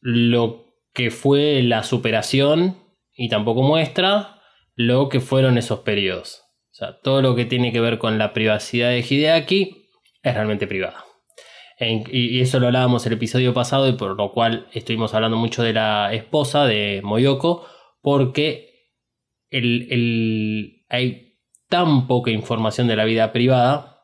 lo 0.00 0.66
que 0.92 1.10
fue 1.10 1.62
la 1.62 1.82
superación 1.82 2.76
y 3.16 3.28
tampoco 3.28 3.62
muestra 3.62 4.33
lo 4.76 5.08
que 5.08 5.20
fueron 5.20 5.58
esos 5.58 5.80
periodos. 5.80 6.42
O 6.72 6.74
sea, 6.76 6.98
todo 7.00 7.22
lo 7.22 7.34
que 7.36 7.44
tiene 7.44 7.72
que 7.72 7.80
ver 7.80 7.98
con 7.98 8.18
la 8.18 8.32
privacidad 8.32 8.90
de 8.90 9.04
Hideaki 9.08 9.88
es 10.22 10.34
realmente 10.34 10.66
privada. 10.66 11.04
En- 11.78 12.04
y 12.10 12.36
y 12.36 12.40
eso 12.40 12.58
lo 12.60 12.66
hablábamos 12.66 13.04
el 13.06 13.12
episodio 13.14 13.52
pasado 13.54 13.88
y 13.88 13.92
por 13.92 14.16
lo 14.16 14.32
cual 14.32 14.68
estuvimos 14.72 15.14
hablando 15.14 15.36
mucho 15.36 15.62
de 15.62 15.72
la 15.72 16.12
esposa 16.12 16.66
de 16.66 17.00
Moyoko 17.02 17.66
porque 18.00 18.88
el- 19.50 19.86
el- 19.90 20.84
hay 20.88 21.36
tan 21.68 22.06
poca 22.06 22.30
información 22.30 22.86
de 22.88 22.96
la 22.96 23.04
vida 23.04 23.32
privada 23.32 24.02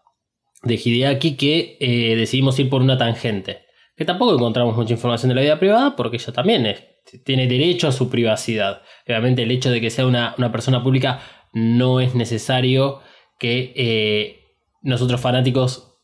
de 0.62 0.75
Hideaki 0.75 1.37
que 1.37 1.77
eh, 1.81 2.16
decidimos 2.16 2.59
ir 2.59 2.68
por 2.68 2.83
una 2.83 2.99
tangente. 2.99 3.62
Que 3.97 4.05
tampoco 4.05 4.35
encontramos 4.35 4.77
mucha 4.77 4.93
información 4.95 5.29
de 5.31 5.35
la 5.35 5.41
vida 5.43 5.59
privada 5.59 5.97
porque 5.97 6.16
ella 6.16 6.33
también 6.33 6.66
es- 6.66 6.85
tiene 7.24 7.46
derecho 7.46 7.88
a 7.88 7.92
su 7.92 8.11
privacidad. 8.11 8.82
Obviamente 9.07 9.42
el 9.42 9.51
hecho 9.51 9.70
de 9.70 9.80
que 9.80 9.90
sea 9.90 10.07
una, 10.07 10.34
una 10.38 10.53
persona 10.53 10.82
pública 10.82 11.20
no 11.53 12.01
es 12.01 12.14
necesario 12.14 13.01
que 13.38 13.72
eh, 13.76 14.40
nosotros 14.82 15.20
fanáticos 15.20 15.94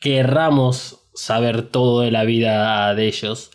querramos 0.00 1.10
saber 1.14 1.70
todo 1.70 2.02
de 2.02 2.10
la 2.10 2.24
vida 2.24 2.94
de 2.94 3.06
ellos. 3.06 3.50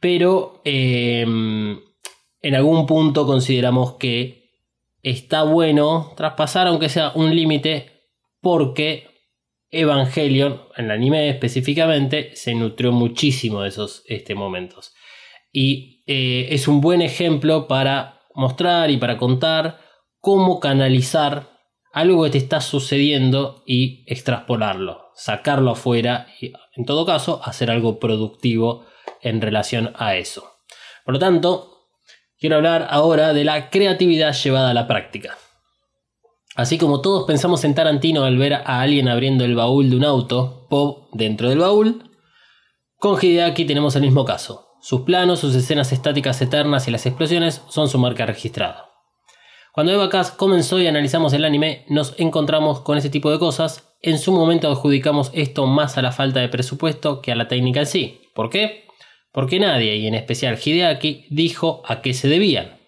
Pero 0.00 0.60
eh, 0.64 1.22
en 1.22 2.54
algún 2.54 2.86
punto 2.86 3.26
consideramos 3.26 3.94
que 3.94 4.50
está 5.02 5.42
bueno 5.42 6.12
traspasar 6.16 6.66
aunque 6.66 6.88
sea 6.88 7.12
un 7.14 7.34
límite 7.34 7.92
porque 8.40 9.16
Evangelion, 9.70 10.62
en 10.76 10.86
el 10.86 10.90
anime 10.92 11.28
específicamente, 11.28 12.34
se 12.34 12.54
nutrió 12.54 12.92
muchísimo 12.92 13.62
de 13.62 13.68
esos 13.68 14.04
este, 14.06 14.34
momentos. 14.34 14.94
Y 15.52 15.95
eh, 16.06 16.48
es 16.50 16.68
un 16.68 16.80
buen 16.80 17.02
ejemplo 17.02 17.66
para 17.66 18.20
mostrar 18.34 18.90
y 18.90 18.96
para 18.96 19.18
contar 19.18 19.80
cómo 20.20 20.60
canalizar 20.60 21.56
algo 21.92 22.24
que 22.24 22.30
te 22.30 22.38
está 22.38 22.60
sucediendo 22.60 23.62
y 23.66 24.04
extrapolarlo, 24.06 25.06
sacarlo 25.14 25.70
afuera 25.70 26.26
y, 26.40 26.52
en 26.74 26.84
todo 26.84 27.06
caso, 27.06 27.40
hacer 27.42 27.70
algo 27.70 27.98
productivo 27.98 28.84
en 29.22 29.40
relación 29.40 29.92
a 29.96 30.16
eso. 30.16 30.44
Por 31.04 31.14
lo 31.14 31.20
tanto, 31.20 31.88
quiero 32.38 32.56
hablar 32.56 32.86
ahora 32.90 33.32
de 33.32 33.44
la 33.44 33.70
creatividad 33.70 34.34
llevada 34.34 34.70
a 34.70 34.74
la 34.74 34.86
práctica. 34.86 35.38
Así 36.54 36.78
como 36.78 37.00
todos 37.00 37.26
pensamos 37.26 37.64
en 37.64 37.74
Tarantino 37.74 38.24
al 38.24 38.38
ver 38.38 38.54
a 38.54 38.80
alguien 38.80 39.08
abriendo 39.08 39.44
el 39.44 39.54
baúl 39.54 39.90
de 39.90 39.96
un 39.96 40.04
auto, 40.04 40.66
pop 40.68 41.10
dentro 41.12 41.48
del 41.48 41.58
baúl, 41.58 42.10
con 42.98 43.18
Hideaki 43.20 43.64
tenemos 43.64 43.94
el 43.96 44.02
mismo 44.02 44.24
caso. 44.24 44.65
Sus 44.80 45.02
planos, 45.02 45.40
sus 45.40 45.54
escenas 45.54 45.92
estáticas 45.92 46.40
eternas 46.42 46.86
y 46.86 46.90
las 46.90 47.06
explosiones 47.06 47.62
son 47.68 47.88
su 47.88 47.98
marca 47.98 48.26
registrada. 48.26 48.90
Cuando 49.72 49.92
Eva 49.92 50.08
Cass 50.08 50.30
comenzó 50.30 50.80
y 50.80 50.86
analizamos 50.86 51.32
el 51.34 51.44
anime, 51.44 51.84
nos 51.88 52.14
encontramos 52.18 52.80
con 52.80 52.96
ese 52.96 53.10
tipo 53.10 53.30
de 53.30 53.38
cosas. 53.38 53.94
En 54.00 54.18
su 54.18 54.32
momento 54.32 54.70
adjudicamos 54.70 55.30
esto 55.34 55.66
más 55.66 55.98
a 55.98 56.02
la 56.02 56.12
falta 56.12 56.40
de 56.40 56.48
presupuesto 56.48 57.20
que 57.20 57.32
a 57.32 57.36
la 57.36 57.48
técnica 57.48 57.80
en 57.80 57.86
sí. 57.86 58.20
¿Por 58.34 58.48
qué? 58.48 58.86
Porque 59.32 59.60
nadie, 59.60 59.96
y 59.96 60.06
en 60.06 60.14
especial 60.14 60.58
Hideaki, 60.58 61.26
dijo 61.28 61.82
a 61.84 62.00
qué 62.00 62.14
se 62.14 62.26
debían. 62.26 62.78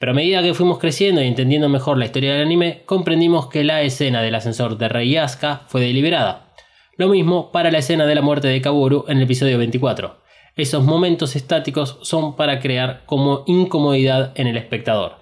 Pero 0.00 0.10
a 0.10 0.14
medida 0.16 0.42
que 0.42 0.54
fuimos 0.54 0.78
creciendo 0.78 1.22
y 1.22 1.28
entendiendo 1.28 1.68
mejor 1.68 1.98
la 1.98 2.06
historia 2.06 2.32
del 2.32 2.42
anime, 2.42 2.82
comprendimos 2.84 3.48
que 3.48 3.62
la 3.62 3.82
escena 3.82 4.20
del 4.20 4.34
ascensor 4.34 4.76
de 4.76 4.88
Rey 4.88 5.16
Asuka 5.16 5.62
fue 5.68 5.82
deliberada. 5.82 6.52
Lo 6.96 7.08
mismo 7.08 7.52
para 7.52 7.70
la 7.70 7.78
escena 7.78 8.06
de 8.06 8.14
la 8.16 8.22
muerte 8.22 8.48
de 8.48 8.60
Kaworu 8.60 9.04
en 9.08 9.18
el 9.18 9.22
episodio 9.22 9.56
24. 9.56 10.23
Esos 10.56 10.84
momentos 10.84 11.34
estáticos 11.36 11.98
son 12.02 12.36
para 12.36 12.60
crear 12.60 13.04
como 13.06 13.42
incomodidad 13.46 14.32
en 14.36 14.46
el 14.46 14.56
espectador. 14.56 15.16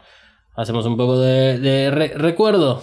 Hacemos 0.54 0.84
un 0.84 0.96
poco 0.96 1.18
de, 1.18 1.58
de 1.58 1.90
re- 1.90 2.12
recuerdo. 2.14 2.82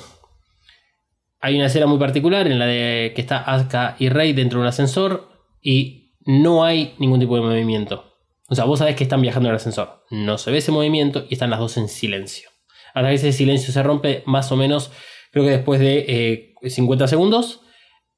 Hay 1.42 1.56
una 1.56 1.68
escena 1.68 1.86
muy 1.86 2.00
particular 2.00 2.48
en 2.48 2.60
la 2.60 2.66
de 2.66 3.14
que 3.16 3.22
está 3.22 3.38
Asuka 3.40 3.96
y 4.00 4.10
Rey 4.10 4.34
dentro 4.34 4.60
de 4.60 4.64
un 4.64 4.68
ascensor 4.68 5.30
y 5.62 6.14
no 6.26 6.64
hay 6.64 6.96
ningún 6.98 7.20
tipo 7.20 7.36
de 7.36 7.42
movimiento. 7.42 8.06
O 8.50 8.56
sea, 8.56 8.66
vos 8.66 8.80
sabés 8.80 8.96
que 8.96 9.04
están 9.04 9.22
viajando 9.22 9.48
en 9.48 9.52
el 9.52 9.58
ascensor. 9.58 10.04
No 10.10 10.38
se 10.38 10.52
ve 10.52 10.58
ese 10.58 10.72
movimiento 10.72 11.26
y 11.30 11.34
están 11.36 11.52
las 11.52 11.60
dos 11.60 11.78
en 11.78 11.88
silencio. 11.88 12.50
Hasta 12.94 13.10
que 13.10 13.16
ese 13.16 13.32
silencio 13.32 13.72
se 13.72 13.84
rompe 13.84 14.24
más 14.26 14.52
o 14.52 14.58
menos, 14.58 14.92
creo 15.32 15.46
que 15.46 15.52
después 15.52 15.80
de 15.80 16.54
eh, 16.64 16.70
50 16.70 17.08
segundos. 17.08 17.62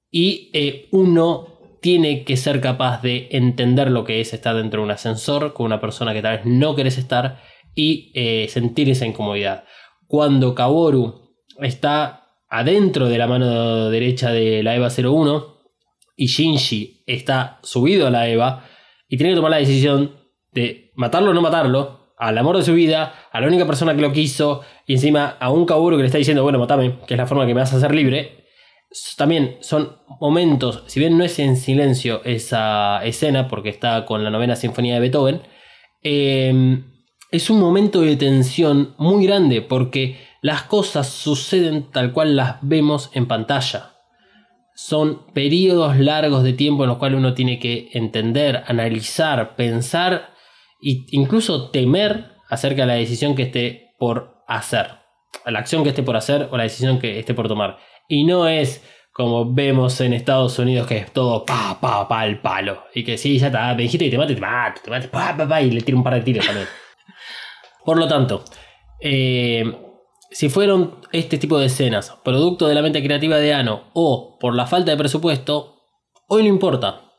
Y 0.10 0.50
eh, 0.54 0.88
uno 0.92 1.51
tiene 1.82 2.24
que 2.24 2.38
ser 2.38 2.62
capaz 2.62 3.02
de 3.02 3.28
entender 3.32 3.92
lo 3.92 4.04
que 4.04 4.22
es 4.22 4.34
estar 4.34 4.56
dentro 4.56 4.82
de 4.82 4.86
un 4.86 4.92
ascensor 4.92 5.54
con 5.54 5.66
una 5.66 5.82
persona 5.82 6.14
que 6.14 6.22
tal 6.22 6.38
vez 6.38 6.46
no 6.46 6.76
querés 6.76 6.98
estar 6.98 7.42
y 7.76 8.12
eh, 8.16 8.48
sentir 8.50 8.90
esa 8.90 9.06
incomodidad. 9.06 9.66
Cuando 10.08 10.54
Kaboru 10.56 11.34
está 11.60 12.36
adentro 12.50 13.08
de 13.08 13.18
la 13.18 13.28
mano 13.28 13.90
derecha 13.90 14.32
de 14.32 14.62
la 14.62 14.76
EVA 14.76 14.90
01 14.90 15.58
y 16.16 16.28
Shinji 16.28 17.04
está 17.08 17.60
subido 17.64 18.08
a 18.08 18.12
la 18.12 18.30
EVA 18.30 18.66
y 19.10 19.18
tiene 19.18 19.32
que 19.32 19.38
tomar 19.38 19.52
la 19.52 19.58
decisión 19.58 20.16
de 20.52 20.92
matarlo 20.96 21.32
o 21.32 21.34
no 21.34 21.42
matarlo, 21.42 22.02
al 22.18 22.38
amor 22.38 22.56
de 22.56 22.64
su 22.64 22.76
vida, 22.76 23.16
a 23.32 23.42
la 23.42 23.48
única 23.48 23.66
persona 23.66 23.96
que 23.96 24.02
lo 24.02 24.12
quiso, 24.12 24.62
y 24.86 24.94
encima 24.94 25.38
a 25.40 25.50
un 25.50 25.66
Kaworu 25.66 25.98
que 25.98 26.04
le 26.04 26.08
está 26.08 26.20
diciendo, 26.20 26.44
bueno, 26.44 26.60
matame, 26.60 27.00
que 27.08 27.16
es 27.16 27.18
la 27.18 27.26
forma 27.26 27.48
que 27.48 27.56
me 27.56 27.62
vas 27.62 27.74
a 27.74 27.78
hacer 27.78 27.96
libre. 27.96 28.41
También 29.16 29.58
son 29.62 29.98
momentos, 30.20 30.84
si 30.88 31.00
bien 31.00 31.18
no 31.18 31.24
es 31.24 31.40
en 31.40 31.56
silencio 31.56 32.22
esa 32.26 33.04
escena, 33.06 33.48
porque 33.48 33.70
está 33.70 34.06
con 34.06 34.24
la 34.24 34.30
novena 34.30 34.56
sinfonía 34.56 34.96
de 34.96 35.00
Beethoven, 35.00 35.42
eh, 36.04 36.84
es 37.32 37.50
un 37.50 37.60
momento 37.60 38.02
de 38.02 38.18
tensión 38.18 38.94
muy 38.98 39.26
grande, 39.26 39.62
porque 39.62 40.20
las 40.42 40.64
cosas 40.64 41.08
suceden 41.08 41.92
tal 41.92 42.12
cual 42.12 42.36
las 42.36 42.58
vemos 42.62 43.10
en 43.14 43.28
pantalla. 43.28 43.94
Son 44.76 45.32
periodos 45.34 45.98
largos 45.98 46.44
de 46.44 46.54
tiempo 46.54 46.84
en 46.84 46.90
los 46.90 46.98
cuales 46.98 47.20
uno 47.20 47.34
tiene 47.34 47.60
que 47.60 47.90
entender, 47.94 48.64
analizar, 48.68 49.56
pensar 49.56 50.34
e 50.82 51.06
incluso 51.12 51.70
temer 51.70 52.32
acerca 52.50 52.82
de 52.82 52.88
la 52.88 52.94
decisión 52.96 53.36
que 53.36 53.44
esté 53.44 53.94
por 53.98 54.44
hacer. 54.48 55.00
La 55.46 55.60
acción 55.60 55.84
que 55.84 55.90
esté 55.90 56.04
por 56.04 56.18
hacer 56.18 56.50
o 56.52 56.58
la 56.58 56.64
decisión 56.64 57.00
que 57.00 57.20
esté 57.20 57.34
por 57.34 57.48
tomar. 57.48 57.78
Y 58.14 58.26
no 58.26 58.46
es 58.46 58.84
como 59.14 59.54
vemos 59.54 60.02
en 60.02 60.12
Estados 60.12 60.60
Unidos 60.60 60.86
que 60.86 60.98
es 60.98 61.14
todo 61.14 61.46
pa, 61.46 61.78
pa, 61.80 62.10
pa, 62.10 62.20
al 62.20 62.42
palo. 62.42 62.84
Y 62.94 63.06
que 63.06 63.18
sí, 63.18 63.40
ya 63.40 63.48
está, 63.48 63.74
me 63.74 63.84
dijiste 63.84 64.04
que 64.04 64.12
te 64.12 64.18
mate, 64.18 64.36
te 64.36 64.42
mato, 64.42 64.82
te 64.84 64.92
mato, 64.92 65.10
pa, 65.10 65.38
pa, 65.38 65.48
pa, 65.48 65.62
y 65.62 65.72
le 65.72 65.80
tiro 65.80 65.98
un 65.98 66.04
par 66.04 66.16
de 66.16 66.22
tiros 66.22 66.46
también. 66.46 66.68
Por 67.86 67.98
lo 67.98 68.10
tanto, 68.10 68.44
eh, 69.00 69.64
si 70.30 70.50
fueron 70.50 71.00
este 71.14 71.38
tipo 71.38 71.58
de 71.58 71.68
escenas 71.68 72.18
producto 72.22 72.68
de 72.68 72.76
la 72.76 72.82
mente 72.82 73.02
creativa 73.02 73.38
de 73.38 73.54
Ano 73.54 73.92
o 73.94 74.38
por 74.42 74.56
la 74.56 74.68
falta 74.68 74.92
de 74.92 74.98
presupuesto, 74.98 75.78
hoy 76.28 76.44
no 76.44 76.50
importa. 76.50 77.14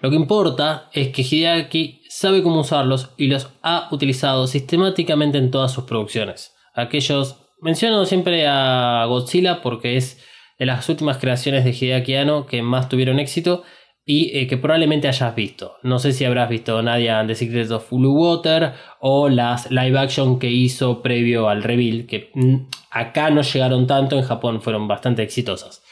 Lo 0.00 0.08
que 0.08 0.16
importa 0.16 0.88
es 0.94 1.08
que 1.08 1.20
Hideaki 1.20 2.00
sabe 2.08 2.42
cómo 2.42 2.60
usarlos 2.60 3.10
y 3.18 3.26
los 3.26 3.50
ha 3.60 3.88
utilizado 3.92 4.46
sistemáticamente 4.46 5.36
en 5.36 5.50
todas 5.50 5.70
sus 5.70 5.84
producciones. 5.84 6.54
Aquellos. 6.74 7.43
Menciono 7.64 8.04
siempre 8.04 8.46
a 8.46 9.06
Godzilla 9.06 9.62
porque 9.62 9.96
es 9.96 10.22
de 10.58 10.66
las 10.66 10.86
últimas 10.90 11.16
creaciones 11.16 11.64
de 11.64 11.70
Hideaki 11.70 12.14
Anno 12.14 12.44
que 12.44 12.60
más 12.60 12.90
tuvieron 12.90 13.18
éxito 13.18 13.62
y 14.04 14.36
eh, 14.36 14.46
que 14.46 14.58
probablemente 14.58 15.08
hayas 15.08 15.34
visto. 15.34 15.76
No 15.82 15.98
sé 15.98 16.12
si 16.12 16.26
habrás 16.26 16.50
visto 16.50 16.82
Nadia 16.82 17.26
the 17.26 17.34
Secrets 17.34 17.70
of 17.70 17.90
Blue 17.90 18.12
Water 18.12 18.74
o 19.00 19.30
las 19.30 19.70
live 19.70 19.98
action 19.98 20.38
que 20.38 20.50
hizo 20.50 21.00
previo 21.00 21.48
al 21.48 21.62
reveal, 21.62 22.04
que 22.04 22.30
mm, 22.34 22.66
acá 22.90 23.30
no 23.30 23.40
llegaron 23.40 23.86
tanto, 23.86 24.18
en 24.18 24.24
Japón 24.24 24.60
fueron 24.60 24.86
bastante 24.86 25.22
exitosas. 25.22 25.82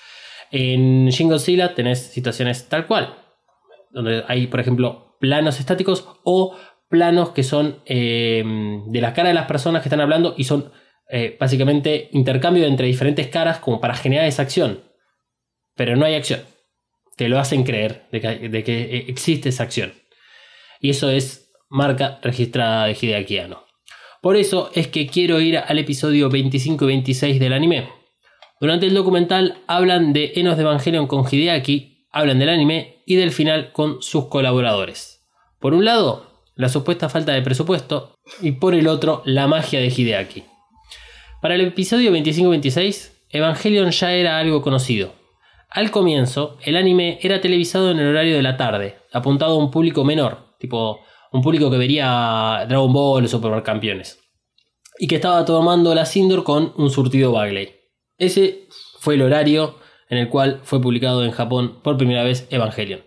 En 0.51 1.09
Shin 1.09 1.31
Godzilla 1.31 1.75
tenés 1.75 2.01
situaciones 2.01 2.68
tal 2.68 2.87
cual, 2.87 3.14
donde 3.93 4.25
hay, 4.29 4.47
por 4.47 4.61
ejemplo, 4.61 5.16
planos 5.20 5.59
estáticos 5.59 6.07
o 6.23 6.55
planos 6.91 7.31
que 7.31 7.43
son 7.43 7.79
eh, 7.87 8.45
de 8.89 9.01
la 9.01 9.14
cara 9.14 9.31
de 9.31 9.35
las 9.35 9.47
personas 9.47 9.81
que 9.81 9.89
están 9.89 10.03
hablando 10.03 10.35
y 10.37 10.45
son 10.45 10.70
eh, 11.15 11.37
básicamente 11.39 12.09
intercambio 12.13 12.65
entre 12.65 12.87
diferentes 12.87 13.29
caras 13.29 13.59
como 13.59 13.83
para 13.83 13.95
generar 13.95 14.25
esa 14.25 14.41
acción. 14.41 14.81
Pero 15.77 15.95
no 15.95 16.07
hay 16.07 16.15
acción. 16.15 16.41
Te 17.17 17.29
lo 17.29 17.39
hacen 17.39 17.65
creer 17.65 18.07
de 18.11 18.21
que, 18.23 18.49
de 18.49 18.65
que 18.65 18.97
existe 19.09 19.51
esa 19.51 19.65
acción. 19.65 19.93
Y 20.81 20.89
eso 20.89 21.11
es 21.11 21.53
marca 21.69 22.19
registrada 22.23 22.87
de 22.87 22.97
Hideaki 22.99 23.39
Anno. 23.39 23.67
Por 24.23 24.37
eso 24.37 24.71
es 24.75 24.89
que 24.89 25.07
quiero 25.07 25.39
ir 25.39 25.59
al 25.59 25.79
episodio 25.79 26.31
25 26.31 26.85
y 26.85 26.89
26 26.89 27.39
del 27.41 27.53
anime. 27.53 27.91
Durante 28.59 28.87
el 28.87 28.95
documental 28.95 29.59
hablan 29.67 30.15
de 30.15 30.33
Enos 30.37 30.57
de 30.57 30.63
Evangelion 30.63 31.07
con 31.07 31.27
Hideaki, 31.31 32.07
hablan 32.11 32.39
del 32.39 32.49
anime 32.49 33.03
y 33.05 33.17
del 33.17 33.33
final 33.33 33.73
con 33.73 34.01
sus 34.01 34.29
colaboradores. 34.29 35.21
Por 35.59 35.75
un 35.75 35.85
lado, 35.85 36.47
la 36.55 36.71
supuesta 36.71 37.11
falta 37.11 37.33
de 37.33 37.43
presupuesto 37.43 38.15
y 38.41 38.53
por 38.53 38.75
el 38.75 38.89
otro, 38.89 39.21
la 39.27 39.47
magia 39.47 39.79
de 39.79 39.93
Hideaki. 39.95 40.51
Para 41.43 41.57
el 41.57 41.62
episodio 41.62 42.12
25-26, 42.12 43.11
Evangelion 43.30 43.90
ya 43.90 44.12
era 44.12 44.38
algo 44.38 44.62
conocido. 44.62 45.12
Al 45.70 45.90
comienzo, 45.90 46.57
el 46.62 46.76
anime 46.76 47.18
era 47.20 47.40
televisado 47.40 47.90
en 47.90 47.99
el 47.99 48.07
horario 48.07 48.36
de 48.36 48.43
la 48.43 48.57
tarde, 48.57 48.99
apuntado 49.12 49.55
a 49.55 49.59
un 49.59 49.68
público 49.68 50.05
menor, 50.05 50.55
tipo 50.61 51.01
un 51.32 51.43
público 51.43 51.68
que 51.68 51.78
vería 51.78 52.64
Dragon 52.68 52.93
Ball 52.93 53.24
o 53.24 53.28
Supercampeones, 53.28 54.20
y 55.01 55.09
que 55.09 55.16
estaba 55.16 55.45
tomando 55.45 55.93
la 55.97 56.07
Sindor 56.07 56.45
con 56.45 56.74
un 56.76 56.90
surtido 56.90 57.32
Bagley. 57.32 57.70
Ese 58.18 58.68
fue 59.01 59.14
el 59.16 59.22
horario 59.22 59.80
en 60.11 60.18
el 60.18 60.28
cual 60.28 60.61
fue 60.62 60.80
publicado 60.80 61.24
en 61.24 61.32
Japón 61.32 61.80
por 61.82 61.97
primera 61.97 62.22
vez 62.22 62.47
Evangelion. 62.51 63.01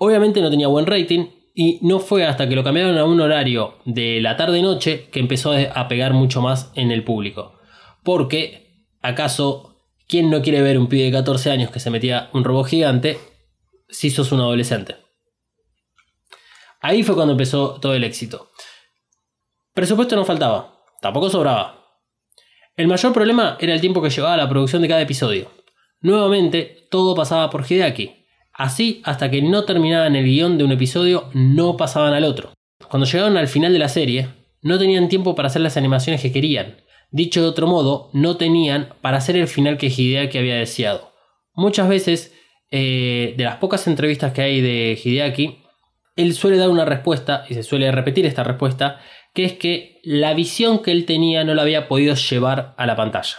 Obviamente 0.00 0.40
no 0.40 0.50
tenía 0.50 0.66
buen 0.66 0.86
rating 0.86 1.26
y 1.58 1.78
no 1.80 2.00
fue 2.00 2.26
hasta 2.26 2.46
que 2.50 2.54
lo 2.54 2.62
cambiaron 2.62 2.98
a 2.98 3.06
un 3.06 3.18
horario 3.18 3.78
de 3.86 4.20
la 4.20 4.36
tarde-noche 4.36 5.08
que 5.10 5.20
empezó 5.20 5.52
a 5.52 5.88
pegar 5.88 6.12
mucho 6.12 6.42
más 6.42 6.70
en 6.74 6.90
el 6.90 7.02
público. 7.02 7.58
Porque, 8.04 8.84
¿acaso 9.00 9.80
quién 10.06 10.28
no 10.28 10.42
quiere 10.42 10.60
ver 10.60 10.78
un 10.78 10.86
pibe 10.86 11.04
de 11.04 11.12
14 11.12 11.50
años 11.50 11.70
que 11.70 11.80
se 11.80 11.88
metía 11.88 12.28
un 12.34 12.44
robot 12.44 12.66
gigante 12.66 13.18
si 13.88 14.10
sos 14.10 14.32
un 14.32 14.40
adolescente? 14.40 14.96
Ahí 16.82 17.02
fue 17.02 17.14
cuando 17.14 17.32
empezó 17.32 17.80
todo 17.80 17.94
el 17.94 18.04
éxito. 18.04 18.50
Presupuesto 19.72 20.14
no 20.14 20.26
faltaba, 20.26 20.84
tampoco 21.00 21.30
sobraba. 21.30 21.86
El 22.76 22.86
mayor 22.86 23.14
problema 23.14 23.56
era 23.58 23.72
el 23.72 23.80
tiempo 23.80 24.02
que 24.02 24.10
llevaba 24.10 24.36
la 24.36 24.48
producción 24.50 24.82
de 24.82 24.88
cada 24.88 25.00
episodio. 25.00 25.50
Nuevamente, 26.02 26.86
todo 26.90 27.14
pasaba 27.14 27.48
por 27.48 27.64
Hideaki, 27.66 28.25
Así, 28.56 29.02
hasta 29.04 29.30
que 29.30 29.42
no 29.42 29.64
terminaban 29.64 30.16
el 30.16 30.24
guion 30.24 30.56
de 30.56 30.64
un 30.64 30.72
episodio, 30.72 31.28
no 31.34 31.76
pasaban 31.76 32.14
al 32.14 32.24
otro. 32.24 32.54
Cuando 32.88 33.06
llegaron 33.06 33.36
al 33.36 33.48
final 33.48 33.72
de 33.74 33.78
la 33.78 33.90
serie, 33.90 34.28
no 34.62 34.78
tenían 34.78 35.10
tiempo 35.10 35.34
para 35.34 35.48
hacer 35.48 35.60
las 35.60 35.76
animaciones 35.76 36.22
que 36.22 36.32
querían. 36.32 36.76
Dicho 37.10 37.42
de 37.42 37.48
otro 37.48 37.66
modo, 37.66 38.08
no 38.14 38.38
tenían 38.38 38.94
para 39.02 39.18
hacer 39.18 39.36
el 39.36 39.46
final 39.46 39.76
que 39.76 39.88
Hideaki 39.94 40.38
había 40.38 40.56
deseado. 40.56 41.12
Muchas 41.54 41.86
veces, 41.86 42.34
eh, 42.70 43.34
de 43.36 43.44
las 43.44 43.56
pocas 43.56 43.86
entrevistas 43.86 44.32
que 44.32 44.40
hay 44.40 44.62
de 44.62 44.98
Hideaki, 45.02 45.58
él 46.16 46.32
suele 46.32 46.56
dar 46.56 46.70
una 46.70 46.86
respuesta, 46.86 47.44
y 47.50 47.54
se 47.54 47.62
suele 47.62 47.92
repetir 47.92 48.24
esta 48.24 48.42
respuesta, 48.42 49.00
que 49.34 49.44
es 49.44 49.52
que 49.52 50.00
la 50.02 50.32
visión 50.32 50.82
que 50.82 50.92
él 50.92 51.04
tenía 51.04 51.44
no 51.44 51.54
la 51.54 51.60
había 51.60 51.88
podido 51.88 52.14
llevar 52.14 52.74
a 52.78 52.86
la 52.86 52.96
pantalla. 52.96 53.36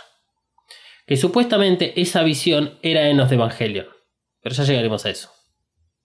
Que 1.08 1.18
supuestamente 1.18 2.00
esa 2.00 2.22
visión 2.22 2.78
era 2.84 3.10
Enos 3.10 3.30
de 3.30 3.36
Evangelion. 3.36 3.97
Pero 4.48 4.56
ya 4.56 4.64
llegaremos 4.64 5.06
a 5.06 5.10
eso. 5.10 5.30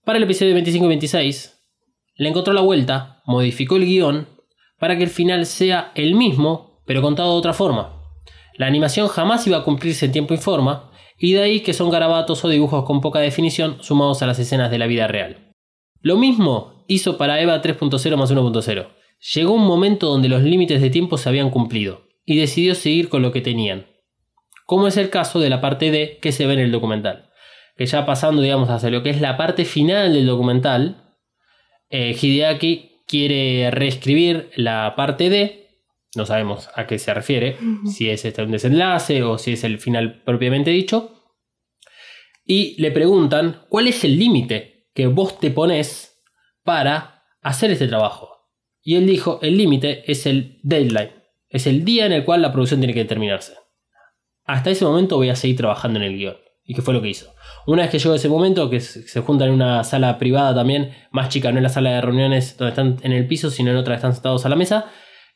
Para 0.04 0.18
el 0.18 0.24
episodio 0.24 0.54
25 0.54 0.84
y 0.84 0.88
26, 0.88 1.62
le 2.16 2.28
encontró 2.28 2.52
la 2.52 2.60
vuelta, 2.60 3.22
modificó 3.24 3.76
el 3.76 3.84
guion 3.84 4.26
para 4.80 4.98
que 4.98 5.04
el 5.04 5.10
final 5.10 5.46
sea 5.46 5.92
el 5.94 6.16
mismo, 6.16 6.82
pero 6.84 7.02
contado 7.02 7.34
de 7.34 7.38
otra 7.38 7.52
forma. 7.52 8.02
La 8.58 8.66
animación 8.66 9.06
jamás 9.06 9.46
iba 9.46 9.58
a 9.58 9.62
cumplirse 9.62 10.06
en 10.06 10.10
tiempo 10.10 10.34
y 10.34 10.38
forma, 10.38 10.90
y 11.16 11.34
de 11.34 11.42
ahí 11.42 11.60
que 11.60 11.72
son 11.72 11.88
garabatos 11.88 12.44
o 12.44 12.48
dibujos 12.48 12.84
con 12.84 13.00
poca 13.00 13.20
definición 13.20 13.76
sumados 13.80 14.22
a 14.22 14.26
las 14.26 14.40
escenas 14.40 14.72
de 14.72 14.78
la 14.78 14.88
vida 14.88 15.06
real. 15.06 15.52
Lo 16.00 16.16
mismo 16.16 16.84
hizo 16.88 17.18
para 17.18 17.40
EVA 17.40 17.62
3.0 17.62 18.16
más 18.16 18.32
1.0. 18.32 18.88
Llegó 19.36 19.52
un 19.52 19.64
momento 19.64 20.08
donde 20.08 20.28
los 20.28 20.42
límites 20.42 20.82
de 20.82 20.90
tiempo 20.90 21.16
se 21.16 21.28
habían 21.28 21.50
cumplido, 21.50 22.08
y 22.24 22.38
decidió 22.38 22.74
seguir 22.74 23.08
con 23.08 23.22
lo 23.22 23.30
que 23.30 23.40
tenían. 23.40 23.86
Como 24.66 24.88
es 24.88 24.96
el 24.96 25.10
caso 25.10 25.38
de 25.38 25.48
la 25.48 25.60
parte 25.60 25.92
D 25.92 26.18
que 26.20 26.32
se 26.32 26.44
ve 26.46 26.54
en 26.54 26.58
el 26.58 26.72
documental 26.72 27.28
que 27.76 27.86
ya 27.86 28.04
pasando, 28.06 28.42
digamos, 28.42 28.68
hacia 28.70 28.90
lo 28.90 29.02
que 29.02 29.10
es 29.10 29.20
la 29.20 29.36
parte 29.36 29.64
final 29.64 30.12
del 30.12 30.26
documental, 30.26 31.16
eh, 31.88 32.16
Hideaki 32.20 33.02
quiere 33.06 33.70
reescribir 33.70 34.50
la 34.56 34.94
parte 34.96 35.30
D, 35.30 35.62
no 36.14 36.26
sabemos 36.26 36.68
a 36.74 36.86
qué 36.86 36.98
se 36.98 37.14
refiere, 37.14 37.56
si 37.86 38.10
es 38.10 38.24
este 38.24 38.42
un 38.42 38.52
desenlace 38.52 39.22
o 39.22 39.38
si 39.38 39.52
es 39.52 39.64
el 39.64 39.78
final 39.78 40.22
propiamente 40.24 40.70
dicho, 40.70 41.22
y 42.44 42.80
le 42.80 42.90
preguntan 42.90 43.62
cuál 43.68 43.88
es 43.88 44.04
el 44.04 44.18
límite 44.18 44.88
que 44.94 45.06
vos 45.06 45.38
te 45.38 45.50
pones 45.50 46.22
para 46.64 47.24
hacer 47.40 47.70
este 47.70 47.88
trabajo. 47.88 48.30
Y 48.82 48.96
él 48.96 49.06
dijo, 49.06 49.38
el 49.42 49.56
límite 49.56 50.10
es 50.10 50.26
el 50.26 50.58
deadline, 50.62 51.12
es 51.48 51.66
el 51.66 51.84
día 51.84 52.06
en 52.06 52.12
el 52.12 52.24
cual 52.24 52.42
la 52.42 52.52
producción 52.52 52.80
tiene 52.80 52.94
que 52.94 53.04
terminarse. 53.04 53.54
Hasta 54.44 54.70
ese 54.70 54.84
momento 54.84 55.16
voy 55.16 55.28
a 55.28 55.36
seguir 55.36 55.56
trabajando 55.56 56.00
en 56.00 56.06
el 56.06 56.16
guion. 56.16 56.36
¿Y 56.64 56.74
qué 56.74 56.82
fue 56.82 56.94
lo 56.94 57.02
que 57.02 57.08
hizo? 57.08 57.34
Una 57.66 57.82
vez 57.82 57.90
que 57.90 57.98
llegó 57.98 58.14
ese 58.14 58.28
momento, 58.28 58.70
que 58.70 58.80
se 58.80 59.20
juntan 59.20 59.48
en 59.48 59.54
una 59.54 59.82
sala 59.84 60.18
privada 60.18 60.54
también, 60.54 60.94
más 61.10 61.28
chica, 61.28 61.50
no 61.50 61.58
en 61.58 61.64
la 61.64 61.68
sala 61.68 61.90
de 61.90 62.00
reuniones 62.00 62.56
donde 62.56 62.70
están 62.70 62.98
en 63.02 63.12
el 63.12 63.26
piso, 63.26 63.50
sino 63.50 63.70
en 63.70 63.76
otra 63.76 63.94
que 63.94 63.96
están 63.96 64.14
sentados 64.14 64.46
a 64.46 64.48
la 64.48 64.56
mesa, 64.56 64.86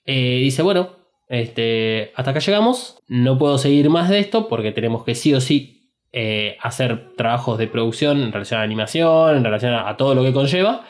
eh, 0.04 0.38
dice, 0.40 0.62
bueno, 0.62 0.96
este, 1.28 2.12
hasta 2.14 2.30
acá 2.30 2.40
llegamos, 2.40 3.02
no 3.08 3.38
puedo 3.38 3.58
seguir 3.58 3.90
más 3.90 4.08
de 4.08 4.20
esto 4.20 4.48
porque 4.48 4.70
tenemos 4.70 5.04
que 5.04 5.16
sí 5.16 5.34
o 5.34 5.40
sí 5.40 5.76
eh, 6.12 6.56
hacer 6.60 7.14
trabajos 7.16 7.58
de 7.58 7.66
producción 7.66 8.22
en 8.22 8.32
relación 8.32 8.60
a 8.60 8.62
animación, 8.62 9.36
en 9.36 9.44
relación 9.44 9.74
a, 9.74 9.96
todo 9.96 10.14
lo 10.14 10.22
que 10.22 10.32
conlleva, 10.32 10.86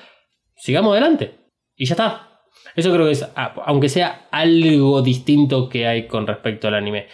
sigamos 0.55 0.93
adelante. 0.93 1.39
Y 1.75 1.87
ya 1.87 1.95
está. 1.95 2.43
Eso 2.75 2.93
creo 2.93 3.07
que 3.07 3.13
es, 3.13 3.27
aunque 3.35 3.89
sea 3.89 4.29
algo 4.31 5.01
distinto 5.01 5.69
que 5.69 5.87
hay 5.87 6.07
con 6.07 6.27
respecto 6.27 6.69
al 6.69 6.75
anime. 6.75 7.07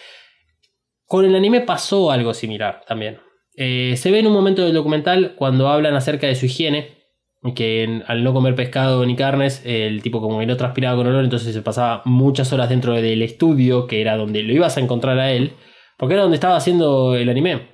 Con 1.13 1.27
el 1.27 1.37
anime 1.37 1.61
pasó 1.61 2.11
algo 2.11 2.33
similar 2.33 2.85
también. 2.89 3.21
Eh, 3.55 3.97
se 3.99 4.11
ve 4.11 4.21
en 4.21 4.29
un 4.29 4.33
momento 4.33 4.65
del 4.65 4.73
documental 4.73 5.35
cuando 5.37 5.69
hablan 5.69 5.95
acerca 5.95 6.27
de 6.27 6.35
su 6.35 6.47
higiene, 6.47 7.03
que 7.55 8.03
al 8.07 8.25
no 8.25 8.33
comer 8.33 8.55
pescado 8.55 9.05
ni 9.05 9.15
carnes, 9.15 9.61
el 9.67 10.01
tipo 10.01 10.23
como 10.23 10.39
que 10.39 10.47
no 10.47 10.57
transpiraba 10.57 10.97
con 10.97 11.09
olor, 11.09 11.23
entonces 11.23 11.53
se 11.53 11.61
pasaba 11.61 12.01
muchas 12.07 12.51
horas 12.55 12.71
dentro 12.71 12.95
del 12.95 13.21
estudio, 13.21 13.87
que 13.87 14.01
era 14.01 14.17
donde 14.17 14.43
lo 14.43 14.55
ibas 14.55 14.79
a 14.79 14.81
encontrar 14.81 15.19
a 15.19 15.33
él, 15.33 15.53
porque 15.99 16.15
era 16.15 16.23
donde 16.23 16.37
estaba 16.37 16.57
haciendo 16.57 17.15
el 17.15 17.29
anime. 17.29 17.69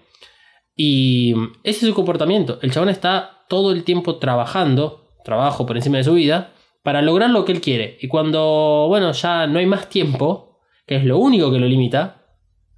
Y 0.75 1.37
ese 1.63 1.85
es 1.85 1.89
su 1.91 1.95
comportamiento. 1.95 2.59
El 2.61 2.73
chabón 2.73 2.89
está 2.89 3.45
todo 3.49 3.71
el 3.71 3.85
tiempo 3.85 4.17
trabajando, 4.17 5.13
trabajo 5.23 5.65
por 5.65 5.77
encima 5.77 5.99
de 5.99 6.03
su 6.03 6.15
vida, 6.15 6.55
para 6.83 7.03
lograr 7.03 7.31
lo 7.31 7.45
que 7.45 7.53
él 7.53 7.61
quiere. 7.61 7.99
Y 8.01 8.09
cuando, 8.09 8.87
bueno, 8.89 9.13
ya 9.13 9.47
no 9.47 9.61
hay 9.61 9.67
más 9.67 9.89
tiempo, 9.89 10.59
que 10.89 10.97
es 10.97 11.05
lo 11.05 11.19
único 11.19 11.53
que 11.53 11.61
lo 11.61 11.69
limita, 11.69 12.18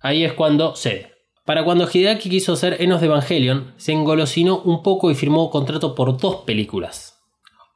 ahí 0.01 0.24
es 0.24 0.32
cuando 0.32 0.74
cede. 0.76 1.12
Para 1.44 1.64
cuando 1.64 1.88
Hideaki 1.92 2.28
quiso 2.28 2.55
ser 2.55 2.80
Enos 2.80 3.01
de 3.01 3.07
Evangelion, 3.07 3.74
se 3.76 3.92
engolosinó 3.92 4.61
un 4.61 4.82
poco 4.82 5.11
y 5.11 5.14
firmó 5.14 5.51
contrato 5.51 5.94
por 5.94 6.16
dos 6.16 6.42
películas. 6.46 7.18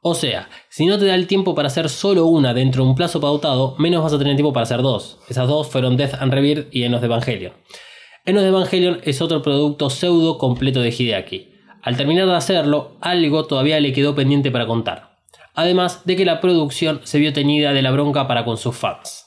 O 0.01 0.13
sea, 0.13 0.49
si 0.69 0.85
no 0.85 0.99
te 0.99 1.05
da 1.05 1.15
el 1.15 1.25
tiempo 1.25 1.55
para 1.55 1.67
hacer 1.67 1.89
solo 1.89 2.25
una 2.27 2.53
dentro 2.53 2.83
de 2.83 2.89
un 2.91 2.95
plazo 2.95 3.19
pautado, 3.19 3.75
menos 3.79 4.03
vas 4.03 4.13
a 4.13 4.19
tener 4.19 4.35
tiempo 4.35 4.53
para 4.53 4.63
hacer 4.63 4.83
dos. 4.83 5.17
Esas 5.27 5.47
dos 5.47 5.67
fueron 5.67 5.97
Death 5.97 6.13
and 6.19 6.31
Rebirth 6.31 6.67
y 6.71 6.83
Enos 6.83 7.01
de 7.01 7.07
Evangelion. 7.07 7.53
Enos 8.23 8.43
de 8.43 8.49
Evangelion 8.49 9.01
es 9.03 9.21
otro 9.21 9.41
producto 9.41 9.89
pseudo 9.89 10.37
completo 10.37 10.81
de 10.81 10.89
Hideaki. 10.89 11.49
Al 11.81 11.97
terminar 11.97 12.27
de 12.27 12.35
hacerlo, 12.35 12.97
algo 13.01 13.45
todavía 13.45 13.79
le 13.79 13.93
quedó 13.93 14.15
pendiente 14.15 14.51
para 14.51 14.67
contar. 14.67 15.17
Además 15.53 16.05
de 16.05 16.15
que 16.15 16.25
la 16.25 16.39
producción 16.39 17.01
se 17.03 17.17
vio 17.17 17.33
teñida 17.33 17.73
de 17.73 17.81
la 17.81 17.91
bronca 17.91 18.27
para 18.27 18.45
con 18.45 18.57
sus 18.57 18.75
fans. 18.75 19.24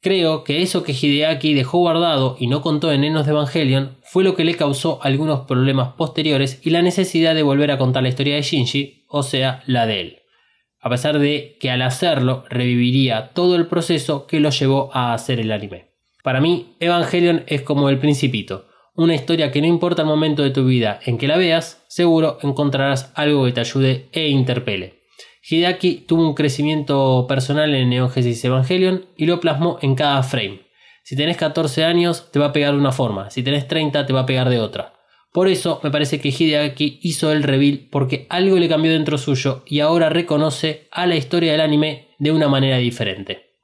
Creo 0.00 0.44
que 0.44 0.62
eso 0.62 0.84
que 0.84 0.92
Hideaki 0.92 1.54
dejó 1.54 1.78
guardado 1.78 2.36
y 2.38 2.46
no 2.46 2.62
contó 2.62 2.92
en 2.92 3.02
Enos 3.02 3.26
de 3.26 3.32
Evangelion 3.32 3.96
fue 4.02 4.22
lo 4.22 4.36
que 4.36 4.44
le 4.44 4.54
causó 4.54 5.00
algunos 5.02 5.40
problemas 5.40 5.94
posteriores 5.94 6.60
y 6.64 6.70
la 6.70 6.82
necesidad 6.82 7.34
de 7.34 7.42
volver 7.42 7.72
a 7.72 7.78
contar 7.78 8.04
la 8.04 8.08
historia 8.08 8.36
de 8.36 8.42
Shinji, 8.42 9.06
o 9.08 9.24
sea, 9.24 9.62
la 9.66 9.86
de 9.86 10.00
él. 10.00 10.18
A 10.80 10.88
pesar 10.88 11.18
de 11.18 11.56
que 11.60 11.72
al 11.72 11.82
hacerlo 11.82 12.44
reviviría 12.48 13.30
todo 13.34 13.56
el 13.56 13.66
proceso 13.66 14.28
que 14.28 14.38
lo 14.38 14.50
llevó 14.50 14.90
a 14.94 15.14
hacer 15.14 15.40
el 15.40 15.50
anime. 15.50 15.88
Para 16.22 16.40
mí, 16.40 16.76
Evangelion 16.78 17.42
es 17.48 17.62
como 17.62 17.88
el 17.88 17.98
principito, 17.98 18.68
una 18.94 19.16
historia 19.16 19.50
que 19.50 19.60
no 19.60 19.66
importa 19.66 20.02
el 20.02 20.08
momento 20.08 20.42
de 20.44 20.50
tu 20.50 20.64
vida 20.64 21.00
en 21.04 21.18
que 21.18 21.26
la 21.26 21.36
veas, 21.36 21.84
seguro 21.88 22.38
encontrarás 22.42 23.12
algo 23.16 23.44
que 23.44 23.52
te 23.52 23.60
ayude 23.60 24.08
e 24.12 24.28
interpele. 24.28 24.97
Hideaki 25.50 26.04
tuvo 26.06 26.28
un 26.28 26.34
crecimiento 26.34 27.24
personal 27.26 27.74
en 27.74 27.88
Neon 27.88 28.10
Genesis 28.10 28.44
Evangelion 28.44 29.06
y 29.16 29.24
lo 29.24 29.40
plasmó 29.40 29.78
en 29.80 29.94
cada 29.94 30.22
frame. 30.22 30.66
Si 31.04 31.16
tenés 31.16 31.38
14 31.38 31.84
años 31.84 32.30
te 32.30 32.38
va 32.38 32.46
a 32.46 32.52
pegar 32.52 32.72
de 32.72 32.78
una 32.78 32.92
forma, 32.92 33.30
si 33.30 33.42
tenés 33.42 33.66
30 33.66 34.04
te 34.04 34.12
va 34.12 34.20
a 34.20 34.26
pegar 34.26 34.50
de 34.50 34.60
otra. 34.60 34.92
Por 35.32 35.48
eso 35.48 35.80
me 35.82 35.90
parece 35.90 36.20
que 36.20 36.28
Hideaki 36.28 37.00
hizo 37.02 37.32
el 37.32 37.42
reveal 37.42 37.88
porque 37.90 38.26
algo 38.28 38.58
le 38.58 38.68
cambió 38.68 38.92
dentro 38.92 39.16
suyo 39.16 39.62
y 39.66 39.80
ahora 39.80 40.10
reconoce 40.10 40.88
a 40.90 41.06
la 41.06 41.16
historia 41.16 41.52
del 41.52 41.62
anime 41.62 42.08
de 42.18 42.32
una 42.32 42.48
manera 42.48 42.76
diferente. 42.76 43.54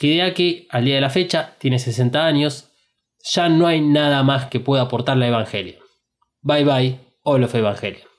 Hideaki, 0.00 0.66
al 0.70 0.86
día 0.86 0.94
de 0.94 1.00
la 1.02 1.10
fecha, 1.10 1.56
tiene 1.58 1.78
60 1.78 2.24
años, 2.24 2.70
ya 3.22 3.48
no 3.48 3.66
hay 3.66 3.82
nada 3.82 4.22
más 4.22 4.46
que 4.46 4.60
pueda 4.60 4.82
aportarle 4.82 5.26
a 5.26 5.28
Evangelion. 5.28 5.82
Bye 6.40 6.64
bye, 6.64 6.98
All 7.22 7.44
of 7.44 7.54
Evangelion. 7.54 8.11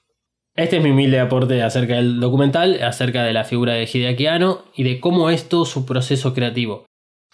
Este 0.56 0.78
es 0.78 0.84
mi 0.84 0.92
humilde 0.92 1.20
aporte 1.20 1.64
acerca 1.64 1.96
del 1.96 2.20
documental, 2.20 2.82
acerca 2.84 3.24
de 3.24 3.34
la 3.34 3.44
figura 3.44 3.74
de 3.74 3.90
Hideaki 3.92 4.28
Anno 4.28 4.66
y 4.76 4.84
de 4.84 5.00
cómo 5.00 5.30
es 5.30 5.50
todo 5.50 5.66
su 5.66 5.86
proceso 5.86 6.34
creativo. 6.34 6.86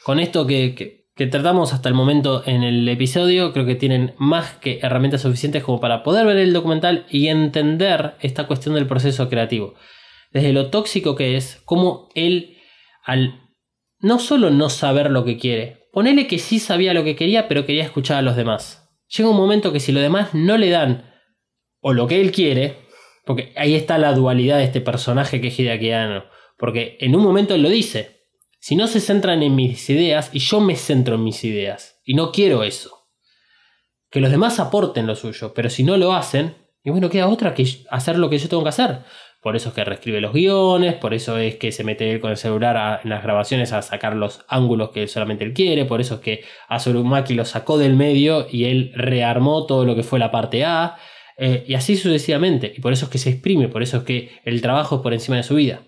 Con 0.03 0.19
esto 0.19 0.47
que, 0.47 0.73
que- 0.75 0.99
que 1.15 1.27
tratamos 1.27 1.73
hasta 1.73 1.89
el 1.89 1.95
momento 1.95 2.43
en 2.45 2.63
el 2.63 2.87
episodio, 2.87 3.51
creo 3.51 3.65
que 3.65 3.75
tienen 3.75 4.13
más 4.17 4.53
que 4.53 4.79
herramientas 4.81 5.23
suficientes 5.23 5.65
como 5.65 5.81
para 5.81 6.01
poder 6.01 6.25
ver 6.25 6.37
el 6.37 6.53
documental 6.53 7.05
y 7.09 7.27
entender 7.27 8.13
esta 8.21 8.47
cuestión 8.47 8.75
del 8.75 8.87
proceso 8.87 9.27
creativo. 9.27 9.73
Desde 10.31 10.53
lo 10.53 10.69
tóxico 10.69 11.17
que 11.17 11.35
es, 11.35 11.61
cómo 11.65 12.07
él, 12.15 12.55
al 13.03 13.41
no 13.99 14.19
solo 14.19 14.49
no 14.49 14.69
saber 14.69 15.11
lo 15.11 15.25
que 15.25 15.37
quiere, 15.37 15.89
ponele 15.91 16.25
que 16.25 16.39
sí 16.39 16.57
sabía 16.57 16.93
lo 16.93 17.03
que 17.03 17.17
quería, 17.17 17.49
pero 17.49 17.65
quería 17.65 17.83
escuchar 17.83 18.19
a 18.19 18.21
los 18.21 18.37
demás. 18.37 18.89
Llega 19.13 19.29
un 19.29 19.35
momento 19.35 19.73
que 19.73 19.81
si 19.81 19.91
los 19.91 20.01
demás 20.01 20.33
no 20.33 20.55
le 20.57 20.69
dan 20.69 21.11
o 21.81 21.91
lo 21.91 22.07
que 22.07 22.21
él 22.21 22.31
quiere, 22.31 22.77
porque 23.29 23.53
ahí 23.55 23.75
está 23.75 23.99
la 23.99 24.13
dualidad 24.13 24.57
de 24.57 24.63
este 24.63 24.81
personaje 24.81 25.39
que 25.39 25.49
es 25.49 25.59
Hideaki 25.59 25.91
porque 26.57 26.97
en 26.99 27.15
un 27.15 27.21
momento 27.21 27.53
él 27.53 27.61
lo 27.61 27.69
dice, 27.69 28.23
si 28.59 28.75
no 28.75 28.87
se 28.87 28.99
centran 28.99 29.43
en 29.43 29.53
mis 29.53 29.87
ideas 29.91 30.31
y 30.33 30.39
yo 30.39 30.59
me 30.59 30.75
centro 30.75 31.13
en 31.13 31.23
mis 31.23 31.43
ideas, 31.43 32.01
y 32.03 32.15
no 32.15 32.31
quiero 32.31 32.63
eso. 32.63 33.05
Que 34.09 34.19
los 34.19 34.31
demás 34.31 34.59
aporten 34.59 35.05
lo 35.05 35.15
suyo, 35.15 35.53
pero 35.53 35.69
si 35.69 35.83
no 35.83 35.95
lo 35.95 36.13
hacen, 36.13 36.55
y 36.83 36.89
bueno, 36.89 37.11
queda 37.11 37.27
otra 37.27 37.53
que 37.53 37.67
hacer 37.91 38.17
lo 38.17 38.31
que 38.31 38.39
yo 38.39 38.49
tengo 38.49 38.63
que 38.63 38.69
hacer. 38.69 39.01
Por 39.43 39.55
eso 39.55 39.69
es 39.69 39.75
que 39.75 39.83
reescribe 39.83 40.21
los 40.21 40.33
guiones, 40.33 40.95
por 40.95 41.13
eso 41.13 41.37
es 41.37 41.57
que 41.57 41.71
se 41.71 41.83
mete 41.83 42.11
él 42.11 42.19
con 42.19 42.31
el 42.31 42.37
celular 42.37 43.01
en 43.03 43.11
las 43.11 43.21
grabaciones 43.21 43.73
a 43.73 43.83
sacar 43.83 44.15
los 44.15 44.43
ángulos 44.47 44.89
que 44.89 45.07
solamente 45.07 45.43
él 45.43 45.53
quiere, 45.53 45.85
por 45.85 46.01
eso 46.01 46.15
es 46.15 46.21
que 46.21 46.43
a 46.67 46.79
Surumaki 46.79 47.35
lo 47.35 47.45
sacó 47.45 47.77
del 47.77 47.95
medio 47.95 48.47
y 48.49 48.65
él 48.65 48.91
rearmó 48.95 49.67
todo 49.67 49.85
lo 49.85 49.93
que 49.93 50.01
fue 50.01 50.17
la 50.17 50.31
parte 50.31 50.65
A, 50.65 50.97
eh, 51.39 51.63
y 51.67 51.73
así 51.73 51.95
sucesivamente. 51.95 52.73
Y 52.75 52.81
por 52.81 52.93
eso 52.93 53.05
es 53.05 53.11
que 53.11 53.17
se 53.17 53.29
exprime, 53.29 53.69
por 53.69 53.81
eso 53.81 53.97
es 53.97 54.03
que 54.03 54.41
el 54.43 54.61
trabajo 54.61 54.97
es 54.97 55.01
por 55.01 55.13
encima 55.13 55.37
de 55.37 55.43
su 55.43 55.55
vida. 55.55 55.83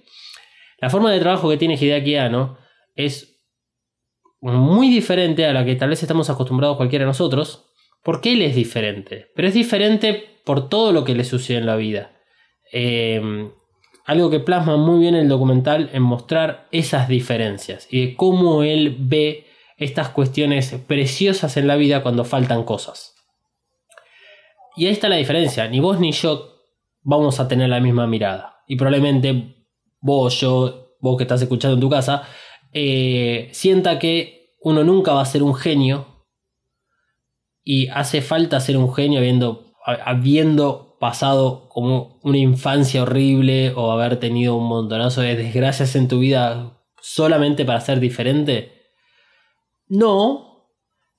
La 0.79 0.89
forma 0.89 1.11
de 1.11 1.19
trabajo 1.19 1.49
que 1.49 1.57
tiene 1.57 1.75
Hideaki 1.75 2.15
Anno 2.15 2.57
es 2.95 3.41
muy 4.39 4.89
diferente 4.89 5.45
a 5.45 5.53
la 5.53 5.65
que 5.65 5.75
tal 5.75 5.89
vez 5.89 6.01
estamos 6.01 6.29
acostumbrados 6.29 6.77
cualquiera 6.77 7.03
de 7.03 7.09
nosotros, 7.09 7.65
porque 8.03 8.33
él 8.33 8.41
es 8.41 8.55
diferente, 8.55 9.27
pero 9.35 9.47
es 9.47 9.53
diferente 9.53 10.39
por 10.43 10.69
todo 10.69 10.91
lo 10.91 11.03
que 11.03 11.13
le 11.13 11.23
sucede 11.23 11.57
en 11.57 11.67
la 11.67 11.75
vida. 11.75 12.13
Eh, 12.71 13.51
algo 14.05 14.29
que 14.29 14.39
plasma 14.39 14.77
muy 14.77 14.99
bien 14.99 15.15
el 15.15 15.29
documental 15.29 15.89
en 15.93 16.01
mostrar 16.01 16.67
esas 16.71 17.07
diferencias 17.07 17.87
y 17.91 18.05
de 18.05 18.15
cómo 18.15 18.63
él 18.63 18.95
ve 18.99 19.45
estas 19.77 20.09
cuestiones 20.09 20.73
preciosas 20.87 21.57
en 21.57 21.67
la 21.67 21.75
vida 21.75 22.01
cuando 22.01 22.25
faltan 22.25 22.63
cosas. 22.63 23.10
Y 24.75 24.85
ahí 24.85 24.93
está 24.93 25.09
la 25.09 25.17
diferencia, 25.17 25.67
ni 25.67 25.79
vos 25.79 25.99
ni 25.99 26.11
yo 26.11 26.51
vamos 27.01 27.39
a 27.39 27.47
tener 27.47 27.69
la 27.69 27.79
misma 27.79 28.07
mirada. 28.07 28.63
Y 28.67 28.75
probablemente 28.75 29.65
vos, 29.99 30.39
yo, 30.39 30.95
vos 30.99 31.17
que 31.17 31.23
estás 31.23 31.41
escuchando 31.41 31.75
en 31.75 31.81
tu 31.81 31.89
casa, 31.89 32.23
eh, 32.73 33.49
sienta 33.51 33.99
que 33.99 34.55
uno 34.61 34.83
nunca 34.83 35.13
va 35.13 35.21
a 35.21 35.25
ser 35.25 35.43
un 35.43 35.55
genio 35.55 36.25
y 37.63 37.87
hace 37.89 38.21
falta 38.21 38.59
ser 38.59 38.77
un 38.77 38.93
genio 38.93 39.19
habiendo, 39.19 39.73
habiendo 39.85 40.97
pasado 40.99 41.67
como 41.69 42.19
una 42.23 42.37
infancia 42.37 43.03
horrible 43.03 43.73
o 43.75 43.91
haber 43.91 44.19
tenido 44.19 44.55
un 44.55 44.67
montonazo 44.67 45.21
de 45.21 45.35
desgracias 45.35 45.95
en 45.95 46.07
tu 46.07 46.19
vida 46.19 46.79
solamente 47.01 47.65
para 47.65 47.81
ser 47.81 47.99
diferente. 47.99 48.71
No, 49.87 50.69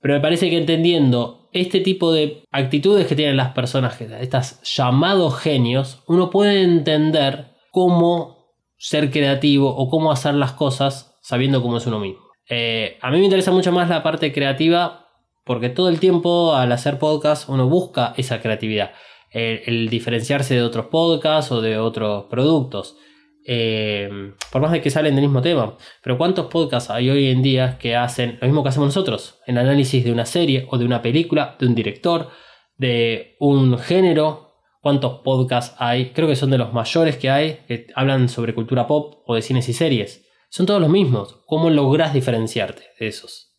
pero 0.00 0.14
me 0.14 0.20
parece 0.20 0.48
que 0.50 0.58
entendiendo 0.58 1.41
este 1.52 1.80
tipo 1.80 2.12
de 2.12 2.44
actitudes 2.50 3.06
que 3.06 3.14
tienen 3.16 3.36
las 3.36 3.52
personas, 3.52 4.00
estas 4.00 4.60
llamados 4.62 5.38
genios, 5.38 6.02
uno 6.06 6.30
puede 6.30 6.62
entender 6.62 7.54
cómo 7.70 8.56
ser 8.78 9.10
creativo 9.10 9.74
o 9.74 9.88
cómo 9.88 10.10
hacer 10.10 10.34
las 10.34 10.52
cosas 10.52 11.18
sabiendo 11.22 11.62
cómo 11.62 11.76
es 11.76 11.86
uno 11.86 12.00
mismo. 12.00 12.22
Eh, 12.48 12.98
a 13.00 13.10
mí 13.10 13.18
me 13.18 13.24
interesa 13.24 13.52
mucho 13.52 13.70
más 13.70 13.88
la 13.88 14.02
parte 14.02 14.32
creativa 14.32 15.06
porque 15.44 15.68
todo 15.68 15.88
el 15.88 16.00
tiempo 16.00 16.54
al 16.54 16.72
hacer 16.72 16.98
podcast 16.98 17.48
uno 17.48 17.68
busca 17.68 18.14
esa 18.16 18.40
creatividad, 18.40 18.92
el 19.30 19.88
diferenciarse 19.88 20.54
de 20.54 20.62
otros 20.62 20.86
podcasts 20.86 21.52
o 21.52 21.60
de 21.60 21.78
otros 21.78 22.24
productos. 22.30 22.96
Eh, 23.44 24.34
por 24.52 24.62
más 24.62 24.72
de 24.72 24.80
que 24.80 24.90
salen 24.90 25.16
del 25.16 25.24
mismo 25.24 25.42
tema, 25.42 25.76
pero 26.02 26.16
¿cuántos 26.16 26.46
podcasts 26.46 26.90
hay 26.90 27.10
hoy 27.10 27.28
en 27.28 27.42
día 27.42 27.76
que 27.78 27.96
hacen 27.96 28.38
lo 28.40 28.46
mismo 28.46 28.62
que 28.62 28.68
hacemos 28.68 28.88
nosotros? 28.88 29.40
El 29.46 29.58
análisis 29.58 30.04
de 30.04 30.12
una 30.12 30.26
serie 30.26 30.66
o 30.70 30.78
de 30.78 30.84
una 30.84 31.02
película, 31.02 31.56
de 31.58 31.66
un 31.66 31.74
director, 31.74 32.28
de 32.76 33.36
un 33.40 33.78
género. 33.78 34.50
¿Cuántos 34.80 35.20
podcasts 35.20 35.76
hay? 35.78 36.10
Creo 36.10 36.28
que 36.28 36.36
son 36.36 36.50
de 36.50 36.58
los 36.58 36.72
mayores 36.72 37.16
que 37.16 37.30
hay, 37.30 37.60
que 37.68 37.86
hablan 37.94 38.28
sobre 38.28 38.54
cultura 38.54 38.86
pop 38.86 39.22
o 39.26 39.34
de 39.34 39.42
cines 39.42 39.68
y 39.68 39.72
series. 39.72 40.26
Son 40.50 40.66
todos 40.66 40.80
los 40.80 40.90
mismos. 40.90 41.40
¿Cómo 41.46 41.70
logras 41.70 42.12
diferenciarte 42.12 42.82
de 42.98 43.06
esos? 43.06 43.56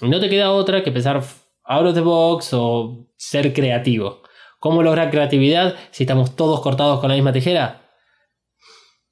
No 0.00 0.20
te 0.20 0.28
queda 0.28 0.52
otra 0.52 0.82
que 0.82 0.90
empezar 0.90 1.22
out 1.64 1.86
of 1.86 1.94
the 1.94 2.00
box 2.00 2.50
o 2.52 3.08
ser 3.16 3.52
creativo. 3.52 4.22
¿Cómo 4.60 4.82
lograr 4.82 5.10
creatividad 5.10 5.74
si 5.90 6.04
estamos 6.04 6.36
todos 6.36 6.60
cortados 6.60 7.00
con 7.00 7.08
la 7.10 7.16
misma 7.16 7.32
tijera? 7.32 7.83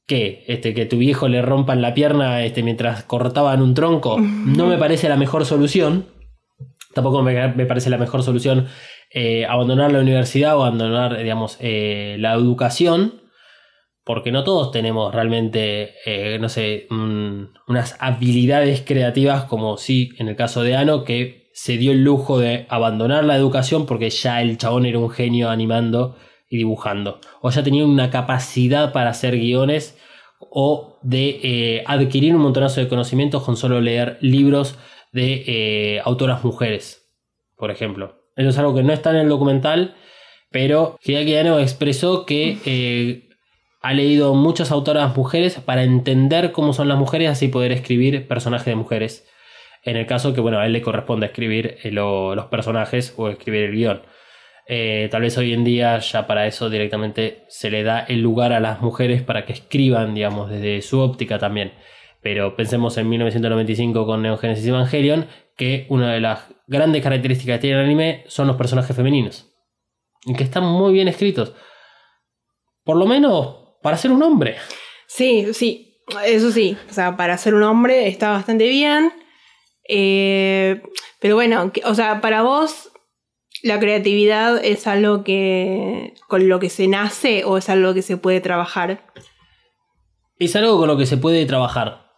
¿Qué? 0.07 0.45
Este, 0.49 0.75
que 0.75 0.85
tu 0.87 0.99
viejo 0.99 1.29
le 1.29 1.43
rompan 1.43 1.81
la 1.81 1.95
pierna 1.95 2.45
este, 2.45 2.63
mientras 2.63 3.05
cortaban 3.05 3.63
un 3.63 3.75
tronco. 3.75 4.19
No 4.19 4.67
me 4.67 4.77
parece 4.79 5.09
la 5.09 5.17
mejor 5.17 5.45
solución. 5.47 6.07
Tampoco 6.95 7.23
me, 7.23 7.49
me 7.55 7.67
parece 7.67 7.89
la 7.89 7.99
mejor 7.99 8.23
solución 8.23 8.67
eh, 9.15 9.47
abandonar 9.47 9.93
la 9.93 10.01
universidad 10.01 10.57
o 10.57 10.63
abandonar, 10.65 11.17
digamos, 11.19 11.57
eh, 11.61 12.17
la 12.19 12.35
educación. 12.35 13.21
Porque 14.05 14.33
no 14.33 14.43
todos 14.43 14.73
tenemos 14.73 15.15
realmente, 15.15 15.93
eh, 16.05 16.37
no 16.41 16.49
sé, 16.49 16.89
un- 16.91 17.53
unas 17.69 17.97
habilidades 18.01 18.83
creativas 18.85 19.45
como 19.45 19.77
sí 19.77 20.11
en 20.19 20.27
el 20.29 20.35
caso 20.35 20.65
de 20.65 20.75
Ano, 20.75 21.05
que 21.05 21.49
se 21.55 21.77
dio 21.77 21.93
el 21.93 22.03
lujo 22.03 22.41
de 22.41 22.67
abandonar 22.69 23.23
la 23.25 23.37
educación 23.37 23.87
porque 23.87 24.11
ya 24.11 24.43
el 24.43 24.59
chabón 24.59 24.87
era 24.87 24.99
un 24.99 25.11
genio 25.11 25.51
animando 25.51 26.17
y 26.53 26.59
dibujando. 26.59 27.19
O 27.41 27.51
ya 27.51 27.63
tenía 27.63 27.87
una 27.87 28.11
capacidad 28.11 28.93
para 28.93 29.09
hacer 29.09 29.39
guiones 29.39 29.97
o 30.39 30.99
de 31.03 31.41
eh, 31.43 31.85
adquirir 31.87 32.37
un 32.37 32.43
montonazo 32.43 32.81
de 32.81 32.89
conocimientos 32.89 33.43
con 33.43 33.57
solo 33.57 33.81
leer 33.81 34.19
libros 34.21 34.79
de 35.13 35.45
eh, 35.47 36.01
autoras 36.05 36.45
mujeres, 36.45 37.11
por 37.57 37.71
ejemplo. 37.71 38.27
Eso 38.37 38.51
es 38.51 38.59
algo 38.59 38.75
que 38.75 38.83
no 38.83 38.93
está 38.93 39.11
en 39.11 39.17
el 39.17 39.31
documental, 39.31 39.95
pero 40.51 40.99
Hideaki 41.03 41.37
Anno 41.37 41.59
expresó 41.59 42.27
que 42.27 42.59
eh, 42.67 43.31
ha 43.81 43.95
leído 43.95 44.35
muchas 44.35 44.71
autoras 44.71 45.17
mujeres 45.17 45.59
para 45.59 45.85
entender 45.85 46.53
cómo 46.53 46.75
son 46.75 46.87
las 46.87 46.99
mujeres, 46.99 47.31
así 47.31 47.49
poder 47.49 47.73
escribir 47.73 48.29
personajes 48.29 48.67
de 48.67 48.77
mujeres. 48.77 49.27
En 49.85 49.97
el 49.97 50.05
caso 50.07 50.35
que, 50.35 50.43
bueno, 50.43 50.59
a 50.59 50.67
él 50.67 50.75
le 50.75 50.83
corresponde 50.83 51.27
escribir 51.27 51.79
lo- 51.85 52.35
los 52.35 52.47
personajes 52.47 53.15
o 53.17 53.31
escribir 53.31 53.63
el 53.63 53.73
guion. 53.73 54.03
Eh, 54.67 55.09
tal 55.11 55.23
vez 55.23 55.37
hoy 55.39 55.53
en 55.53 55.65
día 55.65 55.99
ya 55.99 56.27
para 56.27 56.47
eso 56.47 56.71
directamente 56.71 57.45
se 57.49 57.71
le 57.71 57.83
da 57.83 58.01
el 58.01 58.21
lugar 58.21 58.53
a 58.53 58.61
las 58.61 58.81
mujeres 58.81 59.23
para 59.23 59.45
que 59.45 59.53
escriban, 59.53 60.15
digamos, 60.15 60.51
desde 60.51 60.83
su 60.83 61.01
óptica 61.01 61.39
también. 61.39 61.73
Pero 62.21 62.55
pensemos 62.55 62.97
en 62.99 63.09
1995 63.09 64.07
con 64.07 64.23
Neon 64.23 64.39
Genesis 64.39 64.67
Evangelion, 64.67 65.27
que 65.57 65.87
una 65.89 66.13
de 66.13 66.21
las 66.21 66.47
grandes 66.67 67.03
características 67.03 67.57
que 67.57 67.63
tiene 67.63 67.79
el 67.79 67.85
anime 67.85 68.25
son 68.29 68.47
los 68.47 68.57
personajes 68.57 68.95
femeninos. 68.95 69.49
Y 70.25 70.35
que 70.35 70.45
están 70.45 70.65
muy 70.65 70.93
bien 70.93 71.09
escritos. 71.09 71.53
Por 72.85 72.97
lo 72.97 73.07
menos 73.07 73.63
para 73.83 73.97
ser 73.97 74.13
un 74.13 74.23
hombre. 74.23 74.57
Sí, 75.09 75.49
sí, 75.53 76.01
eso 76.25 76.53
sí. 76.53 76.77
O 76.89 76.93
sea, 76.93 77.17
para 77.17 77.37
ser 77.37 77.55
un 77.55 77.65
hombre 77.65 78.09
está 78.09 78.31
bastante 78.31 78.69
bien. 78.69 79.13
Eh, 79.89 80.81
pero 81.21 81.35
bueno, 81.35 81.73
o 81.85 81.95
sea, 81.95 82.21
para 82.21 82.43
vos, 82.43 82.92
¿la 83.63 83.79
creatividad 83.79 84.63
es 84.63 84.87
algo 84.87 85.25
que 85.25 86.15
con 86.29 86.49
lo 86.49 86.61
que 86.61 86.69
se 86.69 86.89
nace 86.89 87.45
o 87.45 87.57
es 87.57 87.69
algo 87.69 87.95
que 87.95 88.03
se 88.03 88.17
puede 88.17 88.41
trabajar? 88.41 89.05
Es 90.39 90.57
algo 90.57 90.79
con 90.79 90.89
lo 90.89 90.97
que 90.97 91.07
se 91.07 91.17
puede 91.17 91.47
trabajar. 91.47 92.11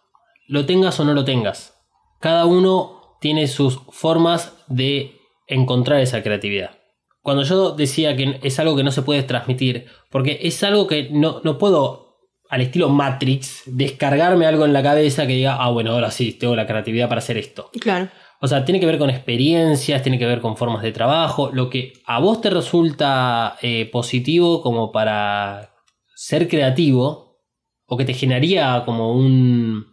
Lo 0.47 0.65
tengas 0.65 0.99
o 0.99 1.05
no 1.05 1.13
lo 1.13 1.25
tengas. 1.25 1.75
Cada 2.19 2.45
uno 2.45 3.17
tiene 3.21 3.47
sus 3.47 3.79
formas 3.91 4.53
de 4.67 5.15
encontrar 5.47 5.99
esa 5.99 6.23
creatividad. 6.23 6.79
Cuando 7.21 7.43
yo 7.43 7.71
decía 7.71 8.15
que 8.15 8.39
es 8.43 8.59
algo 8.59 8.75
que 8.75 8.83
no 8.83 8.91
se 8.91 9.01
puede 9.01 9.23
transmitir, 9.23 9.87
porque 10.11 10.39
es 10.43 10.63
algo 10.63 10.87
que 10.87 11.09
no, 11.11 11.41
no 11.43 11.57
puedo, 11.57 12.19
al 12.49 12.61
estilo 12.61 12.89
Matrix, 12.89 13.63
descargarme 13.65 14.45
algo 14.45 14.65
en 14.65 14.73
la 14.73 14.83
cabeza 14.83 15.25
que 15.25 15.33
diga, 15.33 15.55
ah, 15.55 15.69
bueno, 15.69 15.93
ahora 15.93 16.11
sí, 16.11 16.33
tengo 16.33 16.55
la 16.55 16.67
creatividad 16.67 17.09
para 17.09 17.19
hacer 17.19 17.37
esto. 17.37 17.69
Claro. 17.79 18.09
O 18.41 18.47
sea, 18.47 18.65
tiene 18.65 18.79
que 18.79 18.85
ver 18.85 18.97
con 18.97 19.09
experiencias, 19.09 20.03
tiene 20.03 20.19
que 20.19 20.25
ver 20.25 20.41
con 20.41 20.57
formas 20.57 20.83
de 20.83 20.91
trabajo. 20.91 21.49
Lo 21.51 21.69
que 21.69 21.93
a 22.05 22.19
vos 22.19 22.41
te 22.41 22.49
resulta 22.49 23.57
eh, 23.61 23.89
positivo 23.91 24.61
como 24.61 24.91
para 24.91 25.73
ser 26.15 26.47
creativo, 26.47 27.39
o 27.87 27.97
que 27.97 28.05
te 28.05 28.13
generaría 28.13 28.83
como 28.85 29.13
un, 29.13 29.85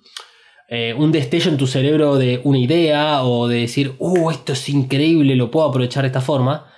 eh, 0.68 0.94
un 0.96 1.12
destello 1.12 1.50
en 1.50 1.56
tu 1.56 1.66
cerebro 1.66 2.16
de 2.16 2.40
una 2.44 2.58
idea, 2.58 3.24
o 3.24 3.48
de 3.48 3.60
decir, 3.60 3.94
oh, 3.98 4.30
esto 4.30 4.52
es 4.52 4.68
increíble, 4.68 5.36
lo 5.36 5.50
puedo 5.50 5.68
aprovechar 5.68 6.02
de 6.02 6.08
esta 6.08 6.20
forma, 6.20 6.72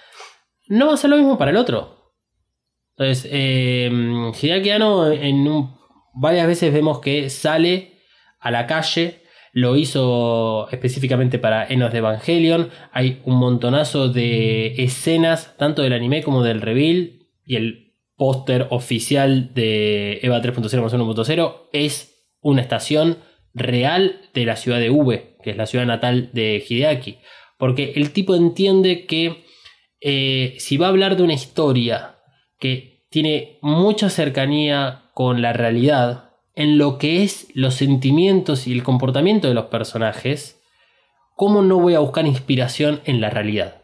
no 0.69 0.89
va 0.89 0.95
a 0.95 0.97
ser 0.97 1.11
lo 1.11 1.17
mismo 1.17 1.39
para 1.39 1.51
el 1.51 1.57
otro. 1.57 2.15
Entonces, 2.97 3.29
eh, 3.33 3.87
en 3.87 5.69
varias 6.15 6.47
veces 6.47 6.73
vemos 6.73 7.01
que 7.01 7.29
sale 7.29 7.99
a 8.39 8.51
la 8.51 8.67
calle 8.67 9.24
lo 9.55 9.77
hizo 9.77 10.69
específicamente 10.71 11.39
para 11.39 11.65
Enos 11.65 11.93
de 11.93 11.99
Evangelion. 11.99 12.71
Hay 12.91 13.23
un 13.25 13.37
montonazo 13.37 14.09
de 14.09 14.75
escenas, 14.83 15.57
tanto 15.57 15.83
del 15.83 15.93
anime 15.93 16.25
como 16.25 16.43
del 16.43 16.61
reveal. 16.61 17.21
Y 17.47 17.55
el 17.55 17.95
póster 18.17 18.67
oficial 18.71 19.55
de 19.55 20.19
EVA 20.23 20.43
3.0 20.43 20.83
más 20.83 20.93
1.0 20.93 21.69
es 21.73 22.27
una 22.41 22.63
estación 22.63 23.19
real 23.55 24.23
de 24.35 24.45
la 24.45 24.57
ciudad 24.57 24.81
de 24.81 24.91
Ube, 24.91 25.37
que 25.45 25.51
es 25.51 25.57
la 25.57 25.67
ciudad 25.67 25.87
natal 25.87 26.31
de 26.33 26.65
Hideaki. 26.69 27.19
Porque 27.57 27.93
el 27.95 28.11
tipo 28.11 28.35
entiende 28.35 29.07
que 29.07 29.45
eh, 30.01 30.57
si 30.59 30.79
va 30.79 30.87
a 30.87 30.91
hablar 30.91 31.17
de 31.17 31.23
una 31.23 31.33
historia 31.33 32.17
que 32.59 33.07
tiene 33.09 33.61
mucha 33.63 34.11
cercanía 34.11 35.11
con 35.15 35.43
la 35.43 35.53
realidad, 35.53 36.34
en 36.55 36.79
lo 36.79 36.99
que 36.99 37.23
es 37.23 37.49
los 37.55 37.75
sentimientos 37.75 38.67
y 38.67 38.73
el 38.73 38.83
comportamiento 38.83 39.49
de 39.49 39.55
los 39.55 39.67
personajes, 39.67 40.61
¿cómo 41.35 41.63
no 41.63 41.79
voy 41.79 41.95
a 41.95 42.01
buscar 42.01 42.27
inspiración 42.27 43.01
en 43.05 43.21
la 43.21 43.31
realidad? 43.31 43.83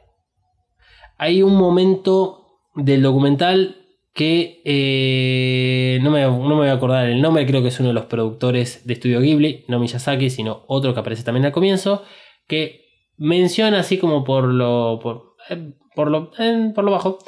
Hay 1.19 1.43
un 1.43 1.57
momento 1.57 2.47
del 2.75 3.03
documental 3.03 3.77
que 4.15 4.61
eh, 4.65 5.99
no, 6.03 6.11
me, 6.11 6.23
no 6.23 6.49
me 6.49 6.55
voy 6.55 6.69
a 6.69 6.73
acordar 6.73 7.09
el 7.09 7.21
nombre, 7.21 7.47
creo 7.47 7.63
que 7.63 7.69
es 7.69 7.81
uno 7.81 7.89
de 7.89 7.95
los 7.95 8.07
productores 8.07 8.87
de 8.87 8.95
Estudio 8.95 9.21
Ghibli, 9.21 9.65
no 9.69 9.79
Miyazaki, 9.79 10.31
sino 10.31 10.65
otro 10.69 10.95
que 10.95 11.01
aparece 11.01 11.23
también 11.23 11.47
al 11.47 11.53
comienzo, 11.53 12.05
que 12.47 12.87
menciona 13.17 13.81
así 13.81 13.99
como 13.99 14.25
por 14.25 14.45
lo, 14.45 14.99
por, 15.03 15.37
eh, 15.49 15.73
por 15.95 16.11
lo, 16.11 16.31
eh, 16.39 16.73
por 16.75 16.85
lo 16.85 16.93
bajo, 16.93 17.19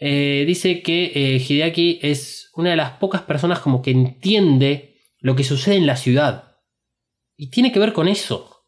dice 0.00 0.82
que 0.82 1.40
Hideaki 1.48 2.00
es 2.02 2.50
una 2.56 2.70
de 2.70 2.76
las 2.76 2.92
pocas 2.92 3.22
personas 3.22 3.60
como 3.60 3.82
que 3.82 3.92
entiende 3.92 4.91
lo 5.22 5.36
que 5.36 5.44
sucede 5.44 5.76
en 5.76 5.86
la 5.86 5.96
ciudad. 5.96 6.56
Y 7.36 7.50
tiene 7.50 7.72
que 7.72 7.78
ver 7.78 7.92
con 7.92 8.08
eso. 8.08 8.66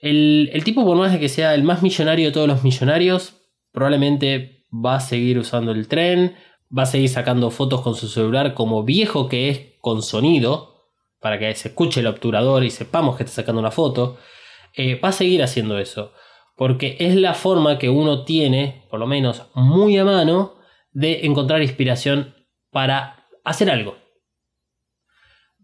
El, 0.00 0.50
tipo, 0.64 0.84
por 0.84 0.96
más 0.96 1.12
de 1.12 1.20
que 1.20 1.28
sea 1.28 1.54
el 1.54 1.62
más 1.62 1.82
millonario 1.82 2.26
de 2.26 2.32
todos 2.32 2.48
los 2.48 2.64
millonarios, 2.64 3.36
probablemente 3.70 4.66
va 4.72 4.96
a 4.96 5.00
seguir 5.00 5.38
usando 5.38 5.72
el 5.72 5.88
tren, 5.88 6.36
va 6.76 6.84
a 6.84 6.86
seguir 6.86 7.10
sacando 7.10 7.50
fotos 7.50 7.82
con 7.82 7.94
su 7.94 8.08
celular 8.08 8.54
como 8.54 8.82
viejo 8.82 9.28
que 9.28 9.50
es 9.50 9.60
con 9.80 10.02
sonido, 10.02 10.88
para 11.20 11.38
que 11.38 11.54
se 11.54 11.68
escuche 11.68 12.00
el 12.00 12.06
obturador 12.06 12.64
y 12.64 12.70
sepamos 12.70 13.16
que 13.16 13.24
está 13.24 13.36
sacando 13.36 13.60
una 13.60 13.70
foto. 13.70 14.16
Eh, 14.74 14.98
va 14.98 15.10
a 15.10 15.12
seguir 15.12 15.42
haciendo 15.42 15.78
eso. 15.78 16.12
Porque 16.56 16.96
es 16.98 17.14
la 17.14 17.34
forma 17.34 17.78
que 17.78 17.90
uno 17.90 18.24
tiene, 18.24 18.86
por 18.90 19.00
lo 19.00 19.06
menos 19.06 19.50
muy 19.54 19.98
a 19.98 20.04
mano, 20.04 20.54
de 20.92 21.26
encontrar 21.26 21.62
inspiración 21.62 22.34
para 22.70 23.26
hacer 23.44 23.70
algo. 23.70 23.96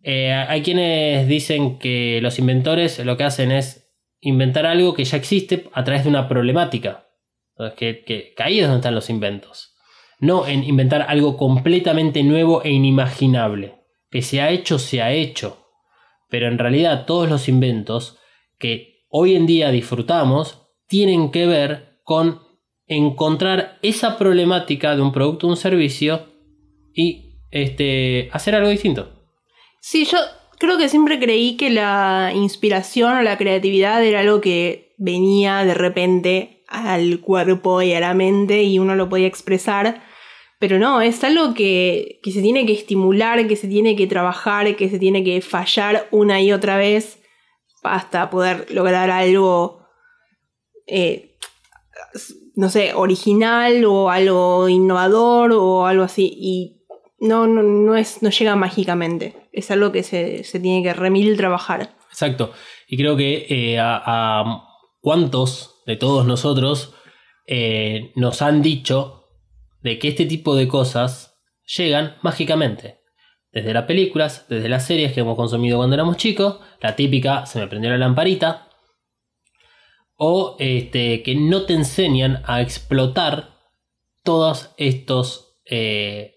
Eh, 0.09 0.33
hay 0.33 0.63
quienes 0.63 1.27
dicen 1.27 1.79
que 1.81 2.21
los 2.23 2.39
inventores 2.39 3.05
lo 3.05 3.17
que 3.17 3.25
hacen 3.25 3.51
es 3.51 3.93
inventar 4.21 4.65
algo 4.65 4.95
que 4.95 5.03
ya 5.05 5.17
existe 5.17 5.65
a 5.73 5.83
través 5.83 6.05
de 6.05 6.11
una 6.11 6.29
problemática. 6.29 7.09
Entonces, 7.51 7.77
que, 7.77 8.05
que- 8.05 8.35
que 8.37 8.43
ahí 8.45 8.61
es 8.61 8.67
donde 8.67 8.79
están 8.79 8.95
los 8.95 9.11
inventos. 9.11 9.75
No 10.21 10.47
en 10.47 10.63
inventar 10.63 11.07
algo 11.09 11.37
completamente 11.37 12.23
nuevo 12.23 12.63
e 12.63 12.71
inimaginable. 12.71 13.75
Que 14.09 14.23
se 14.23 14.41
ha 14.41 14.51
hecho, 14.51 14.79
se 14.79 15.03
ha 15.03 15.13
hecho. 15.13 15.67
Pero 16.31 16.47
en 16.47 16.59
realidad 16.59 17.05
todos 17.05 17.29
los 17.29 17.49
inventos 17.49 18.17
que 18.61 19.07
hoy 19.09 19.35
en 19.35 19.47
día 19.47 19.71
disfrutamos 19.71 20.69
tienen 20.87 21.33
que 21.33 21.47
ver 21.49 21.99
con 22.05 22.43
encontrar 22.87 23.79
esa 23.83 24.17
problemática 24.19 24.95
de 24.95 25.03
un 25.03 25.11
producto 25.11 25.49
o 25.49 25.51
un 25.51 25.57
servicio 25.57 26.27
y 26.95 27.41
este, 27.51 28.29
hacer 28.33 28.55
algo 28.55 28.69
distinto. 28.71 29.16
Sí, 29.89 30.05
yo 30.05 30.19
creo 30.59 30.79
que 30.79 30.89
siempre 30.89 31.21
creí 31.21 31.57
que 31.57 31.71
la 31.71 32.33
inspiración 32.35 33.19
o 33.19 33.23
la 33.23 33.39
creatividad 33.39 34.03
era 34.05 34.19
algo 34.19 34.41
que 34.41 34.93
venía 34.99 35.65
de 35.65 35.75
repente 35.75 36.65
al 36.67 37.21
cuerpo 37.21 37.81
y 37.83 37.93
a 37.93 38.01
la 38.01 38.13
mente 38.13 38.65
y 38.65 38.81
uno 38.81 38.97
lo 38.97 39.09
podía 39.09 39.29
expresar. 39.29 40.03
Pero 40.59 40.81
no, 40.81 41.03
es 41.03 41.23
algo 41.23 41.55
que, 41.55 42.19
que 42.25 42.33
se 42.33 42.43
tiene 42.43 42.67
que 42.67 42.73
estimular, 42.73 43.47
que 43.47 43.55
se 43.55 43.69
tiene 43.69 43.95
que 43.95 44.09
trabajar, 44.09 44.75
que 44.75 44.91
se 44.91 44.99
tiene 44.99 45.23
que 45.23 45.41
fallar 45.41 46.09
una 46.11 46.41
y 46.41 46.51
otra 46.51 46.77
vez 46.77 47.21
hasta 47.85 48.29
poder 48.29 48.67
lograr 48.73 49.13
algo, 49.13 49.87
eh, 50.89 51.39
no 52.57 52.71
sé, 52.71 52.93
original 52.93 53.85
o 53.85 54.11
algo 54.11 54.69
innovador 54.69 55.53
o 55.53 55.87
algo 55.87 56.03
así. 56.03 56.29
Y 56.37 56.77
no, 57.21 57.47
no, 57.47 57.63
no, 57.63 57.95
es, 57.95 58.21
no 58.23 58.31
llega 58.31 58.57
mágicamente. 58.57 59.46
Es 59.57 59.73
algo 59.73 59.91
que 59.91 60.05
se, 60.05 60.45
se 60.45 60.61
tiene 60.61 60.85
que 60.85 60.93
remil 60.93 61.37
trabajar. 61.37 61.97
Exacto. 62.11 62.53
Y 62.87 62.97
creo 62.97 63.17
que 63.17 63.47
eh, 63.49 63.81
a, 63.81 64.01
a 64.05 64.63
cuántos 65.01 65.83
de 65.87 65.97
todos 65.97 66.27
nosotros 66.27 66.95
eh, 67.47 68.13
nos 68.17 68.43
han 68.43 68.63
dicho 68.63 69.25
de 69.81 69.99
que 69.99 70.09
este 70.09 70.27
tipo 70.27 70.55
de 70.55 70.69
cosas 70.69 71.39
llegan 71.77 72.17
mágicamente. 72.23 73.01
Desde 73.53 73.73
las 73.73 73.85
películas, 73.85 74.47
desde 74.49 74.69
las 74.69 74.87
series 74.87 75.13
que 75.13 75.21
hemos 75.21 75.37
consumido 75.37 75.79
cuando 75.79 75.95
éramos 75.95 76.17
chicos, 76.17 76.61
la 76.81 76.97
típica 76.97 77.47
se 77.47 77.61
me 77.61 77.69
prendió 77.69 77.91
la 77.91 77.99
lamparita, 77.99 78.69
o 80.17 80.57
este, 80.59 81.23
que 81.23 81.35
no 81.35 81.65
te 81.65 81.75
enseñan 81.75 82.43
a 82.47 82.61
explotar 82.61 83.57
todos 84.25 84.75
estos 84.77 85.61
eh, 85.65 86.36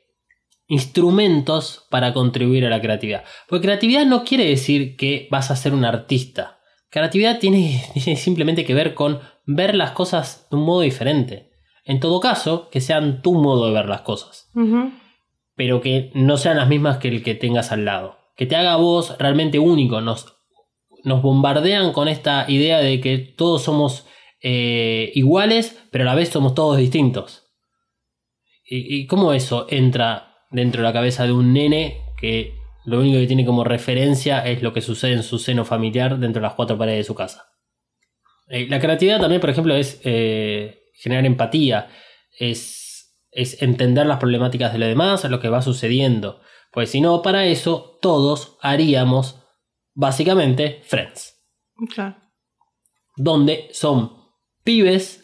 instrumentos 0.70 1.88
para 1.90 2.14
contribuir 2.14 2.66
a 2.66 2.70
la 2.70 2.80
creatividad. 2.80 3.26
Porque 3.50 3.64
creatividad 3.64 4.06
no 4.06 4.24
quiere 4.24 4.46
decir 4.46 4.96
que 4.96 5.28
vas 5.30 5.52
a 5.52 5.56
ser 5.56 5.74
un 5.74 5.84
artista. 5.84 6.60
Creatividad 6.90 7.40
tiene, 7.40 7.84
tiene 7.94 8.16
simplemente 8.16 8.64
que 8.64 8.76
ver 8.76 8.94
con 8.94 9.20
ver 9.46 9.76
las 9.76 9.92
cosas 9.92 10.48
de 10.50 10.56
un 10.56 10.64
modo 10.64 10.82
diferente. 10.82 11.50
En 11.84 12.00
todo 12.00 12.20
caso, 12.20 12.70
que 12.70 12.82
sean 12.82 13.24
tu 13.24 13.34
modo 13.34 13.66
de 13.66 13.74
ver 13.74 13.90
las 13.90 14.02
cosas. 14.02 14.52
Pero 15.56 15.82
que 15.82 16.12
no 16.14 16.38
sean 16.38 16.58
las 16.58 16.70
mismas 16.70 17.00
que 17.00 17.08
el 17.08 17.24
que 17.24 17.34
tengas 17.34 17.72
al 17.72 17.84
lado. 17.84 18.20
Que 18.38 18.46
te 18.46 18.56
haga 18.56 18.76
vos 18.76 19.18
realmente 19.18 19.58
único. 19.58 20.02
Nos, 20.02 20.36
nos 21.04 21.24
bombardean 21.24 21.94
con 21.94 22.08
esta 22.08 22.46
idea 22.48 22.78
de 22.78 23.02
que 23.02 23.18
todos 23.18 23.64
somos 23.64 24.06
eh, 24.44 25.12
iguales, 25.16 25.82
pero 25.90 26.04
a 26.04 26.06
la 26.06 26.16
vez 26.16 26.30
somos 26.30 26.54
todos 26.54 26.78
distintos. 26.78 27.48
¿Y, 28.64 28.96
y 28.96 29.08
cómo 29.08 29.34
eso 29.34 29.66
entra 29.68 30.29
dentro 30.50 30.82
de 30.82 30.88
la 30.88 30.94
cabeza 30.94 31.26
de 31.26 31.32
un 31.32 31.54
nene 31.54 32.02
que 32.18 32.56
lo 32.86 33.00
único 33.00 33.20
que 33.20 33.28
tiene 33.28 33.46
como 33.46 33.64
referencia 33.64 34.46
es 34.46 34.62
lo 34.62 34.74
que 34.74 34.82
sucede 34.82 35.14
en 35.14 35.24
su 35.24 35.38
seno 35.38 35.66
familiar 35.66 36.18
dentro 36.18 36.42
de 36.42 36.48
las 36.48 36.56
cuatro 36.56 36.78
paredes 36.78 37.00
de 37.00 37.04
su 37.04 37.16
casa? 37.16 37.50
Eh, 38.48 38.68
la 38.68 38.80
creatividad 38.80 39.20
también, 39.20 39.42
por 39.42 39.50
ejemplo, 39.52 39.76
es 39.76 40.02
eh, 40.04 40.86
generar 40.94 41.26
empatía, 41.26 41.88
es, 42.38 43.16
es 43.32 43.62
entender 43.62 44.08
las 44.08 44.18
problemáticas 44.18 44.74
de 44.74 44.80
los 44.80 44.90
demás, 44.90 45.24
lo 45.26 45.40
que 45.40 45.50
va 45.50 45.62
sucediendo. 45.62 46.42
Pues 46.72 46.90
si 46.92 47.02
no, 47.02 47.22
para 47.22 47.46
eso 47.46 47.98
todos 48.02 48.58
haríamos 48.62 49.44
básicamente 49.94 50.82
Friends 50.84 51.36
Claro. 51.94 52.16
donde 53.16 53.70
son 53.72 54.18
pibes 54.64 55.24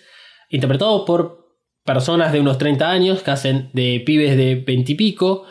interpretados 0.50 1.04
por 1.06 1.45
personas 1.86 2.32
de 2.34 2.40
unos 2.42 2.58
30 2.58 2.90
años 2.90 3.22
que 3.24 3.32
hacen 3.32 3.70
de 3.74 4.02
pibes 4.06 4.36
de 4.36 4.56
20 4.56 4.92
y 4.92 4.96
pico. 4.96 5.46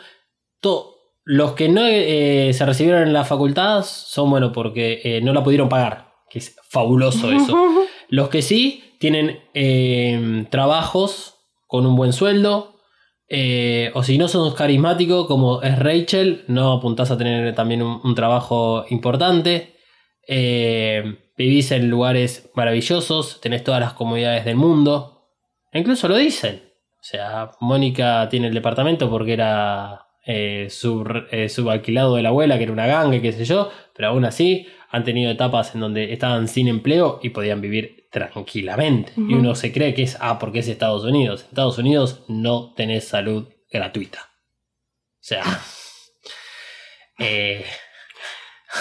To- 0.59 0.91
los 1.23 1.53
que 1.53 1.69
no 1.69 1.81
eh, 1.87 2.51
se 2.53 2.65
recibieron 2.65 3.01
en 3.03 3.13
la 3.13 3.23
facultad 3.23 3.83
son, 3.83 4.29
bueno, 4.29 4.51
porque 4.51 5.01
eh, 5.03 5.21
no 5.21 5.33
la 5.33 5.43
pudieron 5.43 5.69
pagar, 5.69 6.11
que 6.29 6.37
es 6.39 6.55
fabuloso 6.69 7.31
eso. 7.31 7.57
Los 8.09 8.29
que 8.29 8.43
sí 8.43 8.83
tienen 8.99 9.39
eh, 9.55 10.45
trabajos 10.51 11.35
con 11.65 11.87
un 11.87 11.95
buen 11.95 12.13
sueldo. 12.13 12.75
o 13.95 14.03
si 14.03 14.17
no 14.19 14.27
son 14.27 14.53
carismáticos 14.53 15.25
como 15.25 15.63
es 15.63 15.79
Rachel, 15.79 16.43
no 16.47 16.73
apuntás 16.73 17.09
a 17.09 17.17
tener 17.17 17.55
también 17.55 17.81
un, 17.81 17.99
un 18.03 18.13
trabajo 18.13 18.85
importante. 18.91 19.73
Vivís 21.37 21.71
en 21.71 21.89
lugares 21.89 22.49
maravillosos, 22.55 23.41
tenés 23.41 23.63
todas 23.63 23.81
las 23.81 23.93
comodidades 23.93 24.45
del 24.45 24.55
mundo. 24.55 25.14
E 25.75 25.79
incluso 25.79 26.07
lo 26.07 26.15
dicen. 26.15 26.63
O 26.99 27.03
sea, 27.03 27.51
Mónica 27.59 28.27
tiene 28.29 28.47
el 28.47 28.53
departamento 28.53 29.09
porque 29.09 29.33
era 29.33 30.07
eh, 30.25 30.67
sub- 30.69 31.27
eh, 31.31 31.49
subalquilado 31.49 32.15
de 32.15 32.23
la 32.23 32.29
abuela, 32.29 32.57
que 32.57 32.63
era 32.63 32.71
una 32.73 32.87
ganga, 32.87 33.21
qué 33.21 33.31
sé 33.31 33.45
yo. 33.45 33.69
Pero 33.95 34.07
aún 34.09 34.25
así 34.25 34.67
han 34.89 35.03
tenido 35.03 35.29
etapas 35.31 35.75
en 35.75 35.81
donde 35.81 36.13
estaban 36.13 36.47
sin 36.47 36.67
empleo 36.67 37.19
y 37.21 37.29
podían 37.29 37.61
vivir 37.61 38.07
tranquilamente. 38.11 39.11
Y 39.17 39.33
uno 39.33 39.53
se 39.55 39.73
cree 39.73 39.93
que 39.93 40.03
es, 40.03 40.17
ah, 40.21 40.39
porque 40.39 40.59
es 40.59 40.67
Estados 40.69 41.03
Unidos. 41.03 41.41
En 41.43 41.49
Estados 41.49 41.77
Unidos 41.77 42.23
no 42.29 42.73
tenés 42.73 43.07
salud 43.07 43.49
gratuita. 43.69 44.19
O 44.21 45.19
sea... 45.19 45.43
eh, 47.19 47.65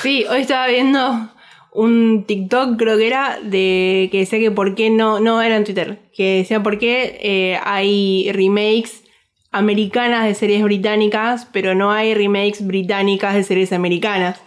Sí, 0.03 0.25
hoy 0.29 0.41
estaba 0.41 0.67
viendo 0.67 1.31
un 1.75 2.25
TikTok, 2.25 2.79
creo 2.79 2.97
que 2.97 3.07
era, 3.07 3.39
de 3.43 4.09
que 4.11 4.19
decía 4.21 4.39
que 4.39 4.53
por 4.53 4.77
qué 4.77 4.91
no, 4.91 5.19
no 5.19 5.43
era 5.43 5.57
en 5.57 5.65
Twitter, 5.65 5.99
que 6.17 6.37
decía 6.39 6.63
por 6.63 6.79
qué 6.79 7.19
eh, 7.21 7.59
hay 7.65 8.31
remakes 8.33 9.03
americanas 9.51 10.25
de 10.25 10.35
series 10.35 10.63
británicas, 10.63 11.49
pero 11.53 11.75
no 11.75 11.91
hay 11.91 12.15
remakes 12.15 12.65
británicas 12.65 13.35
de 13.35 13.43
series 13.43 13.73
americanas. 13.73 14.41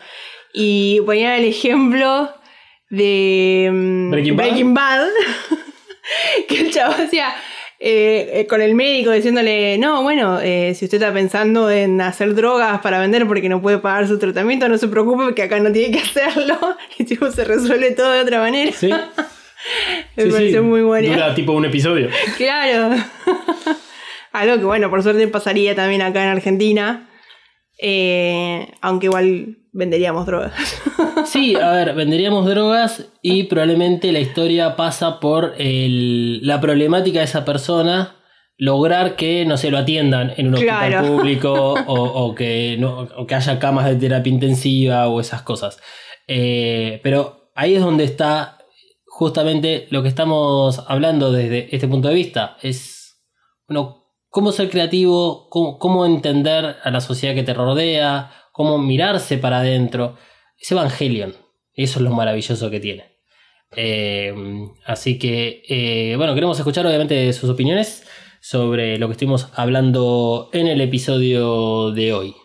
Y 0.53 1.01
ponía 1.05 1.37
el 1.37 1.43
ejemplo 1.43 2.31
de 2.89 3.69
mm, 3.71 4.11
Breaking 4.11 4.73
Bad. 4.73 4.99
Bad, 4.99 5.07
que 6.47 6.61
el 6.61 6.71
chavo 6.71 6.95
decía, 6.95 7.35
eh, 7.79 8.29
eh, 8.33 8.47
con 8.47 8.61
el 8.61 8.73
médico 8.73 9.11
diciéndole, 9.11 9.77
no, 9.77 10.01
bueno, 10.03 10.39
eh, 10.41 10.73
si 10.75 10.85
usted 10.85 10.97
está 10.99 11.13
pensando 11.13 11.69
en 11.69 12.01
hacer 12.01 12.33
drogas 12.33 12.79
para 12.81 12.99
vender 12.99 13.27
porque 13.27 13.49
no 13.49 13.61
puede 13.61 13.77
pagar 13.77 14.07
su 14.07 14.17
tratamiento, 14.17 14.67
no 14.67 14.77
se 14.77 14.87
preocupe 14.87 15.25
porque 15.25 15.43
acá 15.43 15.59
no 15.59 15.71
tiene 15.71 15.91
que 15.95 15.99
hacerlo. 16.03 16.57
Y 16.97 17.03
tipo, 17.03 17.29
se 17.31 17.43
resuelve 17.43 17.91
todo 17.91 18.11
de 18.13 18.21
otra 18.21 18.39
manera. 18.39 18.71
¿sí? 18.71 18.89
Me 20.15 20.23
Sí, 20.23 20.31
pareció 20.31 20.61
sí. 20.61 20.67
muy 20.67 20.81
bueno. 20.81 21.09
Dura 21.09 21.35
tipo 21.35 21.51
un 21.53 21.65
episodio. 21.65 22.09
Claro. 22.37 22.95
Algo 24.31 24.57
que 24.57 24.63
bueno, 24.65 24.89
por 24.89 25.03
suerte 25.03 25.27
pasaría 25.27 25.75
también 25.75 26.01
acá 26.01 26.23
en 26.23 26.29
Argentina. 26.29 27.09
Aunque 28.81 29.05
igual 29.07 29.57
venderíamos 29.77 30.25
drogas. 30.25 30.53
Sí, 31.25 31.55
a 31.55 31.71
ver, 31.71 31.93
venderíamos 31.95 32.45
drogas 32.45 33.05
y 33.21 33.43
probablemente 33.43 34.11
la 34.11 34.19
historia 34.19 34.75
pasa 34.75 35.19
por 35.19 35.55
el- 35.57 36.45
la 36.45 36.61
problemática 36.61 37.19
de 37.19 37.25
esa 37.25 37.43
persona, 37.43 38.15
lograr 38.57 39.15
que, 39.15 39.43
no 39.45 39.57
se 39.57 39.71
lo 39.71 39.77
atiendan 39.79 40.31
en 40.37 40.47
un 40.47 40.53
hospital 40.55 40.89
Claro. 40.89 41.07
público 41.07 41.51
o, 41.87 41.95
o 42.03 42.35
que 42.35 42.77
no, 42.79 43.07
o 43.17 43.25
que 43.27 43.35
haya 43.35 43.59
camas 43.59 43.85
de 43.87 43.95
terapia 43.95 44.31
intensiva 44.31 45.07
o 45.09 45.19
esas 45.19 45.41
cosas. 45.41 45.79
Eh, 46.27 46.99
pero 47.03 47.49
ahí 47.55 47.73
es 47.75 47.81
donde 47.81 48.03
está 48.03 48.59
justamente 49.05 49.87
lo 49.89 50.03
que 50.03 50.09
estamos 50.09 50.83
hablando 50.87 51.31
desde 51.31 51.73
este 51.75 51.87
punto 51.87 52.07
de 52.09 52.13
vista. 52.13 52.57
Es, 52.61 53.19
bueno, 53.67 54.05
cómo 54.29 54.51
ser 54.51 54.69
creativo, 54.69 55.47
cómo, 55.49 55.77
cómo 55.79 56.05
entender 56.05 56.77
a 56.83 56.91
la 56.91 57.01
sociedad 57.01 57.33
que 57.35 57.43
te 57.43 57.53
rodea, 57.55 58.31
cómo 58.57 58.79
mirarse 58.79 59.37
para 59.37 59.59
adentro. 59.59 60.17
Es 60.59 60.71
Evangelion. 60.71 61.35
Eso 61.75 61.99
es 61.99 62.03
lo 62.03 62.09
maravilloso 62.09 62.71
que 62.71 62.79
tiene. 62.79 63.05
Eh, 63.75 64.33
así 64.85 65.19
que, 65.19 65.61
eh, 65.69 66.15
bueno, 66.17 66.33
queremos 66.33 66.57
escuchar 66.57 66.85
obviamente 66.87 67.31
sus 67.33 67.51
opiniones 67.51 68.05
sobre 68.41 68.97
lo 68.97 69.07
que 69.07 69.11
estuvimos 69.11 69.49
hablando 69.55 70.49
en 70.53 70.65
el 70.67 70.81
episodio 70.81 71.91
de 71.91 72.13
hoy. 72.13 72.35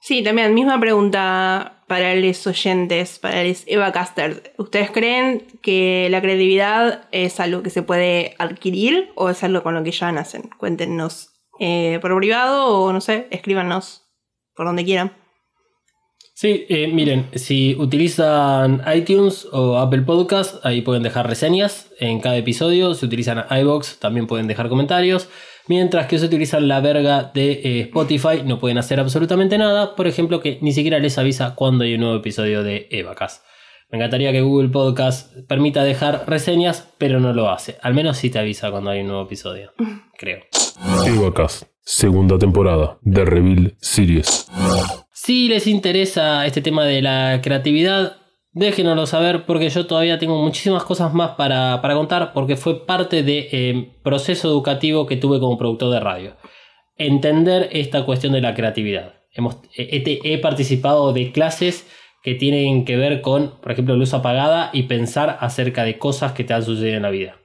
Sí, 0.00 0.24
también, 0.24 0.54
misma 0.54 0.80
pregunta 0.80 1.84
para 1.86 2.14
los 2.16 2.46
oyentes, 2.48 3.20
para 3.20 3.44
los 3.44 3.62
Evacasters. 3.68 4.42
¿Ustedes 4.58 4.90
creen 4.90 5.46
que 5.62 6.08
la 6.10 6.20
creatividad 6.20 7.08
es 7.12 7.38
algo 7.38 7.62
que 7.62 7.70
se 7.70 7.82
puede 7.82 8.34
adquirir 8.38 9.10
o 9.14 9.30
es 9.30 9.44
algo 9.44 9.62
con 9.62 9.74
lo 9.74 9.84
que 9.84 9.92
ya 9.92 10.10
nacen? 10.10 10.50
Cuéntenos 10.58 11.30
eh, 11.60 11.98
por 12.00 12.16
privado 12.16 12.66
o 12.68 12.92
no 12.92 13.00
sé, 13.00 13.28
escríbanos 13.30 14.09
por 14.60 14.66
donde 14.66 14.84
quieran. 14.84 15.12
Sí, 16.34 16.66
eh, 16.68 16.86
miren, 16.92 17.30
si 17.34 17.74
utilizan 17.78 18.82
iTunes 18.94 19.48
o 19.52 19.78
Apple 19.78 20.02
Podcast, 20.02 20.56
ahí 20.66 20.82
pueden 20.82 21.02
dejar 21.02 21.26
reseñas 21.26 21.90
en 21.98 22.20
cada 22.20 22.36
episodio. 22.36 22.92
Si 22.92 23.06
utilizan 23.06 23.46
iBox, 23.50 24.00
también 24.00 24.26
pueden 24.26 24.48
dejar 24.48 24.68
comentarios. 24.68 25.30
Mientras 25.66 26.08
que 26.08 26.18
si 26.18 26.26
utilizan 26.26 26.68
la 26.68 26.82
verga 26.82 27.30
de 27.32 27.52
eh, 27.52 27.80
Spotify, 27.84 28.42
no 28.44 28.58
pueden 28.58 28.76
hacer 28.76 29.00
absolutamente 29.00 29.56
nada. 29.56 29.96
Por 29.96 30.06
ejemplo, 30.06 30.40
que 30.40 30.58
ni 30.60 30.72
siquiera 30.72 30.98
les 30.98 31.16
avisa 31.16 31.54
cuando 31.54 31.84
hay 31.84 31.94
un 31.94 32.00
nuevo 32.00 32.16
episodio 32.16 32.62
de 32.62 32.86
Evacas. 32.90 33.42
Me 33.90 33.96
encantaría 33.96 34.30
que 34.30 34.42
Google 34.42 34.68
Podcast 34.68 35.34
permita 35.48 35.84
dejar 35.84 36.24
reseñas, 36.28 36.86
pero 36.98 37.18
no 37.18 37.32
lo 37.32 37.48
hace. 37.48 37.78
Al 37.80 37.94
menos 37.94 38.18
sí 38.18 38.28
te 38.28 38.38
avisa 38.38 38.70
cuando 38.70 38.90
hay 38.90 39.00
un 39.00 39.06
nuevo 39.06 39.22
episodio, 39.22 39.72
creo. 40.18 40.40
Evacast, 41.06 41.62
segunda 41.94 42.38
temporada 42.38 42.98
de 43.02 43.24
Reveal 43.24 43.74
Series. 43.80 44.46
Si 45.12 45.48
les 45.48 45.66
interesa 45.66 46.46
este 46.46 46.62
tema 46.62 46.84
de 46.84 47.02
la 47.02 47.40
creatividad, 47.42 48.16
déjenoslo 48.52 49.06
saber 49.06 49.44
porque 49.44 49.68
yo 49.70 49.86
todavía 49.86 50.18
tengo 50.18 50.40
muchísimas 50.40 50.84
cosas 50.84 51.12
más 51.12 51.32
para, 51.32 51.82
para 51.82 51.94
contar 51.94 52.32
porque 52.32 52.56
fue 52.56 52.86
parte 52.86 53.24
del 53.24 53.90
proceso 54.04 54.48
educativo 54.48 55.06
que 55.06 55.16
tuve 55.16 55.40
como 55.40 55.58
productor 55.58 55.92
de 55.92 55.98
radio. 56.00 56.36
Entender 56.96 57.68
esta 57.72 58.04
cuestión 58.04 58.34
de 58.34 58.40
la 58.40 58.54
creatividad. 58.54 59.14
Hemos, 59.32 59.56
he, 59.76 59.96
he- 60.06 60.20
he 60.34 60.38
participado 60.38 61.12
de 61.12 61.32
clases 61.32 61.88
que 62.22 62.34
tienen 62.34 62.84
que 62.84 62.96
ver 62.96 63.20
con, 63.20 63.58
por 63.60 63.72
ejemplo, 63.72 63.96
luz 63.96 64.14
apagada 64.14 64.70
y 64.72 64.84
pensar 64.84 65.38
acerca 65.40 65.82
de 65.84 65.98
cosas 65.98 66.32
que 66.32 66.44
te 66.44 66.54
han 66.54 66.62
sucedido 66.62 66.96
en 66.96 67.02
la 67.02 67.10
vida. 67.10 67.36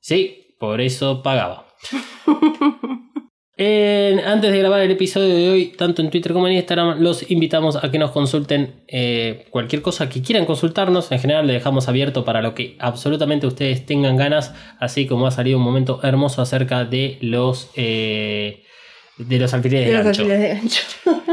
Sí, 0.00 0.56
por 0.58 0.80
eso 0.80 1.22
pagaba. 1.22 1.66
Antes 3.58 4.52
de 4.52 4.58
grabar 4.58 4.80
el 4.82 4.90
episodio 4.90 5.34
de 5.34 5.48
hoy, 5.48 5.66
tanto 5.78 6.02
en 6.02 6.10
Twitter 6.10 6.34
como 6.34 6.46
en 6.46 6.54
Instagram, 6.54 7.00
los 7.00 7.30
invitamos 7.30 7.76
a 7.82 7.90
que 7.90 7.98
nos 7.98 8.10
consulten 8.10 8.74
eh, 8.86 9.46
cualquier 9.50 9.80
cosa 9.80 10.10
que 10.10 10.20
quieran 10.20 10.44
consultarnos. 10.44 11.10
En 11.10 11.18
general, 11.20 11.46
le 11.46 11.54
dejamos 11.54 11.88
abierto 11.88 12.24
para 12.24 12.42
lo 12.42 12.54
que 12.54 12.76
absolutamente 12.78 13.46
ustedes 13.46 13.86
tengan 13.86 14.16
ganas, 14.18 14.52
así 14.78 15.06
como 15.06 15.26
ha 15.26 15.30
salido 15.30 15.56
un 15.56 15.64
momento 15.64 16.00
hermoso 16.02 16.42
acerca 16.42 16.84
de 16.84 17.16
los. 17.22 17.70
eh, 17.76 18.62
de 19.16 19.38
los 19.38 19.54
alfileres 19.54 19.86
de, 19.86 19.92
De 19.92 19.96
los 19.96 20.04
gancho. 20.04 20.22
alfileres 20.22 20.48
de 20.48 20.54
gancho. 20.60 20.82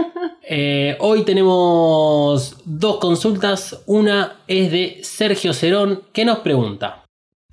Eh, 0.46 0.98
hoy 1.00 1.24
tenemos 1.24 2.58
dos 2.66 2.98
consultas. 2.98 3.82
Una 3.86 4.40
es 4.48 4.72
de 4.74 5.00
Sergio 5.02 5.54
Cerón 5.54 6.04
que 6.12 6.26
nos 6.26 6.40
pregunta. 6.40 7.03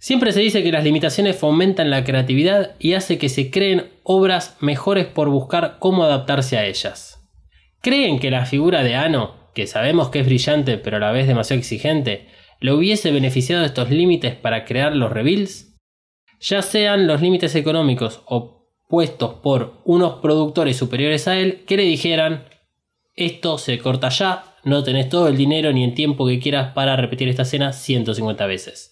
Siempre 0.01 0.33
se 0.33 0.41
dice 0.41 0.63
que 0.63 0.73
las 0.73 0.83
limitaciones 0.83 1.37
fomentan 1.37 1.91
la 1.91 2.05
creatividad 2.05 2.75
y 2.79 2.95
hace 2.95 3.19
que 3.19 3.29
se 3.29 3.51
creen 3.51 3.91
obras 4.03 4.57
mejores 4.61 5.07
por 5.07 5.29
buscar 5.29 5.77
cómo 5.79 6.05
adaptarse 6.05 6.57
a 6.57 6.65
ellas. 6.65 7.23
¿Creen 7.83 8.19
que 8.19 8.31
la 8.31 8.47
figura 8.47 8.83
de 8.83 8.95
Ano, 8.95 9.35
que 9.55 9.67
sabemos 9.67 10.09
que 10.09 10.21
es 10.21 10.27
brillante 10.27 10.79
pero 10.79 10.97
a 10.97 11.01
la 11.01 11.13
vez 11.13 11.27
demasiado 11.27 11.61
exigente, 11.61 12.29
le 12.61 12.73
hubiese 12.73 13.13
beneficiado 13.13 13.61
de 13.61 13.67
estos 13.67 13.91
límites 13.91 14.35
para 14.35 14.65
crear 14.65 14.97
los 14.97 15.13
reveals? 15.13 15.77
Ya 16.41 16.63
sean 16.63 17.07
los 17.07 17.21
límites 17.21 17.55
económicos 17.55 18.23
o 18.25 18.71
puestos 18.89 19.35
por 19.35 19.83
unos 19.85 20.15
productores 20.21 20.79
superiores 20.79 21.29
a 21.29 21.39
él 21.39 21.65
que 21.67 21.77
le 21.77 21.83
dijeran 21.83 22.47
esto 23.15 23.59
se 23.59 23.79
corta 23.79 24.09
ya, 24.09 24.55
no 24.65 24.83
tenés 24.83 25.11
todo 25.11 25.29
el 25.29 25.37
dinero 25.37 25.75
ni 25.75 25.85
el 25.85 25.93
tiempo 25.93 26.27
que 26.27 26.41
quieras 26.41 26.73
para 26.73 26.97
repetir 26.97 27.29
esta 27.29 27.43
escena 27.43 27.75
150 27.75 28.47
veces. 28.47 28.90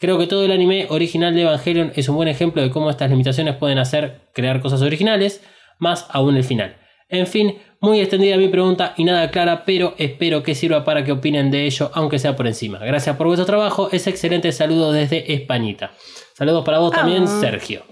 Creo 0.00 0.16
que 0.18 0.26
todo 0.26 0.44
el 0.46 0.50
anime 0.50 0.86
original 0.88 1.34
de 1.34 1.42
Evangelion 1.42 1.92
es 1.94 2.08
un 2.08 2.16
buen 2.16 2.28
ejemplo 2.28 2.62
de 2.62 2.70
cómo 2.70 2.88
estas 2.88 3.10
limitaciones 3.10 3.56
pueden 3.56 3.78
hacer 3.78 4.22
crear 4.32 4.62
cosas 4.62 4.80
originales, 4.80 5.44
más 5.78 6.06
aún 6.10 6.36
el 6.36 6.44
final. 6.44 6.78
En 7.10 7.26
fin, 7.26 7.58
muy 7.80 8.00
extendida 8.00 8.38
mi 8.38 8.48
pregunta 8.48 8.94
y 8.96 9.04
nada 9.04 9.30
clara, 9.30 9.64
pero 9.66 9.94
espero 9.98 10.42
que 10.42 10.54
sirva 10.54 10.84
para 10.84 11.04
que 11.04 11.12
opinen 11.12 11.50
de 11.50 11.66
ello, 11.66 11.90
aunque 11.92 12.18
sea 12.18 12.34
por 12.34 12.46
encima. 12.46 12.78
Gracias 12.78 13.14
por 13.16 13.26
vuestro 13.26 13.44
trabajo, 13.44 13.90
es 13.92 14.06
excelente 14.06 14.52
saludo 14.52 14.90
desde 14.90 15.34
Españita. 15.34 15.92
Saludos 16.34 16.64
para 16.64 16.78
vos 16.78 16.92
también, 16.92 17.24
Ah. 17.24 17.40
Sergio. 17.40 17.82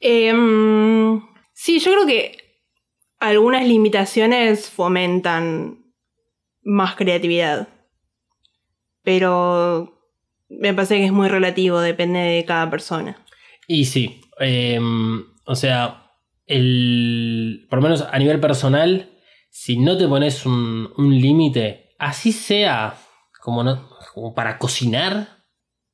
Em, 0.00 1.22
sí, 1.54 1.78
yo 1.78 1.92
creo 1.92 2.06
que 2.06 2.36
algunas 3.18 3.66
limitaciones 3.66 4.68
fomentan 4.68 5.84
más 6.62 6.96
creatividad. 6.96 7.68
Pero 9.02 9.97
me 10.48 10.74
parece 10.74 10.96
que 10.96 11.06
es 11.06 11.12
muy 11.12 11.28
relativo, 11.28 11.80
depende 11.80 12.20
de 12.20 12.44
cada 12.44 12.70
persona. 12.70 13.24
Y 13.66 13.84
sí, 13.84 14.20
em, 14.38 15.24
o 15.44 15.54
sea, 15.54 16.10
el, 16.46 17.66
por 17.68 17.78
lo 17.78 17.82
menos 17.82 18.06
a 18.10 18.18
nivel 18.18 18.40
personal, 18.40 19.10
si 19.50 19.78
no 19.78 19.96
te 19.96 20.08
pones 20.08 20.46
un, 20.46 20.90
un 20.96 21.20
límite, 21.20 21.90
así 21.98 22.32
sea 22.32 22.94
como, 23.42 23.62
no, 23.62 23.88
como 24.14 24.34
para 24.34 24.58
cocinar, 24.58 25.38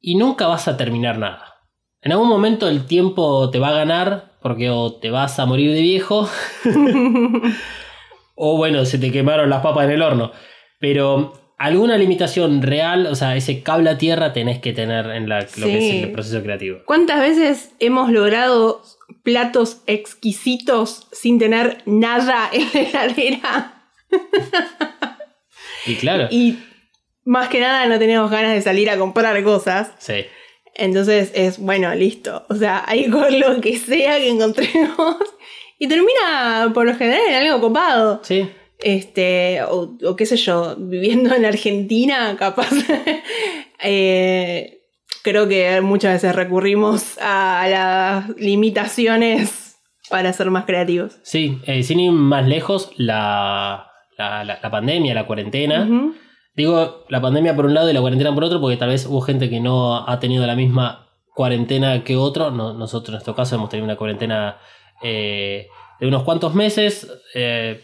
y 0.01 0.17
nunca 0.17 0.47
vas 0.47 0.69
a 0.69 0.77
terminar 0.77 1.19
nada. 1.19 1.55
En 2.03 2.13
algún 2.13 2.29
momento 2.29 2.69
el 2.69 2.85
tiempo 2.85 3.49
te 3.51 3.59
va 3.59 3.69
a 3.69 3.85
ganar 3.85 4.35
porque 4.43 4.69
o 4.69 4.93
te 4.93 5.11
vas 5.11 5.39
a 5.39 5.47
morir 5.47 5.73
de 5.73 5.81
viejo 5.81 6.29
o 8.35 8.57
bueno, 8.59 8.85
se 8.85 8.99
te 8.99 9.11
quemaron 9.11 9.49
las 9.49 9.63
papas 9.63 9.87
en 9.87 9.93
el 9.93 10.03
horno. 10.03 10.31
Pero 10.79 11.33
alguna 11.57 11.97
limitación 11.97 12.63
real, 12.63 13.07
o 13.07 13.15
sea, 13.15 13.37
ese 13.37 13.63
cable 13.63 13.91
a 13.91 13.99
tierra 13.99 14.33
tenés 14.33 14.59
que 14.61 14.73
tener 14.73 15.07
en 15.07 15.29
la- 15.29 15.47
lo 15.57 15.67
que 15.67 15.79
es 15.99 16.05
el 16.05 16.13
proceso 16.13 16.43
creativo. 16.43 16.79
¿Cuántas 16.87 17.21
veces 17.21 17.71
hemos 17.81 18.11
logrado 18.11 18.83
platos 19.23 19.83
exquisitos 19.87 21.07
sin 21.13 21.39
tener 21.39 21.79
nada 21.87 22.49
en 22.53 22.69
la 22.73 22.81
heladera? 23.05 23.75
Y 25.87 25.95
claro, 25.97 26.29
Y 26.31 26.59
más 27.25 27.49
que 27.49 27.61
nada 27.61 27.87
no 27.87 27.99
tenemos 27.99 28.31
ganas 28.31 28.53
de 28.55 28.63
salir 28.63 28.89
a 28.91 28.99
comprar 28.99 29.43
cosas. 29.43 29.93
sí. 29.99 30.25
Entonces 30.77 31.31
es, 31.37 31.59
bueno, 31.61 31.95
listo. 31.95 32.45
O 32.49 32.57
sea, 32.57 32.83
hay 32.89 33.09
con 33.09 33.39
lo 33.39 33.61
que 33.61 33.79
sea 33.79 34.17
que 34.19 34.29
encontremos. 34.29 35.17
Y 35.79 35.87
termina 35.87 36.71
por 36.75 36.85
lo 36.87 36.97
general 36.97 37.21
en 37.29 37.35
algo 37.47 37.61
copado. 37.61 38.21
Sí, 38.25 38.51
Este, 38.81 39.63
o, 39.63 39.97
o 40.05 40.17
qué 40.17 40.27
sé 40.27 40.37
yo, 40.37 40.75
viviendo 40.79 41.35
en 41.35 41.45
Argentina, 41.45 42.37
capaz. 42.39 42.71
eh, 43.83 44.81
creo 45.23 45.49
que 45.49 45.81
muchas 45.81 46.15
veces 46.15 46.35
recurrimos 46.35 47.19
a 47.21 47.67
las 47.69 48.29
limitaciones 48.37 49.77
para 50.11 50.33
ser 50.33 50.51
más 50.51 50.65
creativos. 50.67 51.19
sí. 51.23 51.59
eh, 51.67 51.83
sin 51.83 52.01
ir 52.01 52.13
más 52.13 52.47
lejos, 52.47 52.91
la, 52.97 53.91
la, 54.19 54.45
la- 54.45 54.59
la 54.63 54.71
pandemia, 54.71 55.15
la 55.15 55.27
cuarentena. 55.27 55.89
Digo 56.57 57.05
la 57.09 57.21
pandemia 57.21 57.57
por 57.57 57.65
un 57.67 57.75
lado 57.75 57.91
y 57.91 57.95
la 57.95 58.01
cuarentena 58.01 58.33
por 58.35 58.45
otro, 58.45 58.61
porque 58.61 58.77
tal 58.77 58.91
vez 58.91 59.07
hubo 59.07 59.21
gente 59.23 59.51
que 59.51 59.61
no 59.61 60.07
ha 60.09 60.21
tenido 60.21 60.47
la 60.47 60.55
misma 60.55 61.09
cuarentena 61.35 62.05
que 62.05 62.17
otro. 62.17 62.51
No- 62.51 62.75
nosotros 62.75 63.09
en 63.09 63.13
nuestro 63.15 63.35
caso 63.35 63.57
hemos 63.57 63.71
tenido 63.71 63.87
una 63.87 63.97
cuarentena 63.97 64.59
eh, 65.03 65.67
de 66.01 66.07
unos 66.07 66.23
cuantos 66.23 66.55
meses. 66.55 67.11
eh, 67.35 67.83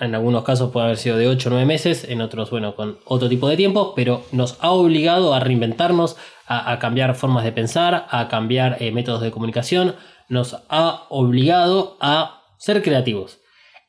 en 0.00 0.14
algunos 0.14 0.44
casos 0.44 0.70
puede 0.72 0.86
haber 0.86 0.98
sido 0.98 1.16
de 1.16 1.28
8 1.28 1.48
o 1.48 1.52
9 1.52 1.66
meses, 1.66 2.04
en 2.04 2.20
otros, 2.20 2.50
bueno, 2.50 2.74
con 2.74 2.98
otro 3.04 3.28
tipo 3.28 3.48
de 3.48 3.56
tiempo, 3.56 3.94
pero 3.94 4.24
nos 4.32 4.58
ha 4.60 4.70
obligado 4.70 5.32
a 5.34 5.40
reinventarnos, 5.40 6.16
a, 6.46 6.78
cambiar 6.78 7.14
formas 7.14 7.44
de 7.44 7.52
pensar, 7.52 8.06
a 8.10 8.28
cambiar 8.28 8.76
eh, 8.80 8.92
métodos 8.92 9.20
de 9.22 9.30
comunicación, 9.30 9.96
nos 10.28 10.56
ha 10.68 11.06
obligado 11.08 11.96
a 12.00 12.42
ser 12.58 12.82
creativos. 12.82 13.40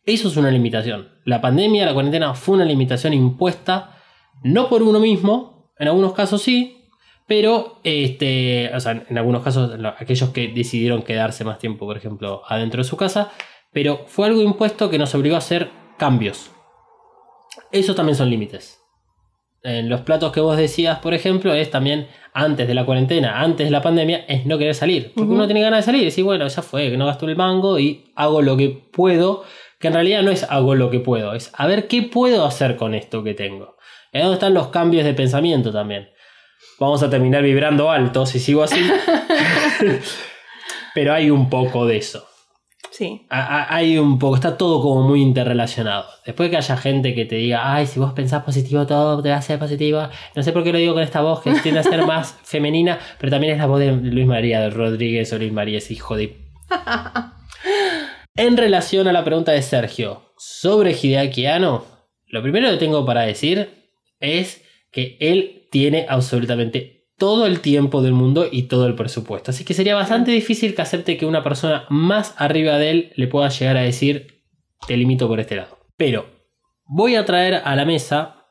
Eso 0.05 0.29
es 0.29 0.37
una 0.37 0.49
limitación. 0.49 1.09
La 1.25 1.41
pandemia, 1.41 1.85
la 1.85 1.93
cuarentena 1.93 2.33
fue 2.33 2.55
una 2.55 2.65
limitación 2.65 3.13
impuesta 3.13 3.97
no 4.43 4.69
por 4.69 4.83
uno 4.83 4.99
mismo, 4.99 5.71
en 5.77 5.87
algunos 5.89 6.13
casos 6.13 6.41
sí, 6.41 6.85
pero 7.27 7.79
este, 7.83 8.71
o 8.73 8.79
sea, 8.79 9.03
en 9.09 9.17
algunos 9.17 9.43
casos 9.43 9.77
lo- 9.77 9.89
aquellos 9.89 10.29
que 10.29 10.47
decidieron 10.47 11.01
quedarse 11.01 11.43
más 11.43 11.59
tiempo, 11.59 11.85
por 11.85 11.97
ejemplo, 11.97 12.41
adentro 12.47 12.81
de 12.81 12.87
su 12.87 12.95
casa, 12.97 13.31
pero 13.73 14.05
fue 14.07 14.27
algo 14.27 14.41
impuesto 14.41 14.89
que 14.89 14.97
nos 14.97 15.13
obligó 15.13 15.35
a 15.35 15.39
hacer 15.39 15.69
cambios. 15.97 16.51
Esos 17.71 17.95
también 17.95 18.15
son 18.15 18.29
límites. 18.29 18.79
En 19.63 19.89
los 19.89 20.01
platos 20.01 20.31
que 20.31 20.39
vos 20.39 20.55
decías, 20.55 20.99
por 20.99 21.13
ejemplo, 21.13 21.53
es 21.53 21.69
también 21.69 22.07
antes 22.33 22.67
de 22.67 22.73
la 22.73 22.85
cuarentena, 22.85 23.41
antes 23.41 23.67
de 23.67 23.71
la 23.71 23.81
pandemia, 23.81 24.25
es 24.27 24.45
no 24.45 24.57
querer 24.57 24.75
salir. 24.75 25.11
Porque 25.15 25.33
uno 25.33 25.47
tiene 25.47 25.61
ganas 25.61 25.79
de 25.79 25.83
salir 25.83 26.01
y 26.03 26.05
decir, 26.05 26.23
bueno, 26.23 26.47
ya 26.47 26.61
fue, 26.61 26.89
que 26.89 26.97
no 26.97 27.07
gasto 27.07 27.25
el 27.27 27.35
mango 27.35 27.79
y 27.79 28.11
hago 28.15 28.41
lo 28.41 28.55
que 28.55 28.69
puedo, 28.69 29.43
que 29.79 29.87
en 29.87 29.95
realidad 29.95 30.21
no 30.21 30.31
es 30.31 30.43
hago 30.43 30.75
lo 30.75 30.89
que 30.89 30.99
puedo, 30.99 31.33
es 31.33 31.51
a 31.53 31.67
ver 31.67 31.87
qué 31.87 32.03
puedo 32.03 32.45
hacer 32.45 32.77
con 32.77 32.93
esto 32.93 33.23
que 33.23 33.33
tengo. 33.33 33.77
Es 34.11 34.21
donde 34.21 34.35
están 34.35 34.53
los 34.53 34.67
cambios 34.67 35.03
de 35.03 35.13
pensamiento 35.13 35.71
también. 35.71 36.09
Vamos 36.79 37.01
a 37.03 37.09
terminar 37.09 37.43
vibrando 37.43 37.91
alto 37.91 38.25
si 38.25 38.39
sigo 38.39 38.63
así. 38.63 38.79
Pero 40.93 41.13
hay 41.13 41.29
un 41.29 41.49
poco 41.49 41.85
de 41.85 41.97
eso. 41.97 42.27
Sí. 42.91 43.25
A- 43.29 43.41
a- 43.63 43.75
Hay 43.75 43.97
un 43.97 44.17
poco, 44.17 44.35
está 44.35 44.57
todo 44.57 44.81
como 44.81 45.03
muy 45.07 45.21
interrelacionado. 45.21 46.05
Después 46.25 46.49
que 46.49 46.57
haya 46.57 46.77
gente 46.77 47.13
que 47.13 47.25
te 47.25 47.35
diga, 47.35 47.73
ay, 47.75 47.85
si 47.85 47.99
vos 47.99 48.13
pensás 48.13 48.43
positivo, 48.43 48.85
todo 48.87 49.21
te 49.21 49.29
va 49.29 49.35
a 49.37 49.41
ser 49.41 49.59
positivo. 49.59 50.07
No 50.35 50.43
sé 50.43 50.51
por 50.51 50.63
qué 50.63 50.71
lo 50.71 50.79
digo 50.79 50.93
con 50.93 51.03
esta 51.03 51.21
voz 51.21 51.41
que 51.41 51.51
tiende 51.61 51.79
a 51.81 51.83
ser 51.83 52.05
más 52.05 52.33
femenina, 52.43 52.99
pero 53.19 53.29
también 53.31 53.53
es 53.53 53.59
la 53.59 53.65
voz 53.67 53.79
de 53.79 53.91
Luis 53.91 54.25
María 54.25 54.69
Rodríguez 54.69 55.31
o 55.33 55.37
Luis 55.37 55.51
María 55.53 55.77
es 55.77 55.91
hijo 55.91 56.15
de. 56.15 56.37
en 58.35 58.57
relación 58.57 59.07
a 59.07 59.11
la 59.11 59.23
pregunta 59.23 59.51
de 59.51 59.61
Sergio 59.61 60.33
sobre 60.37 60.91
Hideaki 60.91 61.45
Anno, 61.45 61.85
lo 62.27 62.41
primero 62.41 62.69
que 62.69 62.77
tengo 62.77 63.05
para 63.05 63.21
decir 63.21 63.69
es 64.19 64.63
que 64.91 65.17
él 65.19 65.67
tiene 65.71 66.05
absolutamente 66.09 66.96
todo 67.17 67.47
el 67.47 67.61
tiempo 67.61 68.01
del 68.01 68.13
mundo 68.13 68.47
y 68.49 68.63
todo 68.63 68.85
el 68.85 68.95
presupuesto. 68.95 69.51
Así 69.51 69.65
que 69.65 69.73
sería 69.73 69.95
bastante 69.95 70.31
difícil 70.31 70.75
que 70.75 70.83
acepte 70.83 71.17
que 71.17 71.25
una 71.25 71.43
persona 71.43 71.85
más 71.89 72.35
arriba 72.37 72.77
de 72.77 72.91
él 72.91 73.13
le 73.15 73.27
pueda 73.27 73.49
llegar 73.49 73.77
a 73.77 73.81
decir 73.81 74.43
te 74.87 74.95
limito 74.95 75.27
por 75.27 75.39
este 75.39 75.55
lado. 75.55 75.79
Pero 75.97 76.27
voy 76.85 77.15
a 77.15 77.25
traer 77.25 77.55
a 77.55 77.75
la 77.75 77.85
mesa 77.85 78.45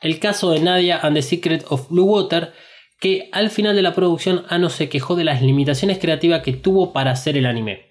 el 0.00 0.18
caso 0.18 0.50
de 0.50 0.60
Nadia 0.60 0.98
and 0.98 1.16
the 1.16 1.22
Secret 1.22 1.64
of 1.68 1.88
Blue 1.88 2.04
Water, 2.04 2.52
que 3.00 3.28
al 3.32 3.50
final 3.50 3.76
de 3.76 3.82
la 3.82 3.94
producción 3.94 4.44
Ano 4.48 4.68
se 4.68 4.88
quejó 4.88 5.14
de 5.14 5.24
las 5.24 5.42
limitaciones 5.42 5.98
creativas 5.98 6.42
que 6.42 6.52
tuvo 6.52 6.92
para 6.92 7.12
hacer 7.12 7.36
el 7.36 7.46
anime. 7.46 7.90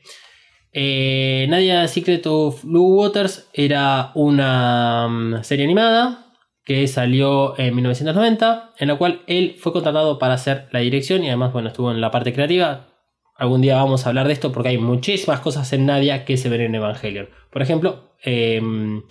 Eh, 0.74 1.48
Nadia 1.50 1.88
Secret 1.88 2.26
of 2.28 2.64
Blue 2.64 2.98
Waters 2.98 3.48
era 3.54 4.12
una 4.16 5.08
mm, 5.08 5.44
serie 5.44 5.66
animada 5.66 6.27
que 6.68 6.86
salió 6.90 7.58
en 7.58 7.74
1990, 7.76 8.74
en 8.78 8.90
la 8.90 8.98
cual 8.98 9.22
él 9.26 9.56
fue 9.58 9.72
contratado 9.72 10.20
para 10.20 10.34
hacer 10.34 10.68
la 10.72 10.82
dirección 10.82 11.24
y 11.24 11.30
además 11.30 11.54
bueno, 11.54 11.70
estuvo 11.70 11.92
en 11.92 12.02
la 12.02 12.12
parte 12.12 12.34
creativa. 12.34 12.90
Algún 13.38 13.62
día 13.62 13.78
vamos 13.78 14.06
a 14.06 14.10
hablar 14.10 14.28
de 14.28 14.34
esto 14.34 14.52
porque 14.52 14.68
hay 14.68 14.78
muchísimas 14.78 15.40
cosas 15.40 15.72
en 15.72 15.86
Nadia 15.86 16.26
que 16.26 16.36
se 16.36 16.50
ven 16.50 16.60
en 16.60 16.76
Evangelion. 16.76 17.30
Por 17.54 17.62
ejemplo, 17.62 18.12
em, 18.22 19.02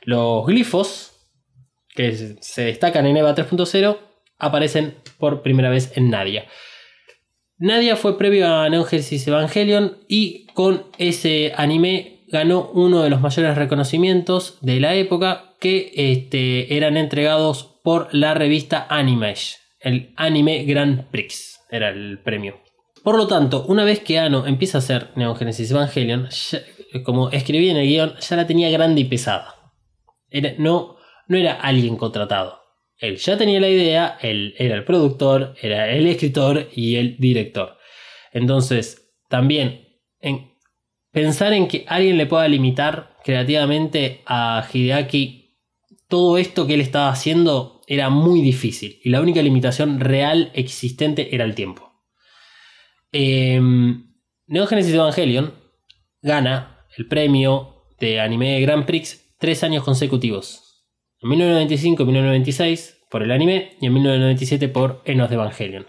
los 0.00 0.46
glifos 0.46 1.12
que 1.94 2.38
se 2.40 2.64
destacan 2.64 3.04
en 3.04 3.18
EVA 3.18 3.34
3.0 3.34 3.98
aparecen 4.38 4.94
por 5.18 5.42
primera 5.42 5.68
vez 5.68 5.94
en 5.98 6.08
Nadia. 6.08 6.46
Nadia 7.58 7.96
fue 7.96 8.16
previo 8.16 8.48
a 8.48 8.66
Neon 8.70 8.86
Evangelion 8.90 9.98
y 10.08 10.46
con 10.54 10.86
ese 10.96 11.52
anime 11.54 12.13
ganó 12.34 12.68
uno 12.74 13.04
de 13.04 13.10
los 13.10 13.20
mayores 13.20 13.56
reconocimientos 13.56 14.58
de 14.60 14.80
la 14.80 14.96
época 14.96 15.54
que 15.60 15.92
este, 15.94 16.76
eran 16.76 16.96
entregados 16.96 17.78
por 17.84 18.12
la 18.12 18.34
revista 18.34 18.88
Animage, 18.90 19.58
el 19.78 20.12
Anime 20.16 20.64
Grand 20.64 21.08
Prix 21.10 21.60
era 21.70 21.90
el 21.90 22.18
premio. 22.24 22.60
Por 23.04 23.16
lo 23.16 23.28
tanto, 23.28 23.64
una 23.68 23.84
vez 23.84 24.00
que 24.00 24.18
Ano 24.18 24.48
empieza 24.48 24.78
a 24.78 24.80
hacer 24.80 25.10
Neon 25.14 25.36
Genesis 25.36 25.70
Evangelion, 25.70 26.28
como 27.04 27.30
escribí 27.30 27.70
en 27.70 27.76
el 27.76 27.86
guion, 27.86 28.14
ya 28.18 28.34
la 28.34 28.48
tenía 28.48 28.68
grande 28.68 29.02
y 29.02 29.04
pesada. 29.04 29.54
No, 30.58 30.96
no 31.28 31.36
era 31.36 31.52
alguien 31.52 31.96
contratado. 31.96 32.58
Él 32.98 33.16
ya 33.18 33.36
tenía 33.36 33.60
la 33.60 33.68
idea, 33.68 34.18
él 34.20 34.54
era 34.58 34.74
el 34.74 34.84
productor, 34.84 35.54
era 35.62 35.88
el 35.88 36.08
escritor 36.08 36.68
y 36.74 36.96
el 36.96 37.16
director. 37.18 37.76
Entonces, 38.32 39.14
también 39.28 39.84
en 40.20 40.53
pensar 41.14 41.52
en 41.52 41.68
que 41.68 41.84
alguien 41.88 42.18
le 42.18 42.26
pueda 42.26 42.46
limitar 42.48 43.16
creativamente 43.24 44.22
a 44.26 44.68
Hideaki 44.70 45.44
todo 46.08 46.36
esto 46.36 46.66
que 46.66 46.74
él 46.74 46.80
estaba 46.80 47.08
haciendo 47.08 47.80
era 47.86 48.10
muy 48.10 48.42
difícil 48.42 49.00
y 49.02 49.10
la 49.10 49.20
única 49.22 49.40
limitación 49.40 50.00
real 50.00 50.50
existente 50.54 51.34
era 51.34 51.44
el 51.44 51.54
tiempo. 51.54 51.92
Eh, 53.12 53.60
Neon 53.60 54.66
Genesis 54.66 54.94
Evangelion 54.94 55.54
gana 56.20 56.84
el 56.98 57.06
premio 57.06 57.86
de 58.00 58.20
anime 58.20 58.60
Grand 58.60 58.84
Prix 58.84 59.36
tres 59.38 59.62
años 59.62 59.84
consecutivos. 59.84 60.84
En 61.20 61.30
1995 61.30 62.02
y 62.02 62.06
1996 62.06 63.06
por 63.08 63.22
el 63.22 63.30
anime 63.30 63.76
y 63.80 63.86
en 63.86 63.94
1997 63.94 64.68
por 64.68 65.00
Enos 65.04 65.30
de 65.30 65.36
Evangelion. 65.36 65.86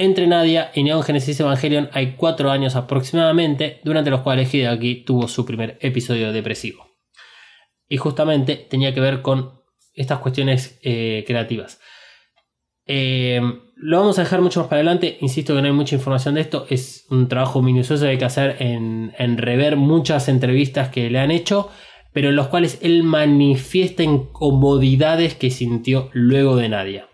Entre 0.00 0.28
Nadia 0.28 0.70
y 0.74 0.84
Neon 0.84 1.02
Genesis 1.02 1.40
Evangelion 1.40 1.90
hay 1.92 2.12
cuatro 2.12 2.52
años 2.52 2.76
aproximadamente, 2.76 3.80
durante 3.82 4.10
los 4.10 4.20
cuales 4.20 4.54
Hideaki 4.54 5.02
tuvo 5.04 5.26
su 5.26 5.44
primer 5.44 5.76
episodio 5.80 6.32
depresivo. 6.32 6.86
Y 7.88 7.96
justamente 7.96 8.54
tenía 8.54 8.94
que 8.94 9.00
ver 9.00 9.22
con 9.22 9.60
estas 9.94 10.20
cuestiones 10.20 10.78
eh, 10.84 11.24
creativas. 11.26 11.80
Eh, 12.86 13.40
lo 13.74 13.98
vamos 13.98 14.20
a 14.20 14.22
dejar 14.22 14.40
mucho 14.40 14.60
más 14.60 14.68
para 14.68 14.82
adelante. 14.82 15.18
Insisto 15.20 15.56
que 15.56 15.62
no 15.62 15.66
hay 15.66 15.74
mucha 15.74 15.96
información 15.96 16.36
de 16.36 16.42
esto. 16.42 16.66
Es 16.70 17.04
un 17.10 17.26
trabajo 17.26 17.60
minucioso 17.60 18.04
que 18.04 18.10
hay 18.10 18.18
que 18.18 18.24
hacer 18.24 18.54
en, 18.60 19.12
en 19.18 19.36
rever 19.36 19.74
muchas 19.74 20.28
entrevistas 20.28 20.90
que 20.90 21.10
le 21.10 21.18
han 21.18 21.32
hecho, 21.32 21.70
pero 22.12 22.28
en 22.28 22.36
los 22.36 22.46
cuales 22.46 22.78
él 22.82 23.02
manifiesta 23.02 24.04
incomodidades 24.04 25.34
que 25.34 25.50
sintió 25.50 26.08
luego 26.12 26.54
de 26.54 26.68
Nadia. 26.68 27.07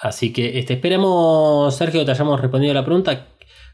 Así 0.00 0.32
que 0.32 0.58
este, 0.58 0.74
esperemos, 0.74 1.74
Sergio, 1.76 2.00
que 2.00 2.06
te 2.06 2.12
hayamos 2.12 2.40
respondido 2.40 2.72
la 2.74 2.84
pregunta. 2.84 3.26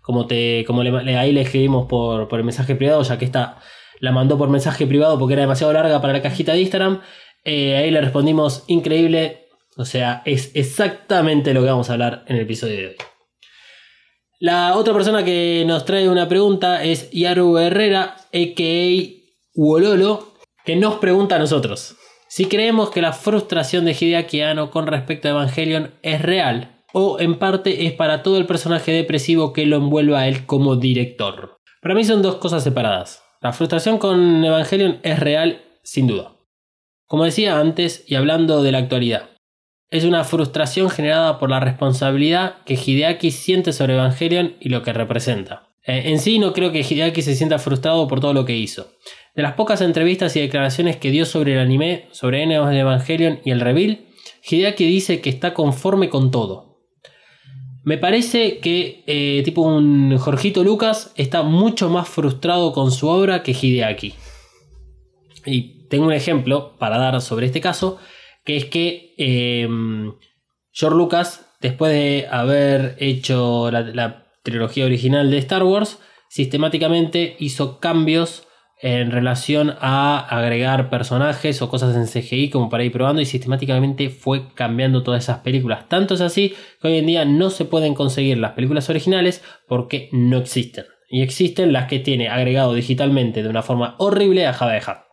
Como, 0.02 0.26
te, 0.26 0.64
como 0.66 0.82
le- 0.82 1.16
ahí 1.16 1.32
le 1.32 1.40
escribimos 1.42 1.86
por, 1.86 2.28
por 2.28 2.38
el 2.38 2.44
mensaje 2.44 2.74
privado, 2.76 3.02
ya 3.02 3.18
que 3.18 3.24
esta 3.24 3.58
la 4.00 4.12
mandó 4.12 4.36
por 4.38 4.48
mensaje 4.48 4.86
privado 4.86 5.18
porque 5.18 5.32
era 5.34 5.42
demasiado 5.42 5.72
larga 5.72 6.00
para 6.00 6.12
la 6.12 6.22
cajita 6.22 6.52
de 6.52 6.60
Instagram. 6.60 7.00
Eh, 7.44 7.76
ahí 7.76 7.90
le 7.90 8.00
respondimos 8.00 8.64
increíble. 8.66 9.46
O 9.76 9.84
sea, 9.84 10.22
es 10.24 10.50
exactamente 10.54 11.52
lo 11.54 11.60
que 11.62 11.68
vamos 11.68 11.90
a 11.90 11.94
hablar 11.94 12.24
en 12.28 12.36
el 12.36 12.42
episodio 12.42 12.76
de 12.76 12.86
hoy. 12.88 12.96
La 14.38 14.76
otra 14.76 14.92
persona 14.94 15.24
que 15.24 15.64
nos 15.66 15.84
trae 15.84 16.08
una 16.08 16.28
pregunta 16.28 16.82
es 16.84 17.10
Yaru 17.10 17.56
Herrera, 17.58 18.16
a.k.a. 18.32 19.12
Wololo, 19.54 20.34
que 20.64 20.76
nos 20.76 20.96
pregunta 20.96 21.36
a 21.36 21.38
nosotros 21.38 21.96
si 22.28 22.46
creemos 22.46 22.90
que 22.90 23.02
la 23.02 23.12
frustración 23.12 23.84
de 23.84 23.96
Hideaki 23.98 24.40
Anno 24.40 24.70
con 24.70 24.86
respecto 24.86 25.28
a 25.28 25.32
Evangelion 25.32 25.94
es 26.02 26.22
real 26.22 26.82
o 26.92 27.20
en 27.20 27.38
parte 27.38 27.86
es 27.86 27.92
para 27.92 28.22
todo 28.22 28.38
el 28.38 28.46
personaje 28.46 28.92
depresivo 28.92 29.52
que 29.52 29.66
lo 29.66 29.76
envuelve 29.76 30.16
a 30.16 30.28
él 30.28 30.46
como 30.46 30.76
director. 30.76 31.56
Para 31.82 31.94
mí 31.94 32.04
son 32.04 32.22
dos 32.22 32.36
cosas 32.36 32.64
separadas. 32.64 33.22
La 33.42 33.52
frustración 33.52 33.98
con 33.98 34.44
Evangelion 34.44 34.98
es 35.02 35.20
real, 35.20 35.62
sin 35.82 36.06
duda. 36.06 36.32
Como 37.06 37.24
decía 37.24 37.60
antes, 37.60 38.02
y 38.08 38.16
hablando 38.16 38.62
de 38.62 38.72
la 38.72 38.78
actualidad, 38.78 39.30
es 39.90 40.04
una 40.04 40.24
frustración 40.24 40.90
generada 40.90 41.38
por 41.38 41.50
la 41.50 41.60
responsabilidad 41.60 42.64
que 42.64 42.74
Hideaki 42.74 43.30
siente 43.30 43.72
sobre 43.72 43.94
Evangelion 43.94 44.56
y 44.58 44.70
lo 44.70 44.82
que 44.82 44.92
representa. 44.92 45.68
Eh, 45.84 46.04
en 46.06 46.18
sí 46.18 46.40
no 46.40 46.52
creo 46.52 46.72
que 46.72 46.80
Hideaki 46.80 47.22
se 47.22 47.36
sienta 47.36 47.60
frustrado 47.60 48.08
por 48.08 48.20
todo 48.20 48.34
lo 48.34 48.44
que 48.44 48.56
hizo. 48.56 48.90
De 49.36 49.42
las 49.42 49.52
pocas 49.52 49.82
entrevistas 49.82 50.34
y 50.34 50.40
declaraciones 50.40 50.96
que 50.96 51.10
dio 51.10 51.26
sobre 51.26 51.52
el 51.52 51.58
anime, 51.58 52.08
sobre 52.10 52.42
Eneos 52.42 52.70
de 52.70 52.78
Evangelion 52.78 53.40
y 53.44 53.50
el 53.50 53.60
reveal, 53.60 54.06
Hideaki 54.48 54.86
dice 54.86 55.20
que 55.20 55.28
está 55.28 55.52
conforme 55.52 56.08
con 56.08 56.30
todo. 56.30 56.80
Me 57.84 57.98
parece 57.98 58.60
que 58.60 59.04
eh, 59.06 59.42
tipo 59.44 59.60
un 59.60 60.16
Jorgito 60.16 60.64
Lucas 60.64 61.12
está 61.16 61.42
mucho 61.42 61.90
más 61.90 62.08
frustrado 62.08 62.72
con 62.72 62.90
su 62.90 63.08
obra 63.08 63.42
que 63.42 63.52
Hideaki. 63.52 64.14
Y 65.44 65.86
tengo 65.88 66.06
un 66.06 66.14
ejemplo 66.14 66.78
para 66.78 66.96
dar 66.96 67.20
sobre 67.20 67.44
este 67.44 67.60
caso, 67.60 67.98
que 68.42 68.56
es 68.56 68.64
que 68.64 69.14
eh, 69.18 69.68
George 70.72 70.96
Lucas, 70.96 71.46
después 71.60 71.92
de 71.92 72.26
haber 72.30 72.96
hecho 73.00 73.70
la 73.70 74.28
trilogía 74.42 74.86
original 74.86 75.30
de 75.30 75.38
Star 75.38 75.62
Wars, 75.62 75.98
sistemáticamente 76.30 77.36
hizo 77.38 77.80
cambios 77.80 78.45
en 78.78 79.10
relación 79.10 79.74
a 79.80 80.18
agregar 80.18 80.90
personajes 80.90 81.62
o 81.62 81.68
cosas 81.70 81.96
en 81.96 82.06
CGI 82.06 82.50
como 82.50 82.68
para 82.68 82.84
ir 82.84 82.92
probando 82.92 83.22
y 83.22 83.26
sistemáticamente 83.26 84.10
fue 84.10 84.52
cambiando 84.54 85.02
todas 85.02 85.24
esas 85.24 85.38
películas. 85.38 85.88
Tanto 85.88 86.14
es 86.14 86.20
así 86.20 86.54
que 86.80 86.88
hoy 86.88 86.98
en 86.98 87.06
día 87.06 87.24
no 87.24 87.50
se 87.50 87.64
pueden 87.64 87.94
conseguir 87.94 88.36
las 88.38 88.52
películas 88.52 88.90
originales 88.90 89.42
porque 89.66 90.10
no 90.12 90.38
existen. 90.38 90.84
Y 91.08 91.22
existen 91.22 91.72
las 91.72 91.86
que 91.86 92.00
tiene 92.00 92.28
agregado 92.28 92.74
digitalmente 92.74 93.42
de 93.42 93.48
una 93.48 93.62
forma 93.62 93.94
horrible 93.98 94.46
a 94.46 94.52
Java 94.52 94.72
de 94.72 94.82
Hat. 94.84 95.04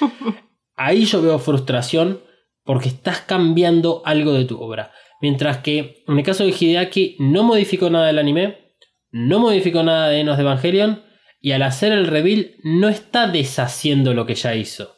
Ahí 0.76 1.04
yo 1.04 1.20
veo 1.20 1.38
frustración 1.38 2.22
porque 2.64 2.88
estás 2.88 3.20
cambiando 3.20 4.02
algo 4.04 4.32
de 4.32 4.44
tu 4.44 4.60
obra. 4.60 4.92
Mientras 5.20 5.58
que 5.58 6.04
en 6.06 6.18
el 6.18 6.24
caso 6.24 6.44
de 6.44 6.54
Hideaki 6.58 7.16
no 7.18 7.42
modificó 7.42 7.90
nada 7.90 8.06
del 8.06 8.18
anime, 8.18 8.74
no 9.10 9.38
modificó 9.38 9.82
nada 9.82 10.08
de 10.08 10.20
Enos 10.20 10.36
de 10.36 10.42
Evangelion 10.42 11.05
y 11.46 11.52
al 11.52 11.62
hacer 11.62 11.92
el 11.92 12.08
reveal 12.08 12.56
no 12.64 12.88
está 12.88 13.28
deshaciendo 13.28 14.14
lo 14.14 14.26
que 14.26 14.34
ya 14.34 14.56
hizo. 14.56 14.96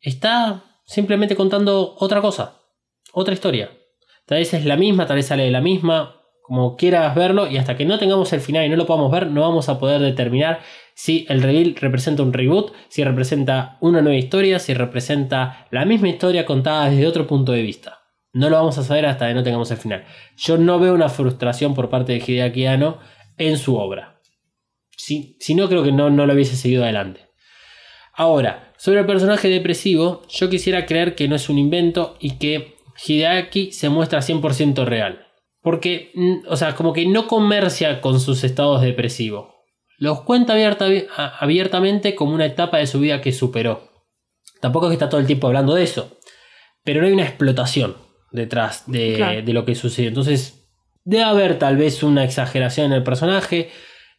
Está 0.00 0.64
simplemente 0.84 1.36
contando 1.36 1.94
otra 2.00 2.20
cosa, 2.20 2.56
otra 3.12 3.32
historia. 3.32 3.70
Tal 4.26 4.38
vez 4.38 4.52
es 4.54 4.64
la 4.64 4.76
misma, 4.76 5.06
tal 5.06 5.14
vez 5.14 5.26
sale 5.26 5.44
de 5.44 5.52
la 5.52 5.60
misma, 5.60 6.16
como 6.42 6.74
quieras 6.74 7.14
verlo 7.14 7.48
y 7.48 7.58
hasta 7.58 7.76
que 7.76 7.84
no 7.84 8.00
tengamos 8.00 8.32
el 8.32 8.40
final 8.40 8.66
y 8.66 8.70
no 8.70 8.74
lo 8.74 8.86
podamos 8.86 9.12
ver 9.12 9.28
no 9.28 9.42
vamos 9.42 9.68
a 9.68 9.78
poder 9.78 10.00
determinar 10.00 10.62
si 10.96 11.26
el 11.28 11.40
reveal 11.40 11.76
representa 11.76 12.24
un 12.24 12.32
reboot, 12.32 12.72
si 12.88 13.04
representa 13.04 13.78
una 13.80 14.02
nueva 14.02 14.18
historia, 14.18 14.58
si 14.58 14.74
representa 14.74 15.68
la 15.70 15.84
misma 15.84 16.08
historia 16.08 16.44
contada 16.44 16.90
desde 16.90 17.06
otro 17.06 17.28
punto 17.28 17.52
de 17.52 17.62
vista. 17.62 18.00
No 18.32 18.50
lo 18.50 18.56
vamos 18.56 18.76
a 18.78 18.82
saber 18.82 19.06
hasta 19.06 19.28
que 19.28 19.34
no 19.34 19.44
tengamos 19.44 19.70
el 19.70 19.76
final. 19.76 20.04
Yo 20.36 20.58
no 20.58 20.80
veo 20.80 20.92
una 20.92 21.08
frustración 21.08 21.72
por 21.72 21.88
parte 21.88 22.14
de 22.14 22.18
Hideaki 22.18 22.66
Anno 22.66 22.98
en 23.38 23.58
su 23.58 23.76
obra. 23.76 24.13
Si, 24.96 25.36
si 25.40 25.54
no, 25.54 25.68
creo 25.68 25.82
que 25.82 25.92
no, 25.92 26.10
no 26.10 26.26
lo 26.26 26.34
hubiese 26.34 26.56
seguido 26.56 26.82
adelante. 26.84 27.20
Ahora, 28.12 28.72
sobre 28.78 29.00
el 29.00 29.06
personaje 29.06 29.48
depresivo, 29.48 30.22
yo 30.28 30.48
quisiera 30.48 30.86
creer 30.86 31.14
que 31.14 31.26
no 31.28 31.36
es 31.36 31.48
un 31.48 31.58
invento 31.58 32.16
y 32.20 32.38
que 32.38 32.76
Hideaki 33.06 33.72
se 33.72 33.88
muestra 33.88 34.20
100% 34.22 34.84
real. 34.84 35.26
Porque, 35.62 36.12
mm, 36.14 36.34
o 36.48 36.56
sea, 36.56 36.74
como 36.74 36.92
que 36.92 37.06
no 37.06 37.26
comercia 37.26 38.00
con 38.00 38.20
sus 38.20 38.44
estados 38.44 38.82
depresivos. 38.82 39.48
Los 39.98 40.20
cuenta 40.22 40.52
abierta- 40.52 40.86
abiertamente 41.40 42.14
como 42.14 42.34
una 42.34 42.46
etapa 42.46 42.78
de 42.78 42.86
su 42.86 43.00
vida 43.00 43.20
que 43.20 43.32
superó. 43.32 43.90
Tampoco 44.60 44.86
es 44.86 44.90
que 44.90 44.94
está 44.94 45.08
todo 45.08 45.20
el 45.20 45.26
tiempo 45.26 45.46
hablando 45.46 45.74
de 45.74 45.82
eso. 45.84 46.18
Pero 46.84 47.00
no 47.00 47.06
hay 47.06 47.12
una 47.12 47.24
explotación 47.24 47.96
detrás 48.30 48.84
de, 48.86 49.14
Claro. 49.16 49.42
de 49.42 49.52
lo 49.52 49.64
que 49.64 49.74
sucede. 49.74 50.08
Entonces, 50.08 50.68
debe 51.04 51.24
haber 51.24 51.58
tal 51.58 51.76
vez 51.76 52.02
una 52.02 52.24
exageración 52.24 52.86
en 52.86 52.92
el 52.92 53.02
personaje. 53.02 53.70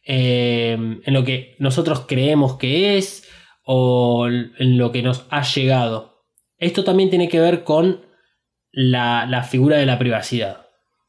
Eh, 0.06 0.72
en 1.04 1.14
lo 1.14 1.24
que 1.24 1.56
nosotros 1.58 2.04
creemos 2.06 2.56
que 2.56 2.96
es. 2.98 3.24
O 3.68 4.28
en 4.28 4.78
lo 4.78 4.92
que 4.92 5.02
nos 5.02 5.26
ha 5.30 5.42
llegado. 5.42 6.22
Esto 6.56 6.84
también 6.84 7.10
tiene 7.10 7.28
que 7.28 7.40
ver 7.40 7.64
con 7.64 8.06
la, 8.70 9.26
la 9.26 9.42
figura 9.42 9.76
de 9.76 9.86
la 9.86 9.98
privacidad. 9.98 10.66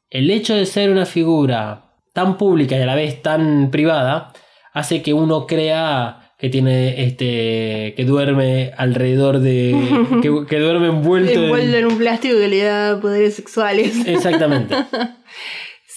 El 0.09 0.31
hecho 0.31 0.55
de 0.55 0.65
ser 0.65 0.89
una 0.89 1.05
figura 1.05 1.93
tan 2.15 2.35
pública 2.37 2.75
y 2.75 2.81
a 2.81 2.87
la 2.87 2.95
vez 2.95 3.21
tan 3.21 3.69
privada 3.69 4.33
hace 4.73 5.03
que 5.03 5.13
uno 5.13 5.45
crea 5.45 6.33
que 6.39 6.49
tiene 6.49 7.03
este 7.03 7.93
que 7.95 8.05
duerme 8.05 8.71
alrededor 8.77 9.37
de 9.39 9.75
que, 10.23 10.45
que 10.49 10.59
duerme 10.59 10.87
envuelto 10.87 11.31
en- 11.33 11.43
Envuelto 11.43 11.77
en 11.77 11.85
un 11.85 11.97
plástico 11.99 12.39
que 12.39 12.47
le 12.47 12.63
da 12.63 12.99
poderes 12.99 13.35
sexuales. 13.35 14.03
exactamente 14.07 14.75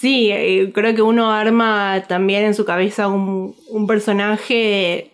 Sí, 0.01 0.31
eh, 0.33 0.73
creo 0.73 0.95
que 0.95 1.03
uno 1.03 1.31
arma 1.31 2.05
también 2.09 2.45
en 2.45 2.55
su 2.55 2.65
cabeza 2.65 3.09
un, 3.09 3.55
personaje 3.87 5.13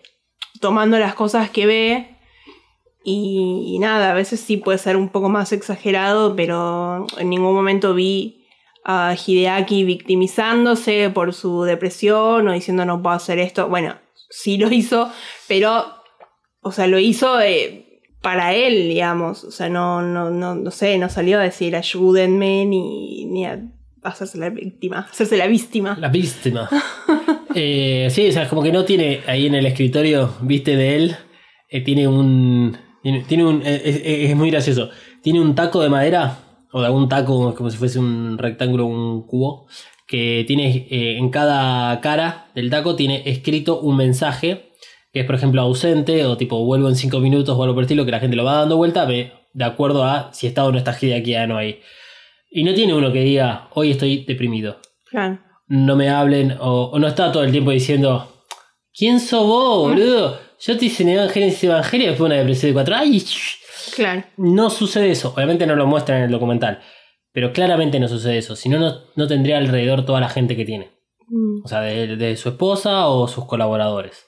tomando 0.61 0.97
las 0.97 1.13
cosas 1.13 1.49
que 1.49 1.65
ve. 1.65 2.17
Y, 3.03 3.73
y 3.75 3.79
nada, 3.79 4.11
a 4.11 4.13
veces 4.13 4.39
sí 4.39 4.55
puede 4.55 4.77
ser 4.77 4.95
un 4.95 5.09
poco 5.09 5.27
más 5.27 5.51
exagerado, 5.51 6.37
pero 6.37 7.05
en 7.17 7.29
ningún 7.29 7.53
momento 7.53 7.93
vi 7.93 8.47
a 8.85 9.13
Hideaki 9.13 9.83
victimizándose 9.83 11.09
por 11.09 11.33
su 11.33 11.63
depresión 11.63 12.47
o 12.47 12.53
diciendo 12.53 12.85
no 12.85 13.01
puedo 13.01 13.17
hacer 13.17 13.39
esto. 13.39 13.67
Bueno, 13.67 13.95
sí 14.29 14.57
lo 14.57 14.71
hizo, 14.71 15.11
pero, 15.49 15.83
o 16.61 16.71
sea, 16.71 16.87
lo 16.87 16.97
hizo 16.97 17.41
eh, 17.41 17.99
para 18.21 18.53
él, 18.53 18.87
digamos. 18.87 19.43
O 19.43 19.51
sea, 19.51 19.67
no, 19.67 20.01
no, 20.01 20.29
no, 20.29 20.55
no 20.55 20.71
sé, 20.71 20.97
no 20.97 21.09
salió 21.09 21.39
a 21.39 21.43
decir 21.43 21.75
ayúdenme 21.75 22.65
ni, 22.65 23.25
ni 23.25 23.45
a 23.45 23.61
hacerse 24.07 24.37
la 24.37 24.49
víctima, 24.49 25.07
hacerse 25.09 25.37
la 25.37 25.47
víctima. 25.47 25.97
La 25.99 26.09
víctima. 26.09 26.69
Eh, 27.59 28.09
sí, 28.11 28.27
o 28.27 28.31
sea, 28.31 28.47
como 28.47 28.61
que 28.61 28.71
no 28.71 28.85
tiene 28.85 29.21
ahí 29.25 29.47
en 29.47 29.55
el 29.55 29.65
escritorio, 29.65 30.35
viste, 30.41 30.75
de 30.75 30.95
él, 30.95 31.15
eh, 31.69 31.81
tiene 31.81 32.07
un... 32.07 32.77
Tiene, 33.01 33.45
un 33.45 33.63
eh, 33.65 34.27
es, 34.29 34.35
muy 34.35 34.51
gracioso. 34.51 34.91
Tiene 35.23 35.41
un 35.41 35.55
taco 35.55 35.81
de 35.81 35.89
madera, 35.89 36.37
o 36.71 36.81
de 36.81 36.85
algún 36.85 37.09
taco, 37.09 37.55
como 37.55 37.71
si 37.71 37.77
fuese 37.77 37.97
un 37.97 38.37
rectángulo, 38.37 38.85
un 38.85 39.25
cubo, 39.25 39.65
que 40.07 40.43
tiene 40.45 40.85
en 40.91 41.29
cada 41.29 41.99
cara 42.01 42.51
del 42.53 42.69
taco 42.69 42.95
tiene 42.95 43.23
escrito 43.25 43.79
un 43.79 43.97
mensaje, 43.97 44.73
que 45.11 45.21
es 45.21 45.25
por 45.25 45.33
ejemplo 45.33 45.61
ausente, 45.61 46.25
o 46.25 46.37
tipo 46.37 46.63
vuelvo 46.63 46.89
en 46.89 46.95
5 46.95 47.19
minutos 47.21 47.57
o 47.57 47.63
algo 47.63 47.73
por 47.73 47.81
el 47.81 47.85
estilo, 47.85 48.05
que 48.05 48.11
la 48.11 48.19
gente 48.19 48.35
lo 48.35 48.43
va 48.43 48.57
dando 48.57 48.77
vuelta 48.77 49.07
de 49.07 49.31
acuerdo 49.63 50.03
a 50.03 50.31
si 50.31 50.45
está 50.45 50.63
o 50.65 50.71
no 50.71 50.77
está 50.77 50.95
Hideaki 50.99 51.33
Anno 51.33 51.57
ahí. 51.57 51.79
Y 52.49 52.63
no 52.63 52.73
tiene 52.73 52.93
uno 52.93 53.11
que 53.11 53.21
diga, 53.21 53.69
hoy 53.73 53.91
estoy 53.91 54.23
deprimido 54.25 54.79
Claro. 55.09 55.39
no 55.67 55.95
me 55.95 56.09
hablen 56.09 56.55
o, 56.59 56.85
o 56.93 56.99
no 56.99 57.07
está 57.07 57.31
todo 57.31 57.43
el 57.43 57.51
tiempo 57.51 57.71
diciendo 57.71 58.33
¿Quién 58.97 59.19
sos 59.19 59.45
vos, 59.45 59.89
boludo? 59.89 60.39
Yo 60.59 60.75
te 60.77 60.85
hice 60.85 61.03
en 61.03 61.09
Evangelio, 61.09 61.53
Evangelio 61.61 62.07
y 62.07 62.09
después 62.09 62.25
una 62.25 62.35
depresión 62.37 62.69
de 62.71 62.73
cuatro. 62.73 62.95
¡Ay! 62.95 63.19
shh! 63.19 63.93
Claro. 63.95 64.23
No 64.37 64.69
sucede 64.71 65.11
eso. 65.11 65.33
Obviamente 65.35 65.67
no 65.67 65.75
lo 65.75 65.85
muestran 65.85 66.17
en 66.19 66.23
el 66.25 66.31
documental. 66.31 66.81
Pero 67.31 67.53
claramente 67.53 67.99
no 67.99 68.07
sucede 68.07 68.39
eso. 68.39 68.55
Si 68.55 68.69
no, 68.69 68.79
no, 68.79 69.01
no 69.15 69.27
tendría 69.27 69.59
alrededor 69.59 70.03
toda 70.03 70.19
la 70.19 70.29
gente 70.29 70.55
que 70.55 70.65
tiene. 70.65 70.89
Mm. 71.27 71.61
O 71.63 71.67
sea, 71.67 71.81
de, 71.81 72.15
de 72.15 72.35
su 72.37 72.49
esposa 72.49 73.07
o 73.07 73.27
sus 73.27 73.45
colaboradores. 73.45 74.25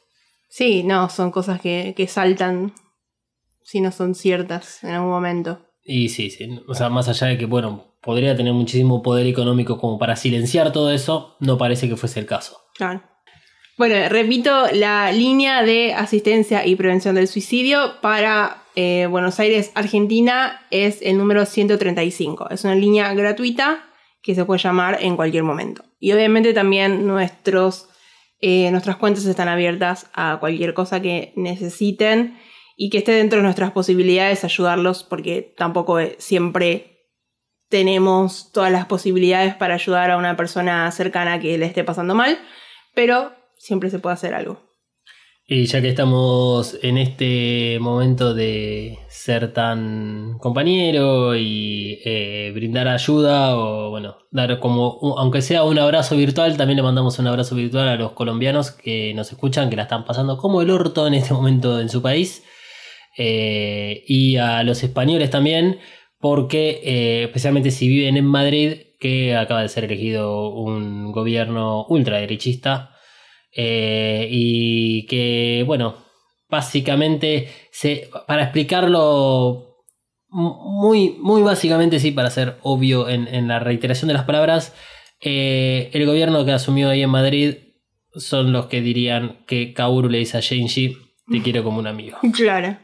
Sí, 0.49 0.83
no, 0.83 1.09
son 1.09 1.31
cosas 1.31 1.59
que, 1.61 1.95
que 1.97 2.05
saltan 2.07 2.73
si 3.63 3.81
no 3.81 3.91
son 3.91 4.13
ciertas 4.13 4.83
en 4.83 4.91
algún 4.91 5.09
momento. 5.09 5.65
Y 5.83 6.09
sí, 6.09 6.29
sí. 6.29 6.47
O 6.67 6.75
sea, 6.75 6.89
más 6.89 7.09
allá 7.09 7.25
de 7.27 7.39
que, 7.39 7.45
bueno, 7.45 7.88
podría 8.01 8.35
tener 8.35 8.53
muchísimo 8.53 9.01
poder 9.01 9.27
económico 9.27 9.77
como 9.77 9.97
para 9.97 10.15
silenciar 10.15 10.71
todo 10.71 10.91
eso, 10.91 11.35
no 11.39 11.57
parece 11.57 11.89
que 11.89 11.97
fuese 11.97 12.19
el 12.19 12.25
caso. 12.25 12.61
Claro. 12.75 13.03
Bueno, 13.77 13.95
repito, 14.09 14.67
la 14.73 15.11
línea 15.11 15.63
de 15.63 15.93
asistencia 15.93 16.65
y 16.65 16.75
prevención 16.75 17.15
del 17.15 17.29
suicidio 17.29 18.01
para 18.01 18.63
eh, 18.75 19.07
Buenos 19.09 19.39
Aires, 19.39 19.71
Argentina, 19.73 20.65
es 20.69 21.01
el 21.01 21.17
número 21.17 21.45
135. 21.45 22.49
Es 22.49 22.65
una 22.65 22.75
línea 22.75 23.13
gratuita 23.13 23.85
que 24.21 24.35
se 24.35 24.43
puede 24.43 24.61
llamar 24.61 24.97
en 25.01 25.15
cualquier 25.15 25.43
momento. 25.43 25.85
Y 25.97 26.11
obviamente 26.11 26.53
también 26.53 27.07
nuestros, 27.07 27.87
eh, 28.41 28.69
nuestras 28.71 28.97
cuentas 28.97 29.25
están 29.25 29.47
abiertas 29.47 30.09
a 30.13 30.37
cualquier 30.41 30.73
cosa 30.73 31.01
que 31.01 31.31
necesiten 31.37 32.37
y 32.75 32.89
que 32.89 32.97
esté 32.97 33.13
dentro 33.13 33.37
de 33.39 33.43
nuestras 33.43 33.71
posibilidades 33.71 34.43
ayudarlos, 34.43 35.03
porque 35.03 35.53
tampoco 35.57 35.99
siempre 36.17 36.88
tenemos 37.69 38.51
todas 38.51 38.71
las 38.71 38.85
posibilidades 38.85 39.55
para 39.55 39.75
ayudar 39.75 40.11
a 40.11 40.17
una 40.17 40.35
persona 40.35 40.89
cercana 40.91 41.39
que 41.39 41.57
le 41.57 41.65
esté 41.65 41.83
pasando 41.83 42.15
mal, 42.15 42.37
pero 42.95 43.31
siempre 43.57 43.89
se 43.89 43.99
puede 43.99 44.15
hacer 44.15 44.33
algo. 44.33 44.67
Y 45.51 45.65
ya 45.65 45.81
que 45.81 45.89
estamos 45.89 46.77
en 46.83 46.99
este 46.99 47.79
momento 47.81 48.35
de 48.35 48.99
ser 49.09 49.51
tan 49.51 50.37
compañero 50.37 51.35
y 51.35 51.99
eh, 52.05 52.51
brindar 52.53 52.87
ayuda 52.87 53.57
o 53.57 53.89
bueno, 53.89 54.17
dar 54.29 54.59
como, 54.59 54.99
un- 54.99 55.15
aunque 55.17 55.41
sea 55.41 55.63
un 55.63 55.79
abrazo 55.79 56.15
virtual, 56.15 56.55
también 56.55 56.77
le 56.77 56.83
mandamos 56.83 57.17
un 57.17 57.25
abrazo 57.25 57.55
virtual 57.55 57.87
a 57.87 57.95
los 57.95 58.11
colombianos 58.11 58.69
que 58.69 59.11
nos 59.15 59.31
escuchan, 59.31 59.71
que 59.71 59.75
la 59.75 59.83
están 59.83 60.05
pasando 60.05 60.37
como 60.37 60.61
el 60.61 60.69
orto 60.69 61.07
en 61.07 61.15
este 61.15 61.33
momento 61.33 61.79
en 61.81 61.89
su 61.89 62.03
país. 62.03 62.43
Eh, 63.17 64.03
y 64.07 64.37
a 64.37 64.61
los 64.63 64.83
españoles 64.83 65.31
también, 65.31 65.79
porque 66.19 66.81
eh, 66.83 67.23
especialmente 67.23 67.71
si 67.71 67.87
viven 67.87 68.17
en 68.17 68.25
Madrid, 68.25 68.73
que 68.99 69.35
acaba 69.35 69.61
de 69.61 69.69
ser 69.69 69.85
elegido 69.85 70.49
un 70.49 71.11
gobierno 71.11 71.85
ultraderechista. 71.87 72.95
Eh, 73.55 74.27
y 74.29 75.07
que, 75.07 75.63
bueno, 75.65 75.95
básicamente, 76.49 77.49
se, 77.71 78.09
para 78.27 78.43
explicarlo 78.43 79.85
muy, 80.29 81.15
muy 81.19 81.41
básicamente, 81.41 81.99
sí, 81.99 82.11
para 82.11 82.29
ser 82.29 82.57
obvio 82.61 83.09
en, 83.09 83.27
en 83.27 83.47
la 83.47 83.59
reiteración 83.59 84.09
de 84.09 84.13
las 84.13 84.25
palabras, 84.25 84.75
eh, 85.21 85.89
el 85.93 86.05
gobierno 86.05 86.45
que 86.45 86.51
asumió 86.51 86.89
ahí 86.89 87.01
en 87.01 87.09
Madrid 87.09 87.55
son 88.13 88.51
los 88.51 88.67
que 88.67 88.81
dirían 88.81 89.43
que 89.47 89.73
Kaoru 89.73 90.09
le 90.09 90.19
dice 90.19 90.37
a 90.37 90.41
Shinji, 90.41 90.97
te 91.31 91.41
quiero 91.43 91.63
como 91.63 91.79
un 91.79 91.87
amigo. 91.87 92.17
Claro. 92.33 92.77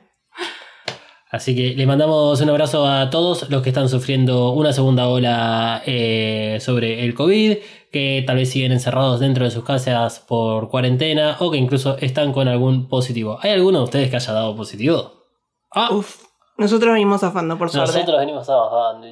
Así 1.35 1.53
que 1.53 1.75
le 1.75 1.85
mandamos 1.85 2.39
un 2.39 2.49
abrazo 2.49 2.87
a 2.87 3.09
todos 3.09 3.49
los 3.49 3.61
que 3.61 3.67
están 3.67 3.89
sufriendo 3.89 4.51
una 4.51 4.71
segunda 4.71 5.09
ola 5.09 5.81
eh, 5.85 6.59
sobre 6.61 7.03
el 7.03 7.13
COVID, 7.13 7.57
que 7.91 8.23
tal 8.25 8.37
vez 8.37 8.49
siguen 8.49 8.71
encerrados 8.71 9.19
dentro 9.19 9.43
de 9.43 9.51
sus 9.51 9.65
casas 9.65 10.21
por 10.21 10.69
cuarentena 10.69 11.35
o 11.41 11.51
que 11.51 11.57
incluso 11.57 11.97
están 11.99 12.31
con 12.31 12.47
algún 12.47 12.87
positivo. 12.87 13.37
¿Hay 13.41 13.51
alguno 13.51 13.79
de 13.79 13.83
ustedes 13.83 14.09
que 14.09 14.15
haya 14.15 14.31
dado 14.31 14.55
positivo? 14.55 15.25
Ah, 15.71 15.89
Uf. 15.91 16.23
Nosotros 16.55 16.93
venimos 16.93 17.19
zafando, 17.19 17.57
por 17.57 17.69
suerte. 17.69 17.91
nosotros 17.91 18.17
venimos 18.17 18.45
trabajando. 18.45 19.05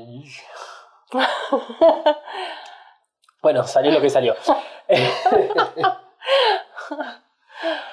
bueno, 3.41 3.65
salió 3.65 3.91
lo 3.91 3.99
que 3.99 4.09
salió. 4.09 4.33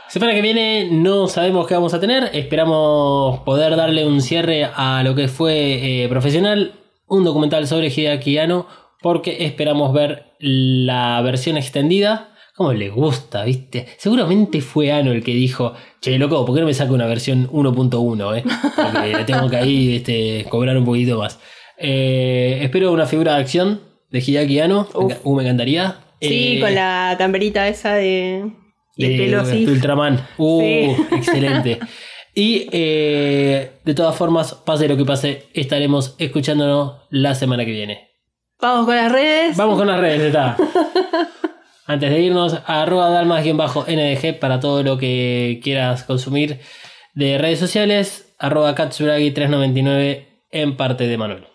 Semana 0.09 0.35
que 0.35 0.43
viene 0.43 0.89
no 0.91 1.29
sabemos 1.29 1.67
qué 1.67 1.75
vamos 1.75 1.95
a 1.95 2.01
tener. 2.01 2.31
Esperamos 2.33 3.41
poder 3.41 3.77
darle 3.77 4.05
un 4.05 4.21
cierre 4.21 4.65
a 4.65 5.03
lo 5.05 5.15
que 5.15 5.29
fue 5.29 6.03
eh, 6.05 6.09
profesional. 6.09 6.73
Un 7.07 7.25
documental 7.25 7.67
sobre 7.67 7.89
Hideaki 7.89 8.39
Anno. 8.39 8.67
Porque 9.01 9.45
esperamos 9.45 9.93
ver 9.93 10.35
la 10.41 11.21
versión 11.23 11.57
extendida. 11.57 12.35
Como 12.57 12.73
le 12.73 12.91
gusta, 12.91 13.45
¿viste? 13.45 13.87
Seguramente 13.97 14.61
fue 14.61 14.93
Ano 14.93 15.13
el 15.13 15.23
que 15.23 15.33
dijo: 15.33 15.75
Che, 16.01 16.19
loco, 16.19 16.45
¿por 16.45 16.55
qué 16.55 16.61
no 16.61 16.67
me 16.67 16.75
saca 16.75 16.93
una 16.93 17.07
versión 17.07 17.49
1.1? 17.51 18.39
Eh? 18.39 18.45
Porque 18.77 19.17
le 19.17 19.25
tengo 19.25 19.49
que 19.49 19.57
ahí 19.57 19.97
este, 19.97 20.45
cobrar 20.51 20.77
un 20.77 20.85
poquito 20.85 21.19
más. 21.19 21.39
Eh, 21.79 22.59
espero 22.63 22.93
una 22.93 23.07
figura 23.07 23.35
de 23.37 23.41
acción 23.41 23.81
de 24.11 24.19
Hideaki 24.19 24.61
Anno. 24.61 24.89
Uh, 24.93 25.37
me 25.37 25.45
encantaría. 25.45 25.97
Sí, 26.21 26.57
Eh, 26.57 26.61
con 26.61 26.75
la 26.75 27.15
camperita 27.17 27.67
esa 27.69 27.95
de, 27.95 28.51
de 29.09 29.37
así. 29.37 29.65
de 29.67 29.73
Ultraman. 29.73 30.27
Uh, 30.39 30.61
Sí. 30.61 30.97
excelente. 31.13 31.79
Y 32.35 32.69
eh, 32.71 33.73
de 33.85 33.95
todas 33.95 34.15
formas, 34.17 34.55
pase 34.55 34.87
lo 34.89 34.97
que 34.97 35.05
pase, 35.05 35.49
estaremos 35.53 36.15
escuchándonos 36.19 36.95
la 37.11 37.35
semana 37.35 37.65
que 37.65 37.73
viene. 37.73 38.11
Vamos 38.61 38.87
con 38.87 38.95
las 38.95 39.11
redes. 39.11 39.57
Vamos 39.57 39.77
con 39.79 39.89
las 39.89 39.99
redes, 40.01 40.21
está. 40.21 40.57
Antes 41.87 42.11
de 42.11 42.21
irnos, 42.21 42.57
arroba 42.67 43.11
dalmas-ndg 43.11 44.39
para 44.39 44.61
todo 44.61 44.83
lo 44.85 44.97
que 44.97 45.59
quieras 45.63 46.05
consumir 46.05 46.61
de 47.15 47.37
redes 47.39 47.59
sociales, 47.59 48.33
arroba 48.39 48.75
katsuragi399 48.77 50.27
en 50.53 50.77
parte 50.77 51.09
de 51.09 51.19
Manuel. 51.19 51.50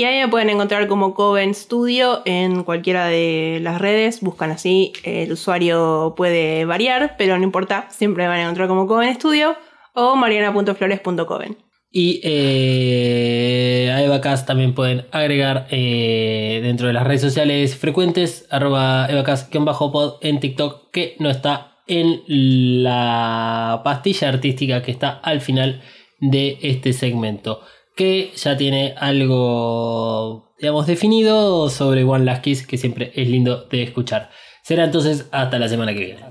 Y 0.00 0.04
ahí 0.04 0.18
me 0.18 0.28
pueden 0.28 0.48
encontrar 0.48 0.88
como 0.88 1.12
Coven 1.12 1.54
Studio 1.54 2.22
en 2.24 2.64
cualquiera 2.64 3.08
de 3.08 3.58
las 3.60 3.78
redes. 3.78 4.22
Buscan 4.22 4.50
así, 4.50 4.94
el 5.04 5.30
usuario 5.30 6.14
puede 6.16 6.64
variar, 6.64 7.16
pero 7.18 7.36
no 7.36 7.44
importa, 7.44 7.86
siempre 7.90 8.22
me 8.22 8.28
van 8.30 8.38
a 8.38 8.42
encontrar 8.44 8.66
como 8.66 8.86
Coven 8.86 9.14
Studio 9.14 9.56
o 9.92 10.16
mariana.flores.coven. 10.16 11.58
Y 11.92 12.18
eh, 12.24 13.92
a 13.94 14.02
EvaCast 14.02 14.46
también 14.46 14.74
pueden 14.74 15.04
agregar 15.12 15.66
eh, 15.70 16.60
dentro 16.62 16.86
de 16.86 16.94
las 16.94 17.06
redes 17.06 17.20
sociales 17.20 17.76
frecuentes, 17.76 18.46
arroba 18.48 19.06
EvaCast-pod 19.06 20.14
en 20.22 20.40
TikTok, 20.40 20.92
que 20.92 21.16
no 21.18 21.28
está 21.28 21.82
en 21.86 22.22
la 22.26 23.82
pastilla 23.84 24.30
artística 24.30 24.80
que 24.80 24.92
está 24.92 25.10
al 25.10 25.42
final 25.42 25.82
de 26.20 26.56
este 26.62 26.94
segmento, 26.94 27.60
que 28.00 28.32
ya 28.34 28.56
tiene 28.56 28.94
algo, 28.96 30.54
digamos, 30.58 30.86
definido 30.86 31.68
sobre 31.68 32.02
One 32.02 32.24
Last 32.24 32.42
Kiss, 32.42 32.66
que 32.66 32.78
siempre 32.78 33.12
es 33.14 33.28
lindo 33.28 33.66
de 33.70 33.82
escuchar. 33.82 34.30
Será 34.62 34.84
entonces 34.84 35.26
hasta 35.30 35.58
la 35.58 35.68
semana 35.68 35.92
que 35.92 35.98
viene. 36.06 36.24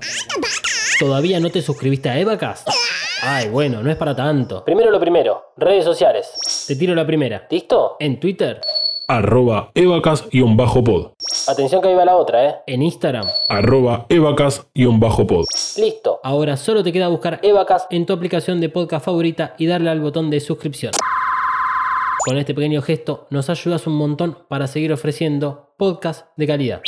¿Todavía 0.98 1.38
no 1.38 1.48
te 1.48 1.62
suscribiste 1.62 2.08
a 2.08 2.18
EvaCast? 2.18 2.68
Ay, 3.22 3.50
bueno, 3.50 3.84
no 3.84 3.90
es 3.92 3.96
para 3.96 4.16
tanto. 4.16 4.64
Primero 4.64 4.90
lo 4.90 4.98
primero, 4.98 5.52
redes 5.56 5.84
sociales. 5.84 6.64
Te 6.66 6.74
tiro 6.74 6.92
la 6.96 7.06
primera. 7.06 7.46
¿Listo? 7.48 7.94
En 8.00 8.18
Twitter. 8.18 8.60
Arroba 9.06 9.70
evacas-pod. 9.72 11.12
Atención 11.46 11.82
que 11.82 11.86
ahí 11.86 11.94
va 11.94 12.04
la 12.04 12.16
otra, 12.16 12.48
¿eh? 12.48 12.56
En 12.66 12.82
Instagram. 12.82 13.28
Arroba 13.48 14.06
evacas-pod. 14.08 15.44
Listo. 15.76 16.18
Ahora 16.24 16.56
solo 16.56 16.82
te 16.82 16.92
queda 16.92 17.06
buscar 17.06 17.38
Evacas 17.44 17.86
en 17.90 18.06
tu 18.06 18.12
aplicación 18.12 18.60
de 18.60 18.70
podcast 18.70 19.04
favorita 19.04 19.54
y 19.56 19.66
darle 19.66 19.90
al 19.90 20.00
botón 20.00 20.30
de 20.30 20.40
suscripción. 20.40 20.90
Con 22.22 22.36
este 22.36 22.54
pequeño 22.54 22.82
gesto 22.82 23.26
nos 23.30 23.48
ayudas 23.48 23.86
un 23.86 23.94
montón 23.94 24.36
para 24.48 24.66
seguir 24.66 24.92
ofreciendo 24.92 25.72
podcast 25.78 26.26
de 26.36 26.46
calidad. 26.46 26.82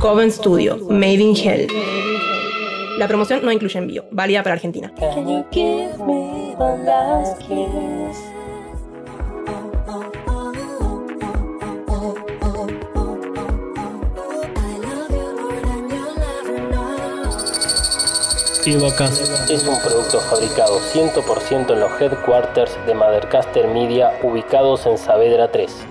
Coven 0.00 0.32
Studio, 0.32 0.78
Made 0.90 1.14
in 1.14 1.36
Hell. 1.36 1.68
La 2.98 3.06
promoción 3.06 3.44
no 3.44 3.52
incluye 3.52 3.78
envío, 3.78 4.06
válida 4.10 4.42
para 4.42 4.54
Argentina. 4.54 4.92
Es 18.64 19.66
un 19.66 19.76
producto 19.82 20.20
fabricado 20.20 20.78
100% 20.78 21.72
en 21.72 21.80
los 21.80 22.00
headquarters 22.00 22.78
de 22.86 22.94
Mothercaster 22.94 23.66
Media 23.66 24.20
ubicados 24.22 24.86
en 24.86 24.98
Saavedra 24.98 25.50
3. 25.50 25.84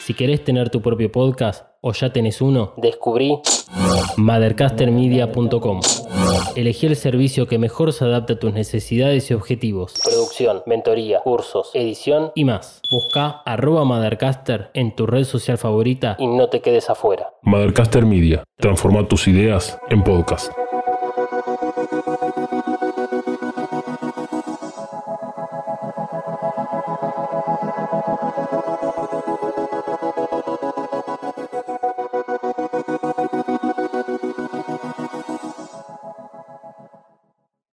Si 0.00 0.12
querés 0.12 0.42
tener 0.42 0.68
tu 0.68 0.82
propio 0.82 1.12
podcast 1.12 1.64
o 1.80 1.92
ya 1.92 2.12
tenés 2.12 2.40
uno, 2.40 2.74
descubrí 2.76 3.38
mothercastermedia.com. 4.16 5.80
Elegí 6.56 6.86
el 6.86 6.96
servicio 6.96 7.46
que 7.46 7.58
mejor 7.58 7.92
se 7.92 8.04
adapte 8.04 8.32
a 8.32 8.38
tus 8.40 8.52
necesidades 8.52 9.30
y 9.30 9.34
objetivos. 9.34 9.94
Producción, 10.04 10.64
mentoría, 10.66 11.20
cursos, 11.20 11.70
edición 11.72 12.32
y 12.34 12.44
más. 12.44 12.82
Busca 12.90 13.42
arroba 13.46 13.84
Mothercaster 13.84 14.70
en 14.74 14.96
tu 14.96 15.06
red 15.06 15.22
social 15.22 15.56
favorita 15.56 16.16
y 16.18 16.26
no 16.26 16.48
te 16.48 16.62
quedes 16.62 16.90
afuera. 16.90 17.32
Mothercaster 17.42 18.04
Media. 18.04 18.42
Transforma 18.58 19.06
tus 19.06 19.28
ideas 19.28 19.78
en 19.88 20.02
podcast. 20.02 20.50